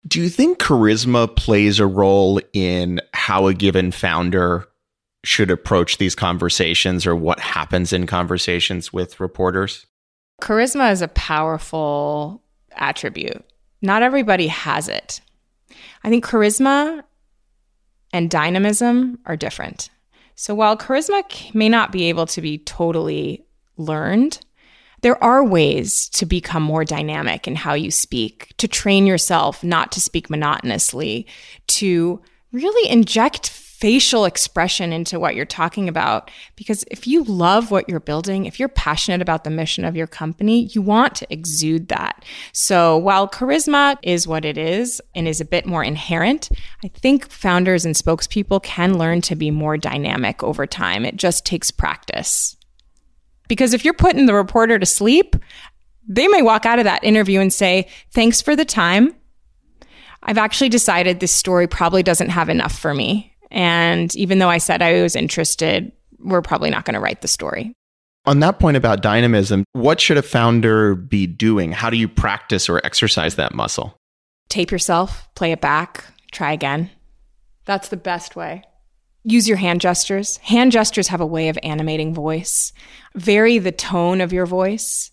Do 0.06 0.20
you 0.20 0.28
think 0.28 0.58
charisma 0.58 1.34
plays 1.34 1.80
a 1.80 1.86
role 1.86 2.40
in 2.52 3.00
how 3.12 3.46
a 3.46 3.54
given 3.54 3.92
founder 3.92 4.66
should 5.24 5.50
approach 5.50 5.98
these 5.98 6.14
conversations 6.14 7.06
or 7.06 7.16
what 7.16 7.40
happens 7.40 7.92
in 7.92 8.06
conversations 8.06 8.92
with 8.92 9.20
reporters? 9.20 9.86
Charisma 10.40 10.92
is 10.92 11.02
a 11.02 11.08
powerful 11.08 12.42
attribute. 12.72 13.44
Not 13.82 14.02
everybody 14.02 14.46
has 14.46 14.88
it. 14.88 15.20
I 16.04 16.10
think 16.10 16.24
charisma 16.24 17.02
and 18.12 18.30
dynamism 18.30 19.18
are 19.26 19.36
different. 19.36 19.90
So 20.36 20.54
while 20.54 20.76
charisma 20.76 21.54
may 21.54 21.68
not 21.68 21.90
be 21.90 22.04
able 22.04 22.26
to 22.26 22.40
be 22.40 22.58
totally 22.58 23.44
learned, 23.76 24.40
there 25.00 25.22
are 25.22 25.44
ways 25.44 26.08
to 26.10 26.26
become 26.26 26.62
more 26.62 26.84
dynamic 26.84 27.46
in 27.46 27.56
how 27.56 27.74
you 27.74 27.90
speak, 27.90 28.54
to 28.58 28.68
train 28.68 29.06
yourself 29.06 29.62
not 29.62 29.92
to 29.92 30.00
speak 30.00 30.28
monotonously, 30.30 31.26
to 31.68 32.20
really 32.52 32.90
inject 32.90 33.50
facial 33.50 34.24
expression 34.24 34.92
into 34.92 35.20
what 35.20 35.36
you're 35.36 35.44
talking 35.44 35.88
about. 35.88 36.32
Because 36.56 36.84
if 36.90 37.06
you 37.06 37.22
love 37.22 37.70
what 37.70 37.88
you're 37.88 38.00
building, 38.00 38.44
if 38.44 38.58
you're 38.58 38.68
passionate 38.68 39.22
about 39.22 39.44
the 39.44 39.50
mission 39.50 39.84
of 39.84 39.94
your 39.94 40.08
company, 40.08 40.64
you 40.72 40.82
want 40.82 41.14
to 41.14 41.32
exude 41.32 41.86
that. 41.86 42.24
So 42.52 42.96
while 42.96 43.28
charisma 43.28 43.96
is 44.02 44.26
what 44.26 44.44
it 44.44 44.58
is 44.58 45.00
and 45.14 45.28
is 45.28 45.40
a 45.40 45.44
bit 45.44 45.64
more 45.64 45.84
inherent, 45.84 46.48
I 46.84 46.88
think 46.88 47.30
founders 47.30 47.84
and 47.84 47.94
spokespeople 47.94 48.64
can 48.64 48.98
learn 48.98 49.20
to 49.22 49.36
be 49.36 49.52
more 49.52 49.76
dynamic 49.76 50.42
over 50.42 50.66
time. 50.66 51.04
It 51.04 51.16
just 51.16 51.46
takes 51.46 51.70
practice. 51.70 52.56
Because 53.48 53.74
if 53.74 53.84
you're 53.84 53.94
putting 53.94 54.26
the 54.26 54.34
reporter 54.34 54.78
to 54.78 54.86
sleep, 54.86 55.36
they 56.06 56.28
may 56.28 56.42
walk 56.42 56.64
out 56.66 56.78
of 56.78 56.84
that 56.84 57.04
interview 57.04 57.40
and 57.40 57.52
say, 57.52 57.88
Thanks 58.12 58.40
for 58.40 58.54
the 58.54 58.64
time. 58.64 59.14
I've 60.22 60.38
actually 60.38 60.68
decided 60.68 61.20
this 61.20 61.32
story 61.32 61.66
probably 61.66 62.02
doesn't 62.02 62.30
have 62.30 62.48
enough 62.48 62.76
for 62.76 62.92
me. 62.92 63.34
And 63.50 64.14
even 64.16 64.38
though 64.38 64.48
I 64.48 64.58
said 64.58 64.82
I 64.82 65.02
was 65.02 65.16
interested, 65.16 65.92
we're 66.18 66.42
probably 66.42 66.70
not 66.70 66.84
going 66.84 66.94
to 66.94 67.00
write 67.00 67.22
the 67.22 67.28
story. 67.28 67.72
On 68.26 68.40
that 68.40 68.58
point 68.58 68.76
about 68.76 69.00
dynamism, 69.00 69.64
what 69.72 70.00
should 70.00 70.18
a 70.18 70.22
founder 70.22 70.94
be 70.94 71.26
doing? 71.26 71.72
How 71.72 71.88
do 71.88 71.96
you 71.96 72.08
practice 72.08 72.68
or 72.68 72.84
exercise 72.84 73.36
that 73.36 73.54
muscle? 73.54 73.96
Tape 74.48 74.70
yourself, 74.70 75.28
play 75.34 75.52
it 75.52 75.60
back, 75.60 76.04
try 76.32 76.52
again. 76.52 76.90
That's 77.64 77.88
the 77.88 77.96
best 77.96 78.36
way. 78.36 78.64
Use 79.24 79.48
your 79.48 79.56
hand 79.56 79.80
gestures. 79.80 80.36
Hand 80.38 80.72
gestures 80.72 81.08
have 81.08 81.20
a 81.20 81.26
way 81.26 81.48
of 81.48 81.58
animating 81.62 82.14
voice. 82.14 82.72
Vary 83.14 83.58
the 83.58 83.72
tone 83.72 84.20
of 84.20 84.32
your 84.32 84.46
voice. 84.46 85.10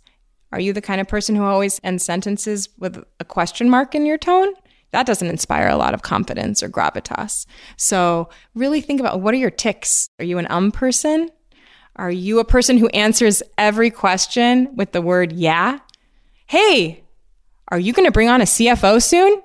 Are 0.51 0.59
you 0.59 0.73
the 0.73 0.81
kind 0.81 1.01
of 1.01 1.07
person 1.07 1.35
who 1.35 1.43
always 1.43 1.81
ends 1.83 2.05
sentences 2.05 2.69
with 2.77 3.03
a 3.19 3.25
question 3.25 3.69
mark 3.69 3.95
in 3.95 4.05
your 4.05 4.17
tone? 4.17 4.53
That 4.91 5.05
doesn't 5.05 5.27
inspire 5.27 5.67
a 5.67 5.75
lot 5.75 5.93
of 5.93 6.03
confidence 6.03 6.63
or 6.63 6.69
gravitas. 6.69 7.45
So, 7.75 8.29
really 8.53 8.79
think 8.79 9.01
about 9.01 9.19
what 9.19 9.33
are 9.33 9.37
your 9.37 9.49
tics? 9.49 10.07
Are 10.19 10.25
you 10.25 10.37
an 10.37 10.47
um 10.49 10.71
person? 10.71 11.29
Are 11.97 12.11
you 12.11 12.39
a 12.39 12.45
person 12.45 12.77
who 12.77 12.87
answers 12.89 13.43
every 13.57 13.89
question 13.89 14.73
with 14.75 14.91
the 14.91 15.01
word 15.01 15.33
yeah? 15.33 15.79
Hey, 16.45 17.03
are 17.69 17.79
you 17.79 17.93
going 17.93 18.05
to 18.05 18.11
bring 18.11 18.29
on 18.29 18.41
a 18.41 18.45
CFO 18.45 19.01
soon? 19.01 19.41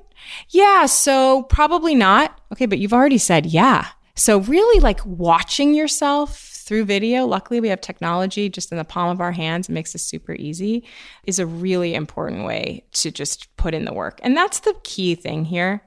Yeah, 0.51 0.87
so 0.87 1.45
probably 1.45 1.95
not. 1.95 2.41
Okay, 2.53 2.67
but 2.67 2.79
you've 2.79 2.93
already 2.93 3.19
said 3.19 3.47
yeah. 3.47 3.89
So, 4.15 4.41
really 4.41 4.81
like 4.81 5.05
watching 5.05 5.75
yourself 5.75 6.39
through 6.39 6.85
video, 6.85 7.27
luckily 7.27 7.61
we 7.61 7.69
have 7.69 7.81
technology 7.81 8.49
just 8.49 8.71
in 8.71 8.79
the 8.79 8.85
palm 8.85 9.11
of 9.11 9.21
our 9.21 9.33
hands, 9.33 9.69
it 9.69 9.73
makes 9.73 9.93
this 9.93 10.07
super 10.07 10.35
easy, 10.35 10.85
is 11.25 11.39
a 11.39 11.47
really 11.47 11.95
important 11.95 12.45
way 12.45 12.85
to 12.93 13.11
just 13.11 13.55
put 13.57 13.75
in 13.75 13.85
the 13.85 13.93
work. 13.93 14.21
And 14.23 14.37
that's 14.37 14.61
the 14.61 14.77
key 14.85 15.15
thing 15.15 15.45
here. 15.45 15.83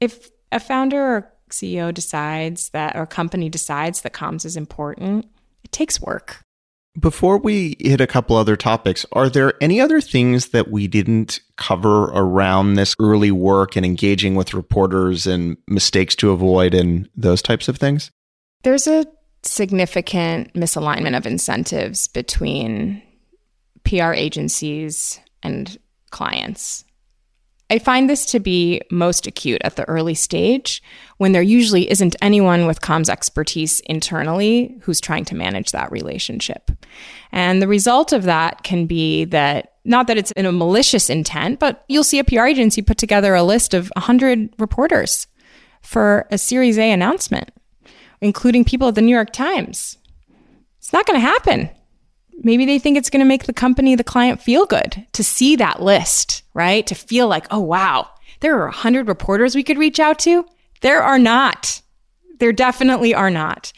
If 0.00 0.30
a 0.52 0.60
founder 0.60 1.00
or 1.00 1.32
CEO 1.50 1.92
decides 1.92 2.68
that, 2.70 2.96
or 2.96 3.06
company 3.06 3.48
decides 3.48 4.02
that 4.02 4.12
comms 4.12 4.44
is 4.44 4.56
important, 4.56 5.26
it 5.64 5.72
takes 5.72 6.00
work. 6.00 6.42
Before 6.98 7.38
we 7.38 7.76
hit 7.78 8.00
a 8.00 8.06
couple 8.06 8.36
other 8.36 8.56
topics, 8.56 9.04
are 9.12 9.28
there 9.28 9.54
any 9.60 9.80
other 9.80 10.00
things 10.00 10.48
that 10.48 10.70
we 10.70 10.88
didn't 10.88 11.40
cover 11.56 12.04
around 12.04 12.74
this 12.74 12.96
early 12.98 13.30
work 13.30 13.76
and 13.76 13.84
engaging 13.84 14.34
with 14.34 14.54
reporters 14.54 15.26
and 15.26 15.58
mistakes 15.68 16.16
to 16.16 16.30
avoid 16.30 16.74
and 16.74 17.08
those 17.14 17.42
types 17.42 17.68
of 17.68 17.76
things? 17.76 18.10
There's 18.62 18.86
a 18.86 19.06
significant 19.42 20.54
misalignment 20.54 21.16
of 21.16 21.26
incentives 21.26 22.08
between 22.08 23.02
PR 23.84 24.12
agencies 24.12 25.20
and 25.42 25.78
clients. 26.10 26.84
I 27.70 27.78
find 27.78 28.08
this 28.08 28.24
to 28.26 28.40
be 28.40 28.80
most 28.90 29.26
acute 29.26 29.60
at 29.62 29.76
the 29.76 29.86
early 29.88 30.14
stage 30.14 30.82
when 31.18 31.32
there 31.32 31.42
usually 31.42 31.90
isn't 31.90 32.16
anyone 32.22 32.66
with 32.66 32.80
comms 32.80 33.10
expertise 33.10 33.80
internally 33.80 34.78
who's 34.82 35.00
trying 35.00 35.26
to 35.26 35.34
manage 35.34 35.72
that 35.72 35.92
relationship. 35.92 36.70
And 37.30 37.60
the 37.60 37.68
result 37.68 38.12
of 38.12 38.22
that 38.24 38.62
can 38.62 38.86
be 38.86 39.26
that 39.26 39.74
not 39.84 40.06
that 40.06 40.16
it's 40.16 40.32
in 40.32 40.46
a 40.46 40.52
malicious 40.52 41.10
intent, 41.10 41.58
but 41.58 41.84
you'll 41.88 42.04
see 42.04 42.18
a 42.18 42.24
PR 42.24 42.46
agency 42.46 42.80
put 42.82 42.98
together 42.98 43.34
a 43.34 43.42
list 43.42 43.74
of 43.74 43.92
100 43.96 44.50
reporters 44.58 45.26
for 45.82 46.26
a 46.30 46.38
Series 46.38 46.78
A 46.78 46.90
announcement, 46.90 47.50
including 48.20 48.64
people 48.64 48.88
at 48.88 48.94
the 48.94 49.02
New 49.02 49.14
York 49.14 49.32
Times. 49.32 49.98
It's 50.78 50.92
not 50.92 51.06
going 51.06 51.20
to 51.20 51.26
happen. 51.26 51.70
Maybe 52.42 52.64
they 52.64 52.78
think 52.78 52.96
it's 52.96 53.10
going 53.10 53.20
to 53.20 53.26
make 53.26 53.44
the 53.44 53.52
company, 53.52 53.94
the 53.94 54.04
client 54.04 54.40
feel 54.40 54.64
good 54.64 55.06
to 55.12 55.24
see 55.24 55.56
that 55.56 55.82
list, 55.82 56.42
right? 56.54 56.86
To 56.86 56.94
feel 56.94 57.26
like, 57.26 57.46
oh, 57.50 57.60
wow, 57.60 58.08
there 58.40 58.56
are 58.60 58.66
100 58.66 59.08
reporters 59.08 59.54
we 59.54 59.64
could 59.64 59.78
reach 59.78 59.98
out 59.98 60.18
to. 60.20 60.46
There 60.80 61.02
are 61.02 61.18
not. 61.18 61.82
There 62.38 62.52
definitely 62.52 63.14
are 63.14 63.30
not. 63.30 63.72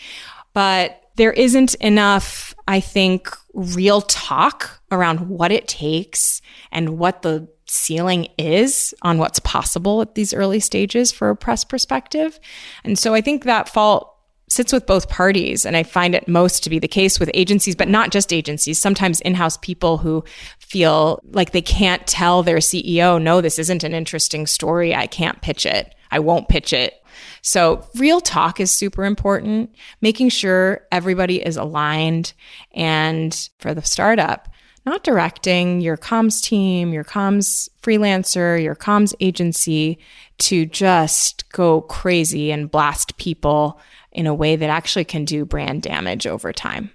But 0.52 1.00
there 1.16 1.32
isn't 1.32 1.74
enough, 1.76 2.54
I 2.68 2.80
think, 2.80 3.34
real 3.54 4.02
talk 4.02 4.80
around 4.90 5.28
what 5.28 5.52
it 5.52 5.66
takes 5.66 6.42
and 6.70 6.98
what 6.98 7.22
the 7.22 7.48
ceiling 7.66 8.28
is 8.36 8.94
on 9.02 9.18
what's 9.18 9.38
possible 9.40 10.02
at 10.02 10.14
these 10.14 10.34
early 10.34 10.61
stages 10.61 11.12
for 11.12 11.30
a 11.30 11.36
press 11.36 11.64
perspective. 11.64 12.38
And 12.84 12.98
so 12.98 13.14
I 13.14 13.20
think 13.20 13.44
that 13.44 13.68
fault 13.68 14.14
sits 14.51 14.72
with 14.72 14.84
both 14.84 15.09
parties. 15.09 15.64
And 15.64 15.76
I 15.76 15.84
find 15.84 16.14
it 16.14 16.28
most 16.28 16.62
to 16.64 16.70
be 16.70 16.78
the 16.78 16.88
case 16.88 17.18
with 17.18 17.30
agencies, 17.32 17.76
but 17.76 17.88
not 17.88 18.11
just 18.11 18.32
agencies, 18.32 18.78
sometimes 18.78 19.20
in 19.20 19.34
house 19.34 19.57
people 19.57 19.96
who 19.96 20.24
feel 20.59 21.22
like 21.30 21.53
they 21.53 21.62
can't 21.62 22.07
tell 22.07 22.42
their 22.42 22.59
CEO, 22.59 23.22
no, 23.22 23.40
this 23.40 23.59
isn't 23.59 23.84
an 23.84 23.94
interesting 23.94 24.46
story. 24.46 24.94
I 24.94 25.07
can't 25.07 25.40
pitch 25.40 25.64
it. 25.64 25.94
I 26.11 26.18
won't 26.18 26.48
pitch 26.48 26.72
it. 26.72 26.94
So, 27.42 27.86
real 27.96 28.20
talk 28.20 28.61
is 28.61 28.70
super 28.70 29.05
important, 29.05 29.74
making 30.01 30.30
sure 30.30 30.86
everybody 30.92 31.44
is 31.44 31.57
aligned. 31.57 32.32
And 32.72 33.48
for 33.59 33.74
the 33.74 33.82
startup, 33.82 34.48
not 34.86 35.05
directing 35.05 35.80
your 35.80 35.96
comms 35.96 36.42
team, 36.42 36.92
your 36.92 37.05
comms 37.05 37.68
freelancer, 37.82 38.62
your 38.62 38.74
comms 38.74 39.14
agency 39.20 39.98
to 40.38 40.64
just 40.66 41.48
go 41.51 41.82
crazy 41.82 42.51
and 42.51 42.70
blast 42.70 43.16
people 43.18 43.80
in 44.12 44.26
a 44.26 44.34
way 44.34 44.56
that 44.56 44.70
actually 44.70 45.04
can 45.04 45.24
do 45.24 45.44
brand 45.44 45.82
damage 45.82 46.26
over 46.26 46.52
time. 46.52 46.90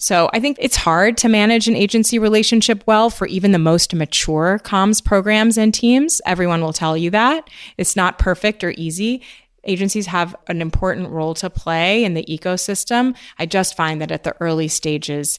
So 0.00 0.30
I 0.32 0.38
think 0.38 0.58
it's 0.60 0.76
hard 0.76 1.16
to 1.18 1.28
manage 1.28 1.66
an 1.66 1.74
agency 1.74 2.20
relationship 2.20 2.84
well 2.86 3.10
for 3.10 3.26
even 3.26 3.50
the 3.50 3.58
most 3.58 3.92
mature 3.94 4.60
comms 4.62 5.04
programs 5.04 5.58
and 5.58 5.74
teams. 5.74 6.20
Everyone 6.24 6.60
will 6.60 6.72
tell 6.72 6.96
you 6.96 7.10
that. 7.10 7.50
It's 7.76 7.96
not 7.96 8.18
perfect 8.18 8.62
or 8.62 8.72
easy. 8.76 9.22
Agencies 9.64 10.06
have 10.06 10.36
an 10.46 10.62
important 10.62 11.08
role 11.08 11.34
to 11.34 11.50
play 11.50 12.04
in 12.04 12.14
the 12.14 12.24
ecosystem. 12.26 13.16
I 13.40 13.46
just 13.46 13.76
find 13.76 14.00
that 14.00 14.12
at 14.12 14.22
the 14.22 14.36
early 14.40 14.68
stages, 14.68 15.36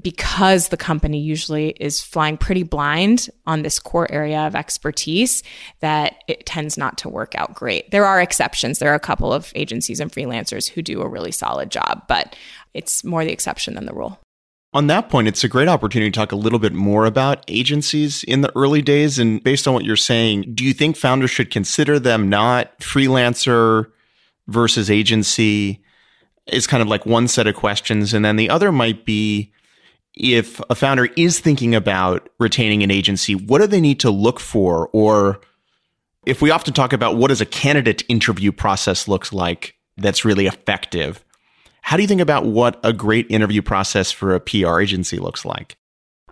because 0.00 0.68
the 0.68 0.76
company 0.76 1.20
usually 1.20 1.70
is 1.80 2.00
flying 2.00 2.36
pretty 2.36 2.62
blind 2.62 3.28
on 3.46 3.62
this 3.62 3.78
core 3.78 4.10
area 4.10 4.40
of 4.40 4.54
expertise 4.54 5.42
that 5.80 6.22
it 6.28 6.46
tends 6.46 6.78
not 6.78 6.98
to 6.98 7.08
work 7.08 7.34
out 7.34 7.54
great. 7.54 7.90
There 7.90 8.06
are 8.06 8.20
exceptions. 8.20 8.78
There 8.78 8.90
are 8.92 8.96
a 8.96 9.00
couple 9.00 9.32
of 9.32 9.52
agencies 9.54 10.00
and 10.00 10.10
freelancers 10.10 10.68
who 10.68 10.82
do 10.82 11.02
a 11.02 11.08
really 11.08 11.32
solid 11.32 11.70
job, 11.70 12.04
but 12.08 12.36
it's 12.74 13.04
more 13.04 13.24
the 13.24 13.32
exception 13.32 13.74
than 13.74 13.86
the 13.86 13.94
rule. 13.94 14.18
On 14.72 14.86
that 14.86 15.08
point, 15.08 15.26
it's 15.26 15.42
a 15.42 15.48
great 15.48 15.66
opportunity 15.66 16.12
to 16.12 16.16
talk 16.16 16.30
a 16.30 16.36
little 16.36 16.60
bit 16.60 16.72
more 16.72 17.04
about 17.04 17.44
agencies 17.48 18.22
in 18.22 18.40
the 18.40 18.56
early 18.56 18.82
days. 18.82 19.18
And 19.18 19.42
based 19.42 19.66
on 19.66 19.74
what 19.74 19.84
you're 19.84 19.96
saying, 19.96 20.52
do 20.54 20.64
you 20.64 20.72
think 20.72 20.96
founders 20.96 21.32
should 21.32 21.50
consider 21.50 21.98
them 21.98 22.28
not 22.28 22.78
freelancer 22.78 23.86
versus 24.46 24.88
agency? 24.88 25.82
Is 26.46 26.68
kind 26.68 26.82
of 26.82 26.88
like 26.88 27.04
one 27.04 27.26
set 27.26 27.48
of 27.48 27.56
questions. 27.56 28.14
And 28.14 28.24
then 28.24 28.36
the 28.36 28.48
other 28.48 28.70
might 28.70 29.04
be 29.04 29.52
if 30.14 30.60
a 30.70 30.74
founder 30.74 31.06
is 31.16 31.40
thinking 31.40 31.74
about 31.74 32.28
retaining 32.38 32.82
an 32.82 32.90
agency, 32.90 33.34
what 33.34 33.60
do 33.60 33.66
they 33.66 33.80
need 33.80 34.00
to 34.00 34.10
look 34.10 34.40
for? 34.40 34.88
Or 34.92 35.40
if 36.26 36.42
we 36.42 36.50
often 36.50 36.74
talk 36.74 36.92
about 36.92 37.16
what 37.16 37.28
does 37.28 37.40
a 37.40 37.46
candidate 37.46 38.02
interview 38.08 38.52
process 38.52 39.08
looks 39.08 39.32
like 39.32 39.76
that's 39.96 40.24
really 40.24 40.46
effective, 40.46 41.24
how 41.82 41.96
do 41.96 42.02
you 42.02 42.08
think 42.08 42.20
about 42.20 42.44
what 42.44 42.78
a 42.84 42.92
great 42.92 43.26
interview 43.30 43.62
process 43.62 44.10
for 44.10 44.34
a 44.34 44.40
PR 44.40 44.80
agency 44.80 45.18
looks 45.18 45.44
like? 45.44 45.76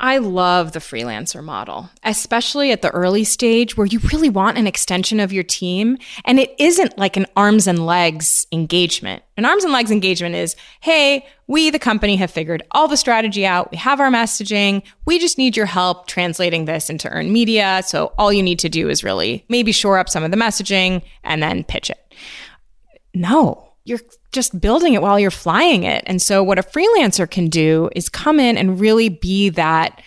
I 0.01 0.19
love 0.19 0.73
the 0.73 0.79
freelancer 0.79 1.43
model, 1.43 1.91
especially 2.05 2.73
at 2.73 2.83
the 2.83 2.91
early 2.91 3.25
stage 3.25 3.77
where 3.77 3.87
you 3.87 3.99
really 4.13 4.29
want 4.29 4.59
an 4.59 4.67
extension 4.67 5.21
of 5.21 5.33
your 5.33 5.43
team. 5.43 5.99
And 6.25 6.39
it 6.39 6.55
isn't 6.59 6.97
like 6.99 7.17
an 7.17 7.27
arms 7.37 7.67
and 7.67 7.85
legs 7.85 8.47
engagement. 8.53 9.23
An 9.37 9.45
arms 9.45 9.65
and 9.65 9.73
legs 9.73 9.91
engagement 9.91 10.35
is, 10.35 10.57
hey, 10.81 11.27
we, 11.47 11.71
the 11.71 11.79
company, 11.79 12.17
have 12.17 12.31
figured 12.31 12.63
all 12.71 12.89
the 12.89 12.97
strategy 12.97 13.45
out. 13.45 13.71
We 13.71 13.77
have 13.79 14.01
our 14.01 14.11
messaging. 14.11 14.83
We 15.05 15.19
just 15.19 15.39
need 15.39 15.57
your 15.57 15.67
help 15.67 16.07
translating 16.07 16.65
this 16.65 16.91
into 16.91 17.09
earned 17.09 17.33
media. 17.33 17.83
So 17.85 18.13
all 18.19 18.33
you 18.33 18.43
need 18.43 18.59
to 18.61 18.69
do 18.69 18.89
is 18.89 19.03
really 19.03 19.45
maybe 19.49 19.73
shore 19.73 19.99
up 19.99 20.09
some 20.09 20.23
of 20.23 20.31
the 20.31 20.37
messaging 20.37 21.03
and 21.25 21.43
then 21.43 21.65
pitch 21.65 21.91
it. 21.91 22.15
No, 23.15 23.73
you're 23.85 24.01
just 24.33 24.61
building 24.61 24.95
it 24.95 25.03
while 25.03 25.19
you're 25.19 25.31
flying 25.31 25.85
it. 25.85 26.05
And 26.07 26.21
so 26.21 26.43
what 26.43 26.59
a 26.59 26.63
freelancer 26.63 27.31
can 27.31 27.49
do 27.49 27.89
is 27.95 28.09
come 28.09 28.39
in 28.39 28.57
and 28.57 28.81
really 28.81 29.09
be 29.09 29.49
that 29.51 30.03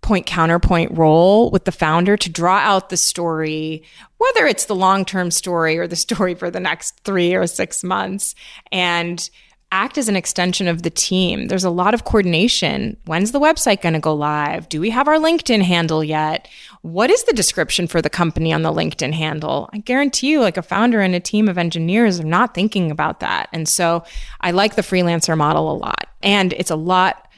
point 0.00 0.26
counterpoint 0.26 0.96
role 0.96 1.50
with 1.50 1.64
the 1.64 1.72
founder 1.72 2.16
to 2.16 2.30
draw 2.30 2.58
out 2.58 2.90
the 2.90 2.96
story, 2.96 3.82
whether 4.18 4.46
it's 4.46 4.66
the 4.66 4.74
long-term 4.74 5.30
story 5.30 5.78
or 5.78 5.86
the 5.86 5.96
story 5.96 6.34
for 6.34 6.50
the 6.50 6.60
next 6.60 7.00
3 7.04 7.34
or 7.34 7.46
6 7.46 7.84
months 7.84 8.34
and 8.70 9.28
act 9.72 9.98
as 9.98 10.08
an 10.08 10.16
extension 10.16 10.68
of 10.68 10.82
the 10.82 10.90
team. 10.90 11.48
There's 11.48 11.64
a 11.64 11.70
lot 11.70 11.92
of 11.92 12.04
coordination. 12.04 12.96
When's 13.04 13.32
the 13.32 13.40
website 13.40 13.82
going 13.82 13.94
to 13.94 14.00
go 14.00 14.14
live? 14.14 14.68
Do 14.68 14.80
we 14.80 14.90
have 14.90 15.08
our 15.08 15.18
LinkedIn 15.18 15.62
handle 15.62 16.04
yet? 16.04 16.48
What 16.82 17.10
is 17.10 17.24
the 17.24 17.32
description 17.32 17.86
for 17.86 18.00
the 18.00 18.10
company 18.10 18.52
on 18.52 18.62
the 18.62 18.72
LinkedIn 18.72 19.12
handle? 19.12 19.68
I 19.72 19.78
guarantee 19.78 20.28
you, 20.28 20.40
like 20.40 20.56
a 20.56 20.62
founder 20.62 21.00
and 21.00 21.14
a 21.14 21.20
team 21.20 21.48
of 21.48 21.58
engineers 21.58 22.20
are 22.20 22.24
not 22.24 22.54
thinking 22.54 22.90
about 22.90 23.20
that. 23.20 23.48
And 23.52 23.68
so 23.68 24.04
I 24.40 24.52
like 24.52 24.76
the 24.76 24.82
freelancer 24.82 25.36
model 25.36 25.70
a 25.70 25.76
lot. 25.76 26.06
And 26.22 26.52
it's 26.52 26.70
a 26.70 26.76
lot 26.76 27.28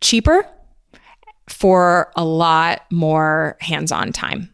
cheaper 0.00 0.46
for 1.48 2.12
a 2.16 2.24
lot 2.24 2.82
more 2.90 3.56
hands 3.60 3.92
on 3.92 4.12
time 4.12 4.50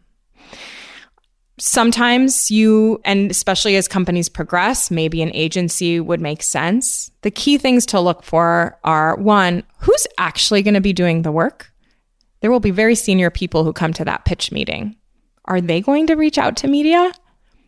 sometimes 1.57 2.51
you, 2.51 2.99
and 3.05 3.31
especially 3.31 3.75
as 3.75 3.87
companies 3.87 4.29
progress, 4.29 4.91
maybe 4.91 5.21
an 5.21 5.31
agency 5.33 5.99
would 5.99 6.21
make 6.21 6.43
sense. 6.43 7.11
The 7.21 7.31
key 7.31 7.57
things 7.57 7.85
to 7.87 7.99
look 7.99 8.23
for 8.23 8.77
are 8.83 9.15
one, 9.17 9.63
who's 9.79 10.07
actually 10.17 10.61
going 10.63 10.73
to 10.73 10.81
be 10.81 10.93
doing 10.93 11.21
the 11.21 11.31
work? 11.31 11.71
There 12.41 12.51
will 12.51 12.59
be 12.59 12.71
very 12.71 12.95
senior 12.95 13.29
people 13.29 13.63
who 13.63 13.73
come 13.73 13.93
to 13.93 14.05
that 14.05 14.25
pitch 14.25 14.51
meeting. 14.51 14.95
Are 15.45 15.61
they 15.61 15.81
going 15.81 16.07
to 16.07 16.15
reach 16.15 16.37
out 16.37 16.57
to 16.57 16.67
media? 16.67 17.11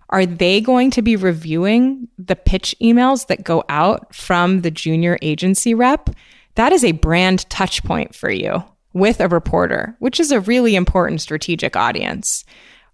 Are 0.09 0.25
they 0.25 0.61
going 0.61 0.91
to 0.91 1.01
be 1.01 1.15
reviewing 1.15 2.07
the 2.17 2.35
pitch 2.35 2.75
emails 2.81 3.27
that 3.27 3.43
go 3.43 3.63
out 3.69 4.13
from 4.13 4.61
the 4.61 4.71
junior 4.71 5.17
agency 5.21 5.73
rep? 5.73 6.09
That 6.55 6.73
is 6.73 6.83
a 6.83 6.93
brand 6.93 7.49
touch 7.49 7.83
point 7.83 8.15
for 8.15 8.31
you 8.31 8.63
with 8.93 9.19
a 9.19 9.27
reporter, 9.27 9.95
which 9.99 10.19
is 10.19 10.31
a 10.31 10.39
really 10.39 10.75
important 10.75 11.21
strategic 11.21 11.75
audience 11.75 12.45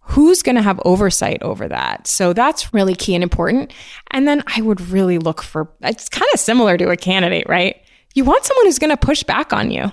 who's 0.04 0.44
going 0.44 0.56
to 0.56 0.62
have 0.62 0.82
oversight 0.86 1.42
over 1.42 1.68
that? 1.68 2.08
So 2.08 2.34
that's 2.34 2.74
really 2.74 2.96
key 2.96 3.16
and 3.16 3.24
important. 3.24 3.74
And 4.12 4.28
then 4.28 4.44
I 4.48 4.62
would 4.62 4.82
really 4.82 5.18
look 5.18 5.42
for 5.42 5.72
it's 5.82 6.10
kind 6.10 6.30
of 6.34 6.40
similar 6.40 6.78
to 6.78 6.90
a 6.90 6.98
candidate, 6.98 7.48
right? 7.48 7.78
You 8.14 8.26
want 8.26 8.46
someone 8.46 8.66
who's 8.66 8.80
going 8.80 8.96
to 8.96 8.98
push 8.98 9.24
back 9.24 9.54
on 9.54 9.72
you. 9.72 9.92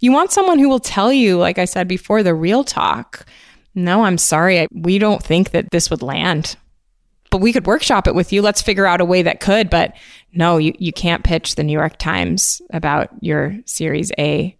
You 0.00 0.12
want 0.12 0.30
someone 0.30 0.58
who 0.58 0.68
will 0.68 0.78
tell 0.78 1.12
you, 1.12 1.38
like 1.38 1.58
I 1.58 1.64
said 1.64 1.88
before, 1.88 2.22
the 2.22 2.34
real 2.34 2.62
talk. 2.62 3.26
No, 3.74 4.04
I'm 4.04 4.18
sorry. 4.18 4.68
we 4.70 4.98
don't 4.98 5.22
think 5.22 5.50
that 5.50 5.70
this 5.70 5.90
would 5.90 6.02
land. 6.02 6.56
But 7.30 7.40
we 7.40 7.52
could 7.52 7.66
workshop 7.66 8.06
it 8.06 8.14
with 8.14 8.32
you. 8.32 8.40
Let's 8.40 8.62
figure 8.62 8.86
out 8.86 9.00
a 9.00 9.04
way 9.04 9.22
that 9.22 9.40
could. 9.40 9.70
But 9.70 9.94
no, 10.32 10.56
you, 10.56 10.72
you 10.78 10.92
can't 10.92 11.24
pitch 11.24 11.56
the 11.56 11.64
New 11.64 11.72
York 11.72 11.98
Times 11.98 12.62
about 12.72 13.10
your 13.20 13.58
Series 13.66 14.12
A 14.18 14.56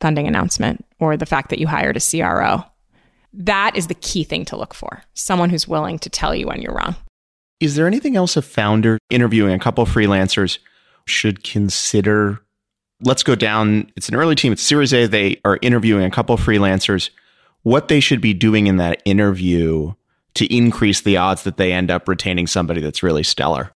funding 0.00 0.26
announcement 0.26 0.84
or 0.98 1.16
the 1.16 1.26
fact 1.26 1.50
that 1.50 1.58
you 1.58 1.66
hired 1.66 1.96
a 1.96 2.00
CRO 2.00 2.64
that 3.36 3.76
is 3.76 3.86
the 3.86 3.94
key 3.94 4.24
thing 4.24 4.44
to 4.46 4.56
look 4.56 4.74
for 4.74 5.02
someone 5.14 5.50
who's 5.50 5.68
willing 5.68 5.98
to 6.00 6.10
tell 6.10 6.34
you 6.34 6.46
when 6.46 6.60
you're 6.60 6.74
wrong. 6.74 6.96
Is 7.60 7.74
there 7.74 7.86
anything 7.86 8.16
else 8.16 8.36
a 8.36 8.42
founder 8.42 8.98
interviewing 9.10 9.52
a 9.52 9.58
couple 9.58 9.84
freelancers 9.86 10.58
should 11.06 11.44
consider 11.44 12.40
let's 13.02 13.22
go 13.22 13.34
down. 13.34 13.90
It's 13.96 14.08
an 14.08 14.14
early 14.14 14.34
team, 14.34 14.52
it's 14.52 14.62
Series 14.62 14.92
A. 14.94 15.06
They 15.06 15.40
are 15.44 15.58
interviewing 15.62 16.04
a 16.04 16.10
couple 16.10 16.36
freelancers. 16.36 17.10
What 17.62 17.88
they 17.88 18.00
should 18.00 18.20
be 18.20 18.32
doing 18.32 18.66
in 18.66 18.76
that 18.76 19.02
interview 19.04 19.92
to 20.34 20.54
increase 20.54 21.00
the 21.00 21.16
odds 21.16 21.42
that 21.44 21.56
they 21.56 21.72
end 21.72 21.90
up 21.90 22.08
retaining 22.08 22.46
somebody 22.46 22.80
that's 22.80 23.02
really 23.02 23.22
stellar. 23.22 23.72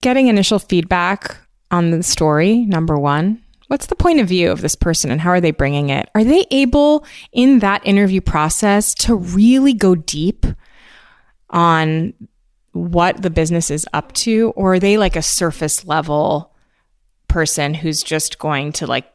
Getting 0.00 0.28
initial 0.28 0.58
feedback 0.58 1.36
on 1.70 1.90
the 1.90 2.02
story, 2.02 2.58
number 2.66 2.98
one. 2.98 3.42
What's 3.74 3.86
the 3.86 3.96
point 3.96 4.20
of 4.20 4.28
view 4.28 4.52
of 4.52 4.60
this 4.60 4.76
person 4.76 5.10
and 5.10 5.20
how 5.20 5.30
are 5.30 5.40
they 5.40 5.50
bringing 5.50 5.90
it? 5.90 6.08
Are 6.14 6.22
they 6.22 6.46
able 6.52 7.04
in 7.32 7.58
that 7.58 7.84
interview 7.84 8.20
process 8.20 8.94
to 8.94 9.16
really 9.16 9.74
go 9.74 9.96
deep 9.96 10.46
on 11.50 12.14
what 12.70 13.20
the 13.20 13.30
business 13.30 13.72
is 13.72 13.84
up 13.92 14.12
to? 14.12 14.52
Or 14.54 14.74
are 14.74 14.78
they 14.78 14.96
like 14.96 15.16
a 15.16 15.22
surface 15.22 15.84
level 15.84 16.54
person 17.26 17.74
who's 17.74 18.04
just 18.04 18.38
going 18.38 18.70
to 18.74 18.86
like 18.86 19.12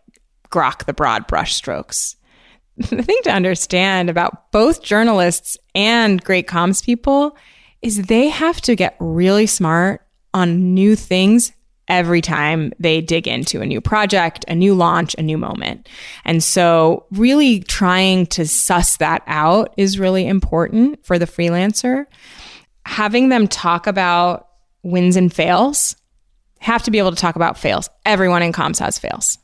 grok 0.51 0.83
the 0.83 0.93
broad 0.93 1.25
brushstrokes. 1.25 2.17
the 2.75 3.01
thing 3.01 3.19
to 3.23 3.31
understand 3.31 4.09
about 4.09 4.51
both 4.51 4.83
journalists 4.83 5.57
and 5.73 6.21
great 6.21 6.47
comms 6.47 6.83
people 6.83 7.37
is 7.81 8.01
they 8.03 8.27
have 8.27 8.59
to 8.59 8.75
get 8.75 8.97
really 8.99 9.45
smart 9.45 10.05
on 10.33 10.73
new 10.73 10.97
things 10.97 11.53
every 11.89 12.21
time 12.21 12.71
they 12.79 13.01
dig 13.01 13.27
into 13.27 13.61
a 13.61 13.65
new 13.65 13.81
project, 13.81 14.45
a 14.47 14.55
new 14.55 14.75
launch, 14.75 15.15
a 15.17 15.21
new 15.21 15.37
moment. 15.37 15.89
And 16.23 16.43
so 16.43 17.05
really 17.11 17.61
trying 17.61 18.27
to 18.27 18.47
suss 18.47 18.97
that 18.97 19.23
out 19.27 19.73
is 19.75 19.99
really 19.99 20.27
important 20.27 21.03
for 21.05 21.19
the 21.19 21.25
freelancer. 21.25 22.05
Having 22.85 23.29
them 23.29 23.47
talk 23.47 23.87
about 23.87 24.47
wins 24.83 25.15
and 25.15 25.33
fails 25.33 25.95
have 26.59 26.83
to 26.83 26.91
be 26.91 26.99
able 26.99 27.11
to 27.11 27.17
talk 27.17 27.35
about 27.35 27.57
fails. 27.57 27.89
Everyone 28.05 28.43
in 28.43 28.53
comms 28.53 28.79
has 28.79 28.99
fails. 28.99 29.37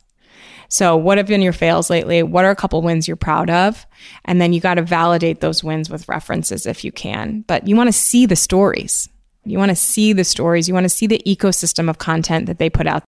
So, 0.68 0.98
what 0.98 1.18
have 1.18 1.28
been 1.28 1.42
your 1.42 1.54
fails 1.54 1.90
lately? 1.90 2.24
What 2.24 2.44
are 2.44 2.52
a 2.52 2.56
couple 2.56 2.82
wins 2.82 3.08
you're 3.08 3.16
proud 3.16 3.50
of? 3.50 3.86
And 4.26 4.42
then 4.42 4.52
you 4.52 4.60
got 4.60 4.76
to 4.76 4.82
validate 4.82 5.40
those 5.40 5.64
wins 5.64 5.90
with 5.90 6.10
references 6.10 6.66
if 6.66 6.84
you 6.84 6.92
can. 6.92 7.42
But 7.48 7.68
you 7.68 7.76
want 7.76 7.88
to 7.88 7.94
see 7.94 8.26
the 8.26 8.36
stories. 8.36 9.08
You 9.46 9.58
want 9.58 9.70
to 9.70 9.76
see 9.76 10.14
the 10.14 10.24
stories. 10.24 10.68
You 10.68 10.74
want 10.74 10.86
to 10.86 10.90
see 10.90 11.08
the 11.08 11.22
ecosystem 11.26 11.90
of 11.90 11.98
content 11.98 12.48
that 12.48 12.60
they 12.60 12.70
put 12.70 12.88
out. 12.88 13.04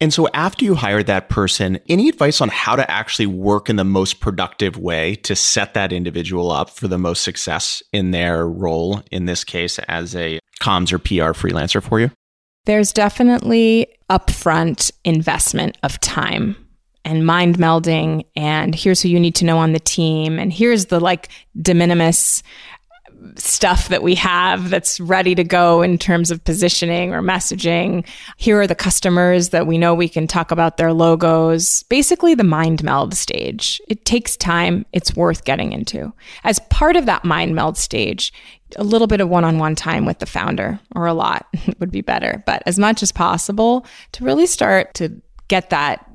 And 0.00 0.14
so, 0.14 0.28
after 0.32 0.64
you 0.64 0.76
hired 0.76 1.06
that 1.06 1.28
person, 1.28 1.80
any 1.88 2.08
advice 2.08 2.40
on 2.40 2.50
how 2.50 2.76
to 2.76 2.88
actually 2.88 3.26
work 3.26 3.68
in 3.68 3.76
the 3.76 3.84
most 3.84 4.20
productive 4.20 4.76
way 4.76 5.16
to 5.16 5.34
set 5.34 5.74
that 5.74 5.92
individual 5.92 6.52
up 6.52 6.70
for 6.70 6.86
the 6.86 6.98
most 6.98 7.22
success 7.22 7.82
in 7.92 8.12
their 8.12 8.46
role, 8.46 9.02
in 9.10 9.24
this 9.24 9.42
case, 9.42 9.80
as 9.80 10.14
a 10.14 10.38
comms 10.60 10.92
or 10.92 10.98
PR 10.98 11.32
freelancer 11.32 11.82
for 11.82 11.98
you? 11.98 12.12
There's 12.64 12.92
definitely 12.92 13.88
upfront 14.08 14.92
investment 15.04 15.76
of 15.82 15.98
time 16.00 16.54
and 17.04 17.26
mind 17.26 17.56
melding 17.56 18.24
and 18.36 18.74
here's 18.74 19.00
who 19.00 19.08
you 19.08 19.18
need 19.18 19.34
to 19.36 19.44
know 19.44 19.58
on 19.58 19.72
the 19.72 19.80
team 19.80 20.38
and 20.38 20.52
here's 20.52 20.86
the 20.86 21.00
like 21.00 21.28
de 21.60 21.72
minimis 21.72 22.42
stuff 23.36 23.88
that 23.88 24.02
we 24.02 24.14
have 24.14 24.70
that's 24.70 25.00
ready 25.00 25.34
to 25.34 25.44
go 25.44 25.82
in 25.82 25.98
terms 25.98 26.30
of 26.30 26.42
positioning 26.44 27.12
or 27.12 27.22
messaging. 27.22 28.06
Here 28.36 28.60
are 28.60 28.66
the 28.66 28.74
customers 28.74 29.50
that 29.50 29.66
we 29.66 29.78
know 29.78 29.94
we 29.94 30.08
can 30.08 30.26
talk 30.26 30.50
about 30.50 30.76
their 30.76 30.92
logos. 30.92 31.82
Basically, 31.84 32.34
the 32.34 32.44
mind 32.44 32.82
meld 32.82 33.14
stage. 33.14 33.80
It 33.88 34.04
takes 34.04 34.36
time. 34.36 34.86
It's 34.92 35.16
worth 35.16 35.44
getting 35.44 35.72
into. 35.72 36.12
As 36.44 36.58
part 36.70 36.96
of 36.96 37.06
that 37.06 37.24
mind 37.24 37.54
meld 37.54 37.76
stage, 37.76 38.32
a 38.76 38.84
little 38.84 39.06
bit 39.06 39.20
of 39.20 39.28
one 39.28 39.44
on 39.44 39.58
one 39.58 39.74
time 39.74 40.04
with 40.04 40.18
the 40.18 40.26
founder 40.26 40.78
or 40.94 41.06
a 41.06 41.14
lot 41.14 41.46
would 41.78 41.90
be 41.90 42.02
better, 42.02 42.42
but 42.46 42.62
as 42.66 42.78
much 42.78 43.02
as 43.02 43.12
possible 43.12 43.86
to 44.12 44.24
really 44.24 44.46
start 44.46 44.94
to 44.94 45.20
get 45.48 45.70
that 45.70 46.07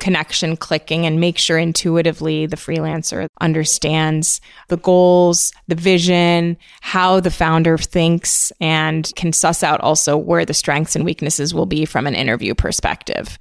connection 0.00 0.56
clicking 0.56 1.06
and 1.06 1.20
make 1.20 1.38
sure 1.38 1.58
intuitively 1.58 2.46
the 2.46 2.56
freelancer 2.56 3.28
understands 3.40 4.40
the 4.68 4.76
goals, 4.76 5.52
the 5.68 5.74
vision, 5.74 6.56
how 6.80 7.20
the 7.20 7.30
founder 7.30 7.78
thinks, 7.78 8.52
and 8.60 9.12
can 9.16 9.32
suss 9.32 9.62
out 9.62 9.80
also 9.80 10.16
where 10.16 10.44
the 10.44 10.54
strengths 10.54 10.96
and 10.96 11.04
weaknesses 11.04 11.54
will 11.54 11.66
be 11.66 11.84
from 11.84 12.06
an 12.06 12.14
interview 12.14 12.54
perspective. 12.54 13.38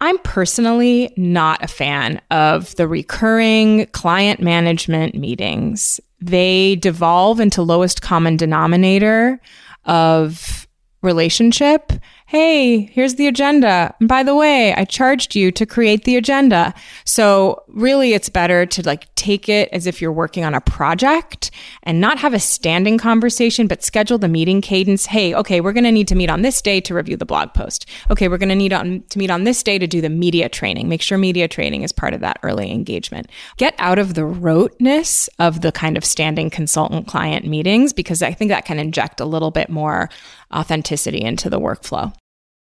I'm 0.00 0.18
personally 0.18 1.12
not 1.16 1.62
a 1.62 1.68
fan 1.68 2.20
of 2.30 2.74
the 2.76 2.86
recurring 2.86 3.86
client 3.86 4.40
management 4.40 5.14
meetings. 5.14 6.00
They 6.20 6.76
devolve 6.76 7.40
into 7.40 7.62
lowest 7.62 8.02
common 8.02 8.36
denominator 8.36 9.40
of 9.84 10.66
relationship 11.02 11.92
hey, 12.26 12.86
here's 12.86 13.16
the 13.16 13.26
agenda. 13.26 13.94
And 14.00 14.08
by 14.08 14.22
the 14.22 14.34
way, 14.34 14.74
I 14.74 14.84
charged 14.84 15.36
you 15.36 15.52
to 15.52 15.66
create 15.66 16.04
the 16.04 16.16
agenda. 16.16 16.72
So 17.04 17.62
really 17.68 18.14
it's 18.14 18.30
better 18.30 18.64
to 18.64 18.82
like 18.82 19.14
take 19.14 19.48
it 19.48 19.68
as 19.72 19.86
if 19.86 20.00
you're 20.00 20.10
working 20.12 20.42
on 20.42 20.54
a 20.54 20.60
project 20.60 21.50
and 21.82 22.00
not 22.00 22.18
have 22.18 22.32
a 22.32 22.40
standing 22.40 22.96
conversation, 22.96 23.66
but 23.66 23.84
schedule 23.84 24.16
the 24.16 24.28
meeting 24.28 24.62
cadence. 24.62 25.04
Hey, 25.04 25.34
okay, 25.34 25.60
we're 25.60 25.74
going 25.74 25.84
to 25.84 25.92
need 25.92 26.08
to 26.08 26.14
meet 26.14 26.30
on 26.30 26.42
this 26.42 26.62
day 26.62 26.80
to 26.82 26.94
review 26.94 27.16
the 27.16 27.26
blog 27.26 27.52
post. 27.52 27.86
Okay, 28.10 28.28
we're 28.28 28.38
going 28.38 28.48
to 28.48 28.54
need 28.54 28.72
on, 28.72 29.04
to 29.10 29.18
meet 29.18 29.30
on 29.30 29.44
this 29.44 29.62
day 29.62 29.78
to 29.78 29.86
do 29.86 30.00
the 30.00 30.08
media 30.08 30.48
training. 30.48 30.88
Make 30.88 31.02
sure 31.02 31.18
media 31.18 31.46
training 31.46 31.82
is 31.82 31.92
part 31.92 32.14
of 32.14 32.20
that 32.20 32.38
early 32.42 32.70
engagement. 32.70 33.28
Get 33.58 33.74
out 33.78 33.98
of 33.98 34.14
the 34.14 34.24
roteness 34.24 35.28
of 35.38 35.60
the 35.60 35.72
kind 35.72 35.96
of 35.96 36.04
standing 36.04 36.48
consultant 36.48 37.06
client 37.06 37.46
meetings 37.46 37.92
because 37.92 38.22
I 38.22 38.32
think 38.32 38.48
that 38.48 38.64
can 38.64 38.78
inject 38.78 39.20
a 39.20 39.26
little 39.26 39.50
bit 39.50 39.68
more 39.68 40.08
authenticity 40.52 41.22
into 41.22 41.48
the 41.48 41.60
workflow. 41.60 42.14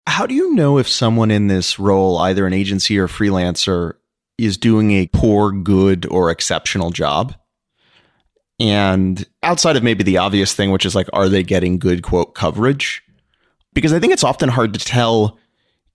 How 0.07 0.27
do 0.27 0.35
you 0.35 0.55
know 0.55 0.79
if 0.79 0.89
someone 0.89 1.31
in 1.31 1.47
this 1.47 1.79
role, 1.79 2.19
either 2.19 2.47
an 2.47 2.53
agency 2.53 2.99
or 2.99 3.07
freelancer, 3.07 3.95
is 4.39 4.57
doing 4.57 4.91
a 4.93 5.07
poor, 5.09 5.53
good, 5.53 6.07
or 6.07 6.31
exceptional 6.31 6.91
job? 6.91 7.35
And 8.59 9.25
outside 9.43 9.77
of 9.77 9.83
maybe 9.83 10.05
the 10.05 10.19
obvious 10.19 10.53
thing, 10.53 10.71
which 10.71 10.85
is 10.85 10.95
like, 10.95 11.09
are 11.13 11.29
they 11.29 11.43
getting 11.43 11.79
good 11.79 12.03
quote 12.03 12.35
coverage? 12.35 13.03
Because 13.73 13.93
I 13.93 13.99
think 13.99 14.13
it's 14.13 14.25
often 14.25 14.49
hard 14.49 14.75
to 14.75 14.81
tell 14.81 15.39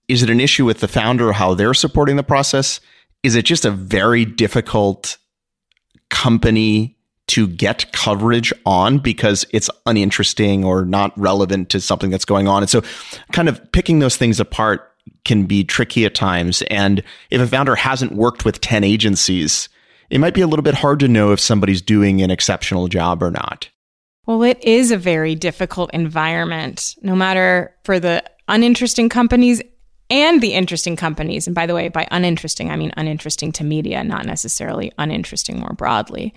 is 0.08 0.22
it 0.22 0.30
an 0.30 0.40
issue 0.40 0.66
with 0.66 0.80
the 0.80 0.88
founder, 0.88 1.32
how 1.32 1.54
they're 1.54 1.74
supporting 1.74 2.16
the 2.16 2.24
process? 2.24 2.80
Is 3.24 3.36
it 3.36 3.44
just 3.44 3.66
a 3.66 3.72
very 3.72 4.24
difficult 4.24 5.18
company 6.10 6.95
to 7.28 7.48
get 7.48 7.92
coverage 7.92 8.54
on 8.66 9.00
because 9.00 9.46
it's 9.52 9.70
uninteresting 9.86 10.64
or 10.64 10.86
not 10.86 11.18
relevant 11.18 11.70
to 11.70 11.82
something 11.82 12.10
that's 12.10 12.26
going 12.26 12.48
on. 12.48 12.64
And 12.64 12.70
so 12.70 12.84
kind 13.32 13.50
of 13.50 13.72
picking 13.72 14.00
those 14.00 14.16
things 14.16 14.40
apart 14.40 14.92
can 15.24 15.46
be 15.46 15.64
tricky 15.64 16.06
at 16.06 16.16
times. 16.16 16.62
And 16.64 17.04
if 17.32 17.42
a 17.42 17.48
founder 17.48 17.76
hasn't 17.76 18.14
worked 18.14 18.46
with 18.46 18.62
10 18.62 18.84
agencies, 18.84 19.70
it 20.10 20.20
might 20.20 20.34
be 20.34 20.42
a 20.42 20.48
little 20.48 20.64
bit 20.64 20.76
hard 20.76 21.00
to 21.00 21.08
know 21.08 21.32
if 21.32 21.40
somebody's 21.40 21.82
doing 21.82 22.22
an 22.22 22.32
exceptional 22.32 22.88
job 22.88 23.24
or 23.24 23.32
not. 23.32 23.70
Well, 24.28 24.44
it 24.44 24.64
is 24.64 24.92
a 24.92 24.98
very 24.98 25.36
difficult 25.36 25.92
environment, 25.94 26.96
no 27.02 27.16
matter 27.16 27.76
for 27.84 28.00
the 28.00 28.24
uninteresting 28.48 29.10
companies 29.10 29.62
and 30.10 30.42
the 30.42 30.54
interesting 30.54 30.96
companies. 30.96 31.48
And 31.48 31.56
by 31.56 31.66
the 31.66 31.74
way, 31.74 31.88
by 31.90 32.08
uninteresting, 32.12 32.70
I 32.70 32.76
mean 32.76 32.92
uninteresting 32.96 33.52
to 33.54 33.64
media, 33.64 34.04
not 34.04 34.26
necessarily 34.26 34.92
uninteresting 34.98 35.60
more 35.60 35.74
broadly. 35.74 36.34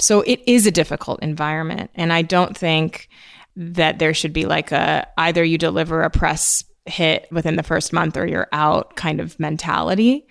So 0.00 0.22
it 0.22 0.40
is 0.46 0.66
a 0.66 0.72
difficult 0.72 1.22
environment. 1.22 1.90
And 1.94 2.12
I 2.12 2.22
don't 2.22 2.56
think 2.56 3.08
that 3.56 3.98
there 3.98 4.14
should 4.14 4.32
be 4.32 4.46
like 4.46 4.72
a 4.72 5.06
either 5.16 5.44
you 5.44 5.58
deliver 5.58 6.02
a 6.02 6.10
press 6.10 6.64
hit 6.86 7.28
within 7.30 7.56
the 7.56 7.62
first 7.62 7.92
month 7.92 8.16
or 8.16 8.26
you're 8.26 8.48
out 8.52 8.96
kind 8.96 9.20
of 9.20 9.38
mentality. 9.38 10.26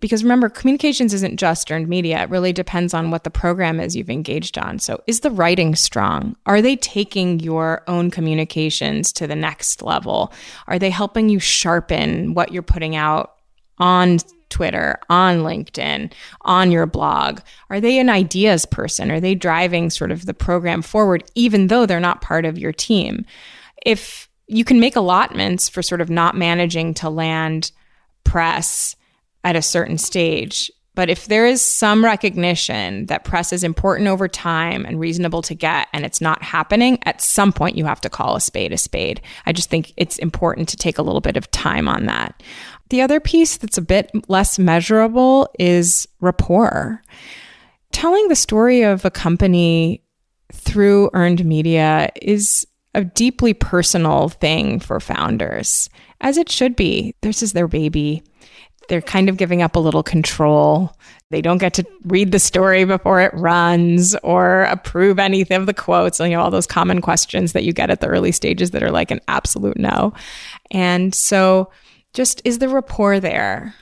Because 0.00 0.22
remember, 0.22 0.48
communications 0.48 1.14
isn't 1.14 1.38
just 1.38 1.70
earned 1.70 1.88
media. 1.88 2.22
It 2.22 2.30
really 2.30 2.52
depends 2.52 2.92
on 2.92 3.10
what 3.10 3.24
the 3.24 3.30
program 3.30 3.80
is 3.80 3.96
you've 3.96 4.10
engaged 4.10 4.58
on. 4.58 4.78
So, 4.78 5.02
is 5.06 5.20
the 5.20 5.30
writing 5.30 5.74
strong? 5.74 6.36
Are 6.46 6.60
they 6.60 6.76
taking 6.76 7.40
your 7.40 7.82
own 7.86 8.10
communications 8.10 9.12
to 9.14 9.26
the 9.26 9.36
next 9.36 9.82
level? 9.82 10.32
Are 10.66 10.78
they 10.78 10.90
helping 10.90 11.28
you 11.28 11.38
sharpen 11.38 12.34
what 12.34 12.52
you're 12.52 12.62
putting 12.62 12.94
out 12.94 13.36
on 13.78 14.18
Twitter, 14.48 14.98
on 15.08 15.38
LinkedIn, 15.38 16.12
on 16.42 16.70
your 16.70 16.86
blog? 16.86 17.40
Are 17.70 17.80
they 17.80 17.98
an 17.98 18.08
ideas 18.08 18.66
person? 18.66 19.10
Are 19.10 19.20
they 19.20 19.34
driving 19.34 19.90
sort 19.90 20.10
of 20.10 20.26
the 20.26 20.34
program 20.34 20.82
forward, 20.82 21.24
even 21.34 21.66
though 21.68 21.86
they're 21.86 22.00
not 22.00 22.20
part 22.20 22.44
of 22.44 22.58
your 22.58 22.72
team? 22.72 23.24
If 23.84 24.28
you 24.46 24.64
can 24.64 24.78
make 24.78 24.96
allotments 24.96 25.68
for 25.68 25.82
sort 25.82 26.00
of 26.00 26.10
not 26.10 26.36
managing 26.36 26.94
to 26.94 27.10
land 27.10 27.72
press 28.24 28.96
at 29.46 29.56
a 29.56 29.62
certain 29.62 29.96
stage. 29.96 30.70
But 30.96 31.08
if 31.08 31.26
there 31.26 31.46
is 31.46 31.62
some 31.62 32.04
recognition 32.04 33.06
that 33.06 33.22
press 33.22 33.52
is 33.52 33.62
important 33.62 34.08
over 34.08 34.26
time 34.26 34.84
and 34.84 34.98
reasonable 34.98 35.40
to 35.42 35.54
get 35.54 35.86
and 35.92 36.04
it's 36.04 36.20
not 36.20 36.42
happening, 36.42 36.98
at 37.04 37.20
some 37.20 37.52
point 37.52 37.76
you 37.76 37.84
have 37.84 38.00
to 38.00 38.10
call 38.10 38.34
a 38.34 38.40
spade 38.40 38.72
a 38.72 38.78
spade. 38.78 39.20
I 39.44 39.52
just 39.52 39.70
think 39.70 39.92
it's 39.96 40.18
important 40.18 40.68
to 40.70 40.76
take 40.76 40.98
a 40.98 41.02
little 41.02 41.20
bit 41.20 41.36
of 41.36 41.50
time 41.52 41.86
on 41.86 42.06
that. 42.06 42.42
The 42.88 43.02
other 43.02 43.20
piece 43.20 43.56
that's 43.56 43.78
a 43.78 43.82
bit 43.82 44.10
less 44.28 44.58
measurable 44.58 45.48
is 45.58 46.08
rapport. 46.20 47.02
Telling 47.92 48.26
the 48.26 48.34
story 48.34 48.82
of 48.82 49.04
a 49.04 49.10
company 49.10 50.02
through 50.52 51.10
earned 51.12 51.44
media 51.44 52.10
is 52.20 52.66
a 52.94 53.04
deeply 53.04 53.54
personal 53.54 54.30
thing 54.30 54.80
for 54.80 54.98
founders, 54.98 55.88
as 56.20 56.36
it 56.36 56.50
should 56.50 56.74
be. 56.74 57.14
This 57.20 57.42
is 57.42 57.52
their 57.52 57.68
baby 57.68 58.24
they're 58.88 59.02
kind 59.02 59.28
of 59.28 59.36
giving 59.36 59.62
up 59.62 59.76
a 59.76 59.80
little 59.80 60.02
control. 60.02 60.96
They 61.30 61.42
don't 61.42 61.58
get 61.58 61.74
to 61.74 61.86
read 62.04 62.32
the 62.32 62.38
story 62.38 62.84
before 62.84 63.20
it 63.20 63.34
runs 63.34 64.14
or 64.22 64.62
approve 64.64 65.18
anything 65.18 65.56
of 65.56 65.66
the 65.66 65.74
quotes, 65.74 66.20
you 66.20 66.28
know, 66.28 66.40
all 66.40 66.50
those 66.50 66.66
common 66.66 67.00
questions 67.00 67.52
that 67.52 67.64
you 67.64 67.72
get 67.72 67.90
at 67.90 68.00
the 68.00 68.06
early 68.06 68.32
stages 68.32 68.70
that 68.70 68.82
are 68.82 68.92
like 68.92 69.10
an 69.10 69.20
absolute 69.26 69.76
no. 69.76 70.12
And 70.70 71.14
so, 71.14 71.70
just 72.12 72.40
is 72.44 72.58
the 72.58 72.68
rapport 72.68 73.20
there? 73.20 73.74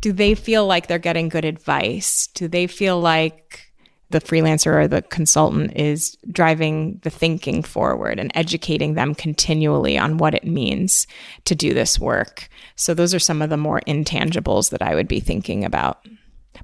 Do 0.00 0.12
they 0.12 0.34
feel 0.34 0.66
like 0.66 0.86
they're 0.86 0.98
getting 0.98 1.28
good 1.28 1.44
advice? 1.44 2.28
Do 2.34 2.48
they 2.48 2.66
feel 2.66 3.00
like 3.00 3.67
the 4.10 4.20
freelancer 4.20 4.74
or 4.74 4.88
the 4.88 5.02
consultant 5.02 5.76
is 5.76 6.16
driving 6.30 6.98
the 7.02 7.10
thinking 7.10 7.62
forward 7.62 8.18
and 8.18 8.32
educating 8.34 8.94
them 8.94 9.14
continually 9.14 9.98
on 9.98 10.16
what 10.16 10.34
it 10.34 10.44
means 10.44 11.06
to 11.44 11.54
do 11.54 11.74
this 11.74 11.98
work. 11.98 12.48
So 12.76 12.94
those 12.94 13.14
are 13.14 13.18
some 13.18 13.42
of 13.42 13.50
the 13.50 13.56
more 13.56 13.80
intangibles 13.86 14.70
that 14.70 14.82
I 14.82 14.94
would 14.94 15.08
be 15.08 15.20
thinking 15.20 15.64
about. 15.64 16.04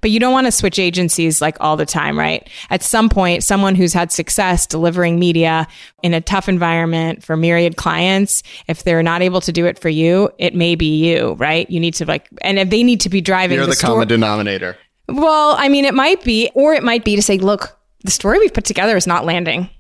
But 0.01 0.11
you 0.11 0.19
don't 0.19 0.33
want 0.33 0.47
to 0.47 0.53
switch 0.53 0.79
agencies 0.79 1.41
like 1.41 1.57
all 1.61 1.77
the 1.77 1.87
time, 1.87 2.19
right? 2.19 2.49
At 2.71 2.83
some 2.83 3.09
point, 3.09 3.45
someone 3.45 3.75
who's 3.75 3.93
had 3.93 4.11
success 4.11 4.67
delivering 4.67 5.19
media 5.19 5.69
in 6.03 6.15
a 6.15 6.21
tough 6.21 6.49
environment 6.49 7.23
for 7.23 7.37
myriad 7.37 7.77
clients, 7.77 8.43
if 8.67 8.83
they're 8.83 9.03
not 9.03 9.23
able 9.23 9.41
to 9.43 9.53
do 9.53 9.67
it 9.67 9.79
for 9.79 9.89
you, 9.89 10.31
it 10.39 10.55
may 10.55 10.75
be 10.75 11.05
you, 11.05 11.35
right? 11.35 11.71
You 11.71 11.79
need 11.79 11.95
to 11.95 12.07
like, 12.07 12.29
and 12.43 12.59
if 12.59 12.71
they 12.71 12.83
need 12.83 13.01
to 13.03 13.09
be 13.09 13.21
driving, 13.21 13.57
you're 13.57 13.67
the, 13.67 13.73
the 13.73 13.81
common 13.81 14.09
denominator. 14.09 14.77
Well, 15.09 15.57
I 15.59 15.69
mean, 15.69 15.85
it 15.85 15.95
might 15.95 16.25
be, 16.25 16.51
or 16.55 16.75
it 16.75 16.83
might 16.83 17.05
be 17.05 17.17
to 17.17 17.23
say, 17.23 17.39
look, 17.39 17.79
the 18.05 18.11
story 18.11 18.39
we've 18.39 18.55
put 18.55 18.65
together 18.65 18.97
is 18.97 19.07
not 19.07 19.25
landing. 19.25 19.71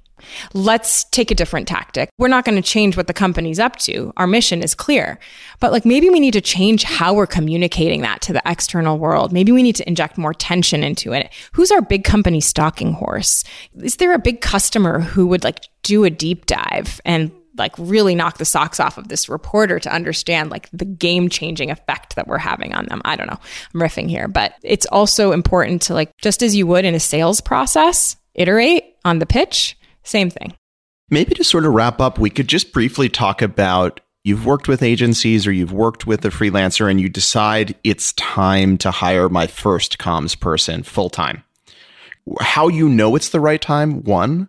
Let's 0.53 1.05
take 1.05 1.31
a 1.31 1.35
different 1.35 1.69
tactic. 1.69 2.09
We're 2.19 2.29
not 2.29 2.45
going 2.45 2.61
to 2.61 2.67
change 2.67 2.97
what 2.97 3.07
the 3.07 3.13
company's 3.13 3.59
up 3.59 3.77
to. 3.81 4.13
Our 4.17 4.27
mission 4.27 4.63
is 4.63 4.75
clear. 4.75 5.19
But 5.61 5.73
like 5.73 5.85
maybe 5.85 6.09
we 6.09 6.21
need 6.21 6.33
to 6.33 6.41
change 6.41 6.85
how 6.85 7.15
we're 7.15 7.27
communicating 7.27 8.03
that 8.03 8.21
to 8.23 8.33
the 8.33 8.43
external 8.47 8.99
world. 8.99 9.33
Maybe 9.33 9.53
we 9.53 9.63
need 9.63 9.77
to 9.77 9.89
inject 9.89 10.17
more 10.17 10.35
tension 10.35 10.83
into 10.83 11.13
it. 11.13 11.33
Who's 11.53 11.71
our 11.71 11.83
big 11.83 12.05
company 12.05 12.41
stalking 12.41 12.93
horse? 12.93 13.45
Is 13.83 13.97
there 13.97 14.15
a 14.15 14.19
big 14.19 14.41
customer 14.41 15.01
who 15.01 15.27
would 15.27 15.45
like 15.45 15.69
do 15.83 16.05
a 16.05 16.11
deep 16.11 16.47
dive 16.47 17.01
and 17.05 17.31
like 17.57 17.73
really 17.79 18.15
knock 18.15 18.39
the 18.39 18.45
socks 18.45 18.81
off 18.81 18.99
of 18.99 19.09
this 19.09 19.29
reporter 19.29 19.79
to 19.81 19.93
understand 19.93 20.51
like 20.51 20.69
the 20.73 20.85
game 20.85 21.29
changing 21.29 21.71
effect 21.71 22.17
that 22.17 22.27
we're 22.27 22.39
having 22.39 22.75
on 22.75 22.87
them. 22.87 23.01
I 23.05 23.17
don't 23.17 23.27
know. 23.27 23.39
I'm 23.75 23.81
riffing 23.81 24.09
here, 24.09 24.29
but 24.29 24.55
it's 24.63 24.87
also 24.87 25.33
important 25.33 25.83
to 25.83 25.95
like, 25.95 26.17
just 26.19 26.43
as 26.43 26.57
you 26.57 26.67
would 26.67 26.85
in 26.85 26.95
a 26.95 27.01
sales 27.01 27.41
process, 27.41 28.17
iterate 28.35 28.97
on 29.05 29.19
the 29.19 29.27
pitch, 29.27 29.79
same 30.03 30.31
thing. 30.31 30.55
Maybe 31.11 31.35
to 31.35 31.45
sort 31.45 31.67
of 31.67 31.75
wrap 31.75 32.01
up, 32.01 32.19
we 32.19 32.31
could 32.31 32.49
just 32.49 32.73
briefly 32.73 33.09
talk 33.09 33.43
about 33.43 34.01
you've 34.25 34.47
worked 34.47 34.69
with 34.69 34.83
agencies 34.83 35.47
or 35.47 35.53
you've 35.53 35.73
worked 35.73 36.07
with 36.07 36.25
a 36.25 36.31
freelancer 36.31 36.91
and 36.91 37.01
you 37.01 37.09
decide 37.09 37.75
it's 37.85 38.13
time 38.15 38.79
to 38.79 38.91
hire 38.91 39.29
my 39.29 39.47
first 39.47 39.99
comms 39.99 40.39
person 40.39 40.83
full 40.83 41.11
time. 41.11 41.45
How 42.41 42.69
you 42.69 42.89
know 42.89 43.17
it's 43.17 43.29
the 43.29 43.41
right 43.41 43.61
time, 43.61 44.03
one. 44.03 44.49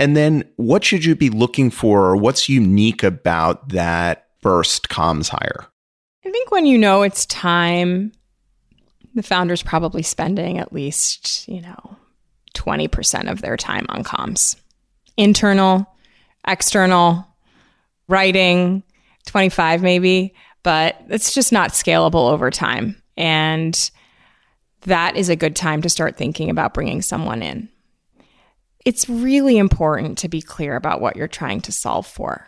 And 0.00 0.16
then 0.16 0.44
what 0.56 0.82
should 0.82 1.04
you 1.04 1.14
be 1.14 1.28
looking 1.28 1.70
for 1.70 2.06
or 2.06 2.16
what's 2.16 2.48
unique 2.48 3.02
about 3.02 3.68
that 3.68 4.28
first 4.40 4.88
comms 4.88 5.28
hire? 5.28 5.66
I 6.24 6.30
think 6.30 6.50
when 6.50 6.64
you 6.64 6.78
know 6.78 7.02
it's 7.02 7.26
time, 7.26 8.12
the 9.14 9.22
founder's 9.22 9.62
probably 9.62 10.02
spending 10.02 10.56
at 10.56 10.72
least, 10.72 11.46
you 11.46 11.60
know, 11.60 11.96
20% 12.54 13.30
of 13.30 13.42
their 13.42 13.58
time 13.58 13.84
on 13.90 14.02
comms. 14.02 14.56
Internal, 15.18 15.86
external, 16.48 17.26
writing, 18.08 18.82
25 19.26 19.82
maybe, 19.82 20.34
but 20.62 20.96
it's 21.10 21.34
just 21.34 21.52
not 21.52 21.72
scalable 21.72 22.32
over 22.32 22.50
time. 22.50 23.00
And 23.18 23.90
that 24.82 25.16
is 25.16 25.28
a 25.28 25.36
good 25.36 25.56
time 25.56 25.82
to 25.82 25.90
start 25.90 26.16
thinking 26.16 26.48
about 26.48 26.72
bringing 26.72 27.02
someone 27.02 27.42
in 27.42 27.68
it's 28.84 29.08
really 29.08 29.58
important 29.58 30.18
to 30.18 30.28
be 30.28 30.40
clear 30.40 30.76
about 30.76 31.00
what 31.00 31.16
you're 31.16 31.28
trying 31.28 31.60
to 31.62 31.72
solve 31.72 32.06
for. 32.06 32.46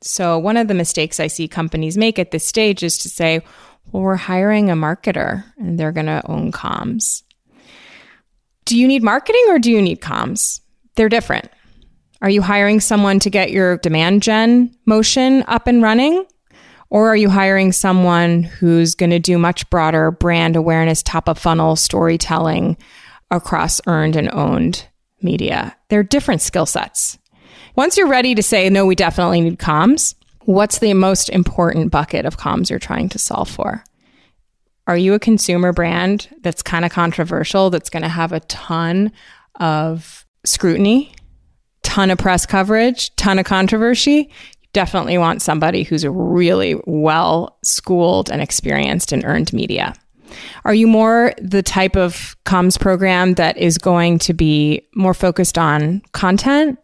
So, 0.00 0.38
one 0.38 0.56
of 0.56 0.68
the 0.68 0.74
mistakes 0.74 1.20
I 1.20 1.26
see 1.26 1.48
companies 1.48 1.96
make 1.96 2.18
at 2.18 2.30
this 2.30 2.44
stage 2.44 2.82
is 2.82 2.98
to 2.98 3.08
say, 3.08 3.40
well, 3.90 4.02
we're 4.02 4.16
hiring 4.16 4.70
a 4.70 4.74
marketer 4.74 5.44
and 5.58 5.78
they're 5.78 5.92
going 5.92 6.06
to 6.06 6.22
own 6.26 6.52
comms. 6.52 7.22
Do 8.64 8.76
you 8.76 8.88
need 8.88 9.02
marketing 9.02 9.44
or 9.48 9.58
do 9.58 9.70
you 9.70 9.80
need 9.80 10.00
comms? 10.00 10.60
They're 10.96 11.08
different. 11.08 11.50
Are 12.20 12.30
you 12.30 12.42
hiring 12.42 12.80
someone 12.80 13.20
to 13.20 13.30
get 13.30 13.50
your 13.50 13.78
demand 13.78 14.22
gen 14.22 14.74
motion 14.86 15.44
up 15.46 15.66
and 15.66 15.82
running? 15.82 16.26
Or 16.88 17.08
are 17.08 17.16
you 17.16 17.28
hiring 17.28 17.72
someone 17.72 18.42
who's 18.42 18.94
going 18.94 19.10
to 19.10 19.18
do 19.18 19.38
much 19.38 19.68
broader 19.70 20.10
brand 20.10 20.56
awareness, 20.56 21.02
top 21.02 21.28
of 21.28 21.38
funnel 21.38 21.76
storytelling 21.76 22.76
across 23.30 23.80
earned 23.86 24.16
and 24.16 24.32
owned 24.32 24.86
media. 25.22 25.76
They're 25.88 26.02
different 26.02 26.42
skill 26.42 26.66
sets. 26.66 27.18
Once 27.74 27.96
you're 27.96 28.08
ready 28.08 28.34
to 28.34 28.42
say, 28.42 28.68
no, 28.70 28.86
we 28.86 28.94
definitely 28.94 29.40
need 29.40 29.58
comms, 29.58 30.14
what's 30.46 30.78
the 30.78 30.94
most 30.94 31.28
important 31.28 31.90
bucket 31.90 32.24
of 32.24 32.38
comms 32.38 32.70
you're 32.70 32.78
trying 32.78 33.08
to 33.10 33.18
solve 33.18 33.50
for? 33.50 33.84
Are 34.86 34.96
you 34.96 35.14
a 35.14 35.18
consumer 35.18 35.72
brand 35.72 36.28
that's 36.42 36.62
kind 36.62 36.84
of 36.84 36.92
controversial, 36.92 37.70
that's 37.70 37.90
going 37.90 38.04
to 38.04 38.08
have 38.08 38.32
a 38.32 38.40
ton 38.40 39.12
of 39.56 40.24
scrutiny, 40.44 41.12
ton 41.82 42.10
of 42.10 42.18
press 42.18 42.46
coverage, 42.46 43.14
ton 43.16 43.38
of 43.38 43.44
controversy? 43.44 44.30
You 44.62 44.68
definitely 44.72 45.18
want 45.18 45.42
somebody 45.42 45.82
who's 45.82 46.06
really 46.06 46.80
well 46.86 47.58
schooled 47.64 48.30
and 48.30 48.40
experienced 48.40 49.12
in 49.12 49.24
earned 49.24 49.52
media. 49.52 49.94
Are 50.64 50.74
you 50.74 50.86
more 50.86 51.32
the 51.38 51.62
type 51.62 51.96
of 51.96 52.36
comms 52.44 52.78
program 52.78 53.34
that 53.34 53.56
is 53.56 53.78
going 53.78 54.18
to 54.20 54.34
be 54.34 54.86
more 54.94 55.14
focused 55.14 55.58
on 55.58 56.02
content, 56.12 56.78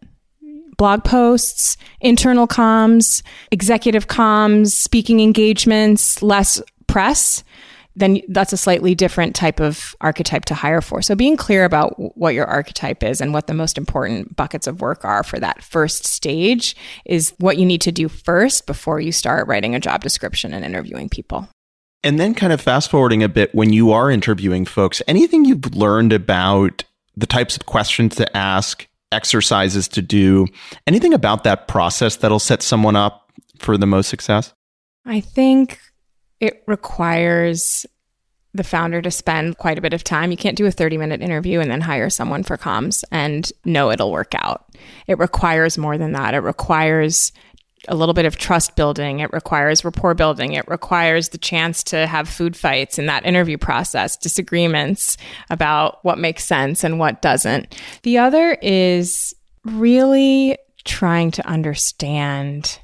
blog 0.76 1.04
posts, 1.04 1.76
internal 2.00 2.48
comms, 2.48 3.22
executive 3.50 4.08
comms, 4.08 4.72
speaking 4.72 5.20
engagements, 5.20 6.22
less 6.22 6.60
press? 6.86 7.44
Then 7.94 8.22
that's 8.28 8.54
a 8.54 8.56
slightly 8.56 8.94
different 8.94 9.36
type 9.36 9.60
of 9.60 9.94
archetype 10.00 10.46
to 10.46 10.54
hire 10.54 10.80
for. 10.80 11.02
So 11.02 11.14
being 11.14 11.36
clear 11.36 11.64
about 11.64 12.16
what 12.16 12.34
your 12.34 12.46
archetype 12.46 13.02
is 13.02 13.20
and 13.20 13.34
what 13.34 13.48
the 13.48 13.54
most 13.54 13.76
important 13.76 14.34
buckets 14.34 14.66
of 14.66 14.80
work 14.80 15.04
are 15.04 15.22
for 15.22 15.38
that 15.38 15.62
first 15.62 16.06
stage 16.06 16.74
is 17.04 17.34
what 17.38 17.58
you 17.58 17.66
need 17.66 17.82
to 17.82 17.92
do 17.92 18.08
first 18.08 18.66
before 18.66 18.98
you 18.98 19.12
start 19.12 19.46
writing 19.46 19.74
a 19.74 19.80
job 19.80 20.02
description 20.02 20.54
and 20.54 20.64
interviewing 20.64 21.10
people. 21.10 21.48
And 22.04 22.18
then, 22.18 22.34
kind 22.34 22.52
of 22.52 22.60
fast 22.60 22.90
forwarding 22.90 23.22
a 23.22 23.28
bit, 23.28 23.54
when 23.54 23.72
you 23.72 23.92
are 23.92 24.10
interviewing 24.10 24.64
folks, 24.64 25.00
anything 25.06 25.44
you've 25.44 25.74
learned 25.74 26.12
about 26.12 26.84
the 27.16 27.26
types 27.26 27.56
of 27.56 27.66
questions 27.66 28.16
to 28.16 28.36
ask, 28.36 28.88
exercises 29.12 29.86
to 29.88 30.02
do, 30.02 30.46
anything 30.86 31.14
about 31.14 31.44
that 31.44 31.68
process 31.68 32.16
that'll 32.16 32.38
set 32.38 32.62
someone 32.62 32.96
up 32.96 33.30
for 33.58 33.76
the 33.76 33.86
most 33.86 34.08
success? 34.08 34.52
I 35.04 35.20
think 35.20 35.78
it 36.40 36.64
requires 36.66 37.86
the 38.54 38.64
founder 38.64 39.00
to 39.00 39.10
spend 39.10 39.56
quite 39.58 39.78
a 39.78 39.80
bit 39.80 39.94
of 39.94 40.04
time. 40.04 40.30
You 40.30 40.36
can't 40.36 40.56
do 40.56 40.66
a 40.66 40.70
30 40.70 40.98
minute 40.98 41.22
interview 41.22 41.60
and 41.60 41.70
then 41.70 41.80
hire 41.80 42.10
someone 42.10 42.42
for 42.42 42.56
comms 42.56 43.02
and 43.10 43.50
know 43.64 43.90
it'll 43.90 44.12
work 44.12 44.34
out. 44.34 44.66
It 45.06 45.18
requires 45.18 45.78
more 45.78 45.96
than 45.96 46.12
that. 46.12 46.34
It 46.34 46.40
requires 46.40 47.32
a 47.88 47.96
little 47.96 48.14
bit 48.14 48.24
of 48.24 48.36
trust 48.36 48.76
building. 48.76 49.20
It 49.20 49.32
requires 49.32 49.84
rapport 49.84 50.14
building. 50.14 50.52
It 50.52 50.66
requires 50.68 51.30
the 51.30 51.38
chance 51.38 51.82
to 51.84 52.06
have 52.06 52.28
food 52.28 52.56
fights 52.56 52.98
in 52.98 53.06
that 53.06 53.26
interview 53.26 53.58
process, 53.58 54.16
disagreements 54.16 55.16
about 55.50 56.04
what 56.04 56.18
makes 56.18 56.44
sense 56.44 56.84
and 56.84 56.98
what 56.98 57.22
doesn't. 57.22 57.76
The 58.02 58.18
other 58.18 58.56
is 58.62 59.34
really 59.64 60.56
trying 60.84 61.30
to 61.32 61.46
understand 61.46 62.78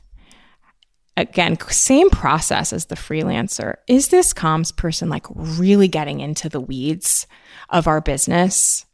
again, 1.16 1.58
same 1.68 2.10
process 2.10 2.72
as 2.72 2.86
the 2.86 2.94
freelancer. 2.94 3.74
Is 3.88 4.08
this 4.08 4.32
comms 4.32 4.74
person 4.74 5.08
like 5.08 5.26
really 5.34 5.88
getting 5.88 6.20
into 6.20 6.48
the 6.48 6.60
weeds 6.60 7.26
of 7.70 7.88
our 7.88 8.00
business? 8.00 8.86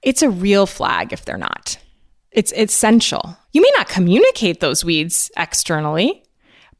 It's 0.00 0.22
a 0.22 0.30
real 0.30 0.66
flag 0.66 1.12
if 1.12 1.24
they're 1.24 1.36
not. 1.36 1.78
It's 2.34 2.52
essential. 2.52 3.36
You 3.52 3.62
may 3.62 3.70
not 3.76 3.88
communicate 3.88 4.60
those 4.60 4.84
weeds 4.84 5.30
externally, 5.36 6.24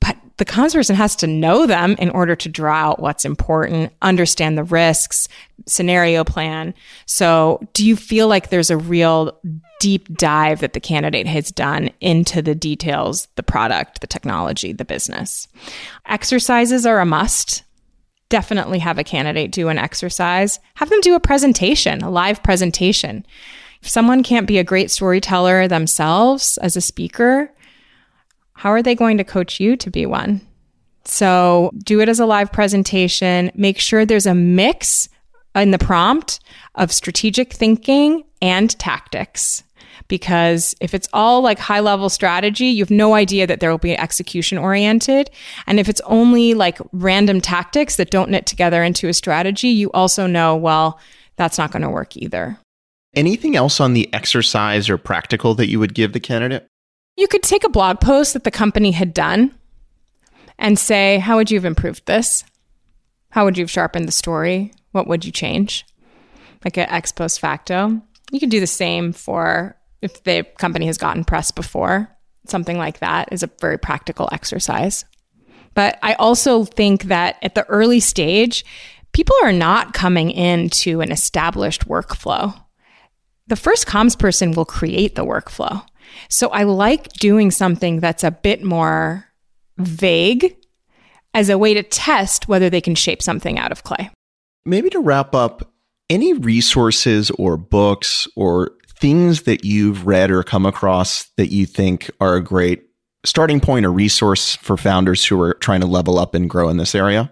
but 0.00 0.16
the 0.36 0.44
comms 0.44 0.74
person 0.74 0.96
has 0.96 1.14
to 1.16 1.28
know 1.28 1.64
them 1.64 1.94
in 2.00 2.10
order 2.10 2.34
to 2.34 2.48
draw 2.48 2.74
out 2.74 3.00
what's 3.00 3.24
important, 3.24 3.92
understand 4.02 4.58
the 4.58 4.64
risks, 4.64 5.28
scenario 5.66 6.24
plan. 6.24 6.74
So, 7.06 7.66
do 7.72 7.86
you 7.86 7.94
feel 7.94 8.26
like 8.26 8.50
there's 8.50 8.70
a 8.70 8.76
real 8.76 9.38
deep 9.78 10.08
dive 10.16 10.58
that 10.60 10.72
the 10.72 10.80
candidate 10.80 11.28
has 11.28 11.52
done 11.52 11.90
into 12.00 12.42
the 12.42 12.56
details, 12.56 13.28
the 13.36 13.44
product, 13.44 14.00
the 14.00 14.08
technology, 14.08 14.72
the 14.72 14.84
business? 14.84 15.46
Exercises 16.06 16.84
are 16.84 16.98
a 16.98 17.06
must. 17.06 17.62
Definitely 18.28 18.80
have 18.80 18.98
a 18.98 19.04
candidate 19.04 19.52
do 19.52 19.68
an 19.68 19.78
exercise. 19.78 20.58
Have 20.74 20.90
them 20.90 21.00
do 21.00 21.14
a 21.14 21.20
presentation, 21.20 22.02
a 22.02 22.10
live 22.10 22.42
presentation. 22.42 23.24
If 23.84 23.90
someone 23.90 24.22
can't 24.22 24.46
be 24.46 24.56
a 24.56 24.64
great 24.64 24.90
storyteller 24.90 25.68
themselves 25.68 26.56
as 26.62 26.74
a 26.74 26.80
speaker, 26.80 27.52
how 28.54 28.70
are 28.70 28.82
they 28.82 28.94
going 28.94 29.18
to 29.18 29.24
coach 29.24 29.60
you 29.60 29.76
to 29.76 29.90
be 29.90 30.06
one? 30.06 30.40
So 31.04 31.70
do 31.84 32.00
it 32.00 32.08
as 32.08 32.18
a 32.18 32.24
live 32.24 32.50
presentation. 32.50 33.52
Make 33.54 33.78
sure 33.78 34.06
there's 34.06 34.24
a 34.24 34.34
mix 34.34 35.10
in 35.54 35.70
the 35.70 35.78
prompt 35.78 36.40
of 36.76 36.90
strategic 36.92 37.52
thinking 37.52 38.24
and 38.40 38.70
tactics. 38.78 39.62
Because 40.08 40.74
if 40.80 40.94
it's 40.94 41.10
all 41.12 41.42
like 41.42 41.58
high 41.58 41.80
level 41.80 42.08
strategy, 42.08 42.68
you 42.68 42.82
have 42.82 42.90
no 42.90 43.12
idea 43.12 43.46
that 43.46 43.60
there 43.60 43.70
will 43.70 43.76
be 43.76 43.98
execution 43.98 44.56
oriented. 44.56 45.30
And 45.66 45.78
if 45.78 45.90
it's 45.90 46.00
only 46.06 46.54
like 46.54 46.78
random 46.92 47.42
tactics 47.42 47.96
that 47.96 48.10
don't 48.10 48.30
knit 48.30 48.46
together 48.46 48.82
into 48.82 49.08
a 49.08 49.12
strategy, 49.12 49.68
you 49.68 49.90
also 49.92 50.26
know, 50.26 50.56
well, 50.56 50.98
that's 51.36 51.58
not 51.58 51.70
going 51.70 51.82
to 51.82 51.90
work 51.90 52.16
either. 52.16 52.58
Anything 53.16 53.56
else 53.56 53.80
on 53.80 53.94
the 53.94 54.12
exercise 54.12 54.90
or 54.90 54.98
practical 54.98 55.54
that 55.54 55.68
you 55.68 55.78
would 55.78 55.94
give 55.94 56.12
the 56.12 56.20
candidate? 56.20 56.66
You 57.16 57.28
could 57.28 57.42
take 57.42 57.64
a 57.64 57.68
blog 57.68 58.00
post 58.00 58.32
that 58.32 58.44
the 58.44 58.50
company 58.50 58.90
had 58.90 59.14
done 59.14 59.54
and 60.58 60.78
say, 60.78 61.18
How 61.18 61.36
would 61.36 61.50
you 61.50 61.58
have 61.58 61.64
improved 61.64 62.06
this? 62.06 62.44
How 63.30 63.44
would 63.44 63.56
you 63.56 63.62
have 63.62 63.70
sharpened 63.70 64.08
the 64.08 64.12
story? 64.12 64.72
What 64.92 65.06
would 65.06 65.24
you 65.24 65.32
change? 65.32 65.84
Like 66.64 66.76
an 66.76 66.88
ex 66.88 67.12
post 67.12 67.40
facto. 67.40 68.00
You 68.32 68.40
could 68.40 68.50
do 68.50 68.60
the 68.60 68.66
same 68.66 69.12
for 69.12 69.76
if 70.02 70.22
the 70.24 70.44
company 70.58 70.86
has 70.86 70.98
gotten 70.98 71.24
press 71.24 71.50
before. 71.50 72.10
Something 72.46 72.78
like 72.78 72.98
that 72.98 73.32
is 73.32 73.42
a 73.42 73.50
very 73.60 73.78
practical 73.78 74.28
exercise. 74.32 75.04
But 75.74 75.98
I 76.02 76.14
also 76.14 76.64
think 76.64 77.04
that 77.04 77.36
at 77.42 77.54
the 77.54 77.64
early 77.66 78.00
stage, 78.00 78.64
people 79.12 79.36
are 79.42 79.52
not 79.52 79.94
coming 79.94 80.30
into 80.30 81.00
an 81.00 81.10
established 81.10 81.88
workflow. 81.88 82.63
The 83.46 83.56
first 83.56 83.86
comms 83.86 84.18
person 84.18 84.52
will 84.52 84.64
create 84.64 85.14
the 85.14 85.24
workflow. 85.24 85.84
So 86.30 86.48
I 86.48 86.62
like 86.62 87.12
doing 87.14 87.50
something 87.50 88.00
that's 88.00 88.24
a 88.24 88.30
bit 88.30 88.64
more 88.64 89.26
vague 89.76 90.56
as 91.34 91.50
a 91.50 91.58
way 91.58 91.74
to 91.74 91.82
test 91.82 92.48
whether 92.48 92.70
they 92.70 92.80
can 92.80 92.94
shape 92.94 93.20
something 93.20 93.58
out 93.58 93.72
of 93.72 93.82
clay. 93.82 94.10
Maybe 94.64 94.88
to 94.90 95.00
wrap 95.00 95.34
up, 95.34 95.72
any 96.08 96.32
resources 96.32 97.30
or 97.32 97.56
books 97.56 98.28
or 98.36 98.70
things 98.98 99.42
that 99.42 99.64
you've 99.64 100.06
read 100.06 100.30
or 100.30 100.42
come 100.42 100.64
across 100.64 101.24
that 101.36 101.48
you 101.48 101.66
think 101.66 102.10
are 102.20 102.36
a 102.36 102.42
great 102.42 102.84
starting 103.24 103.60
point 103.60 103.84
or 103.84 103.92
resource 103.92 104.56
for 104.56 104.76
founders 104.76 105.24
who 105.24 105.40
are 105.40 105.54
trying 105.54 105.80
to 105.80 105.86
level 105.86 106.18
up 106.18 106.34
and 106.34 106.48
grow 106.48 106.68
in 106.68 106.76
this 106.76 106.94
area? 106.94 107.30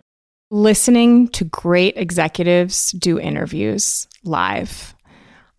Listening 0.51 1.29
to 1.29 1.45
great 1.45 1.97
executives 1.97 2.93
do 2.93 3.19
interviews 3.19 4.07
live. 4.25 4.95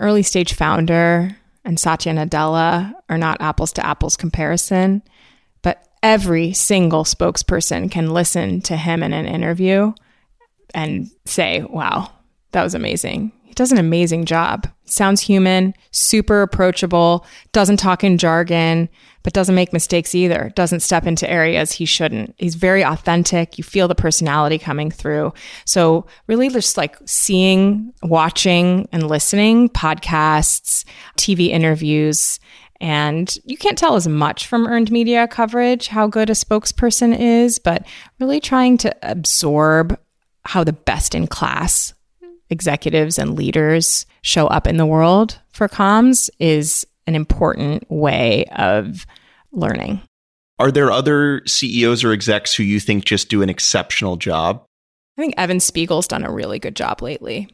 Early 0.03 0.21
stage 0.21 0.53
founder 0.53 1.37
and 1.63 1.79
Satya 1.79 2.11
Nadella 2.11 2.93
are 3.07 3.17
not 3.17 3.39
apples 3.39 3.71
to 3.71 3.85
apples 3.85 4.17
comparison, 4.17 5.01
but 5.61 5.87
every 6.03 6.51
single 6.51 7.05
spokesperson 7.05 7.89
can 7.89 8.11
listen 8.11 8.59
to 8.63 8.75
him 8.75 9.01
in 9.01 9.13
an 9.13 9.25
interview 9.25 9.93
and 10.75 11.09
say, 11.23 11.61
wow, 11.61 12.11
that 12.51 12.63
was 12.63 12.75
amazing. 12.75 13.31
He 13.53 13.55
does 13.55 13.71
an 13.71 13.77
amazing 13.77 14.25
job. 14.25 14.67
Sounds 14.85 15.21
human, 15.21 15.75
super 15.91 16.41
approachable, 16.41 17.23
doesn't 17.51 17.77
talk 17.77 18.03
in 18.03 18.17
jargon, 18.17 18.89
but 19.21 19.33
doesn't 19.33 19.53
make 19.53 19.71
mistakes 19.71 20.15
either. 20.15 20.51
Doesn't 20.55 20.79
step 20.79 21.05
into 21.05 21.29
areas 21.29 21.71
he 21.71 21.85
shouldn't. 21.85 22.33
He's 22.39 22.55
very 22.55 22.83
authentic. 22.83 23.59
You 23.59 23.63
feel 23.63 23.87
the 23.87 23.93
personality 23.93 24.57
coming 24.57 24.89
through. 24.89 25.33
So, 25.65 26.07
really, 26.25 26.49
just 26.49 26.77
like 26.77 26.97
seeing, 27.05 27.93
watching, 28.01 28.89
and 28.91 29.07
listening 29.07 29.69
podcasts, 29.69 30.83
TV 31.15 31.49
interviews. 31.49 32.39
And 32.81 33.37
you 33.45 33.55
can't 33.55 33.77
tell 33.77 33.95
as 33.95 34.07
much 34.07 34.47
from 34.47 34.65
earned 34.65 34.89
media 34.89 35.27
coverage 35.27 35.89
how 35.89 36.07
good 36.07 36.31
a 36.31 36.33
spokesperson 36.33 37.15
is, 37.15 37.59
but 37.59 37.85
really 38.19 38.39
trying 38.39 38.79
to 38.79 38.95
absorb 39.03 39.99
how 40.43 40.63
the 40.63 40.73
best 40.73 41.13
in 41.13 41.27
class 41.27 41.93
executives 42.53 43.19
and 43.19 43.35
leaders 43.35 44.05
show 44.21 44.47
up 44.47 44.65
in 44.67 44.77
the 44.77 44.85
world 44.85 45.39
for 45.51 45.67
comms 45.67 46.29
is 46.39 46.87
an 47.05 47.15
important 47.15 47.83
way 47.89 48.45
of 48.55 49.05
learning. 49.51 50.01
Are 50.59 50.71
there 50.71 50.91
other 50.91 51.41
CEOs 51.45 52.03
or 52.03 52.13
execs 52.13 52.53
who 52.53 52.63
you 52.63 52.79
think 52.79 53.03
just 53.03 53.27
do 53.27 53.41
an 53.41 53.49
exceptional 53.49 54.15
job? 54.15 54.63
I 55.17 55.21
think 55.21 55.33
Evan 55.37 55.59
Spiegel's 55.59 56.07
done 56.07 56.23
a 56.23 56.31
really 56.31 56.59
good 56.59 56.75
job 56.75 57.01
lately. 57.01 57.49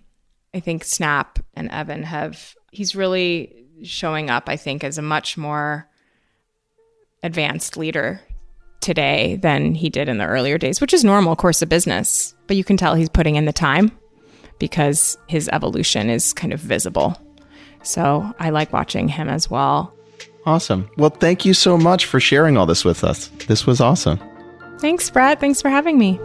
I 0.53 0.59
think 0.59 0.83
Snap 0.83 1.39
and 1.55 1.69
Evan 1.71 2.03
have, 2.03 2.55
he's 2.71 2.95
really 2.95 3.65
showing 3.83 4.29
up, 4.29 4.49
I 4.49 4.57
think, 4.57 4.83
as 4.83 4.97
a 4.97 5.01
much 5.01 5.37
more 5.37 5.87
advanced 7.23 7.77
leader 7.77 8.21
today 8.81 9.37
than 9.41 9.75
he 9.75 9.89
did 9.89 10.09
in 10.09 10.17
the 10.17 10.25
earlier 10.25 10.57
days, 10.57 10.79
which 10.81 10.93
is 10.93 11.03
normal 11.03 11.35
course 11.35 11.61
of 11.61 11.69
business. 11.69 12.33
But 12.47 12.57
you 12.57 12.63
can 12.63 12.77
tell 12.77 12.95
he's 12.95 13.09
putting 13.09 13.35
in 13.35 13.45
the 13.45 13.53
time 13.53 13.91
because 14.59 15.17
his 15.27 15.49
evolution 15.51 16.09
is 16.09 16.33
kind 16.33 16.53
of 16.53 16.59
visible. 16.59 17.19
So 17.83 18.33
I 18.39 18.49
like 18.49 18.73
watching 18.73 19.07
him 19.07 19.29
as 19.29 19.49
well. 19.49 19.93
Awesome. 20.45 20.89
Well, 20.97 21.09
thank 21.09 21.45
you 21.45 21.53
so 21.53 21.77
much 21.77 22.05
for 22.05 22.19
sharing 22.19 22.57
all 22.57 22.65
this 22.65 22.85
with 22.85 23.03
us. 23.03 23.27
This 23.47 23.65
was 23.65 23.81
awesome. 23.81 24.19
Thanks, 24.79 25.09
Brett. 25.09 25.39
Thanks 25.39 25.61
for 25.61 25.69
having 25.69 25.97
me. 25.97 26.19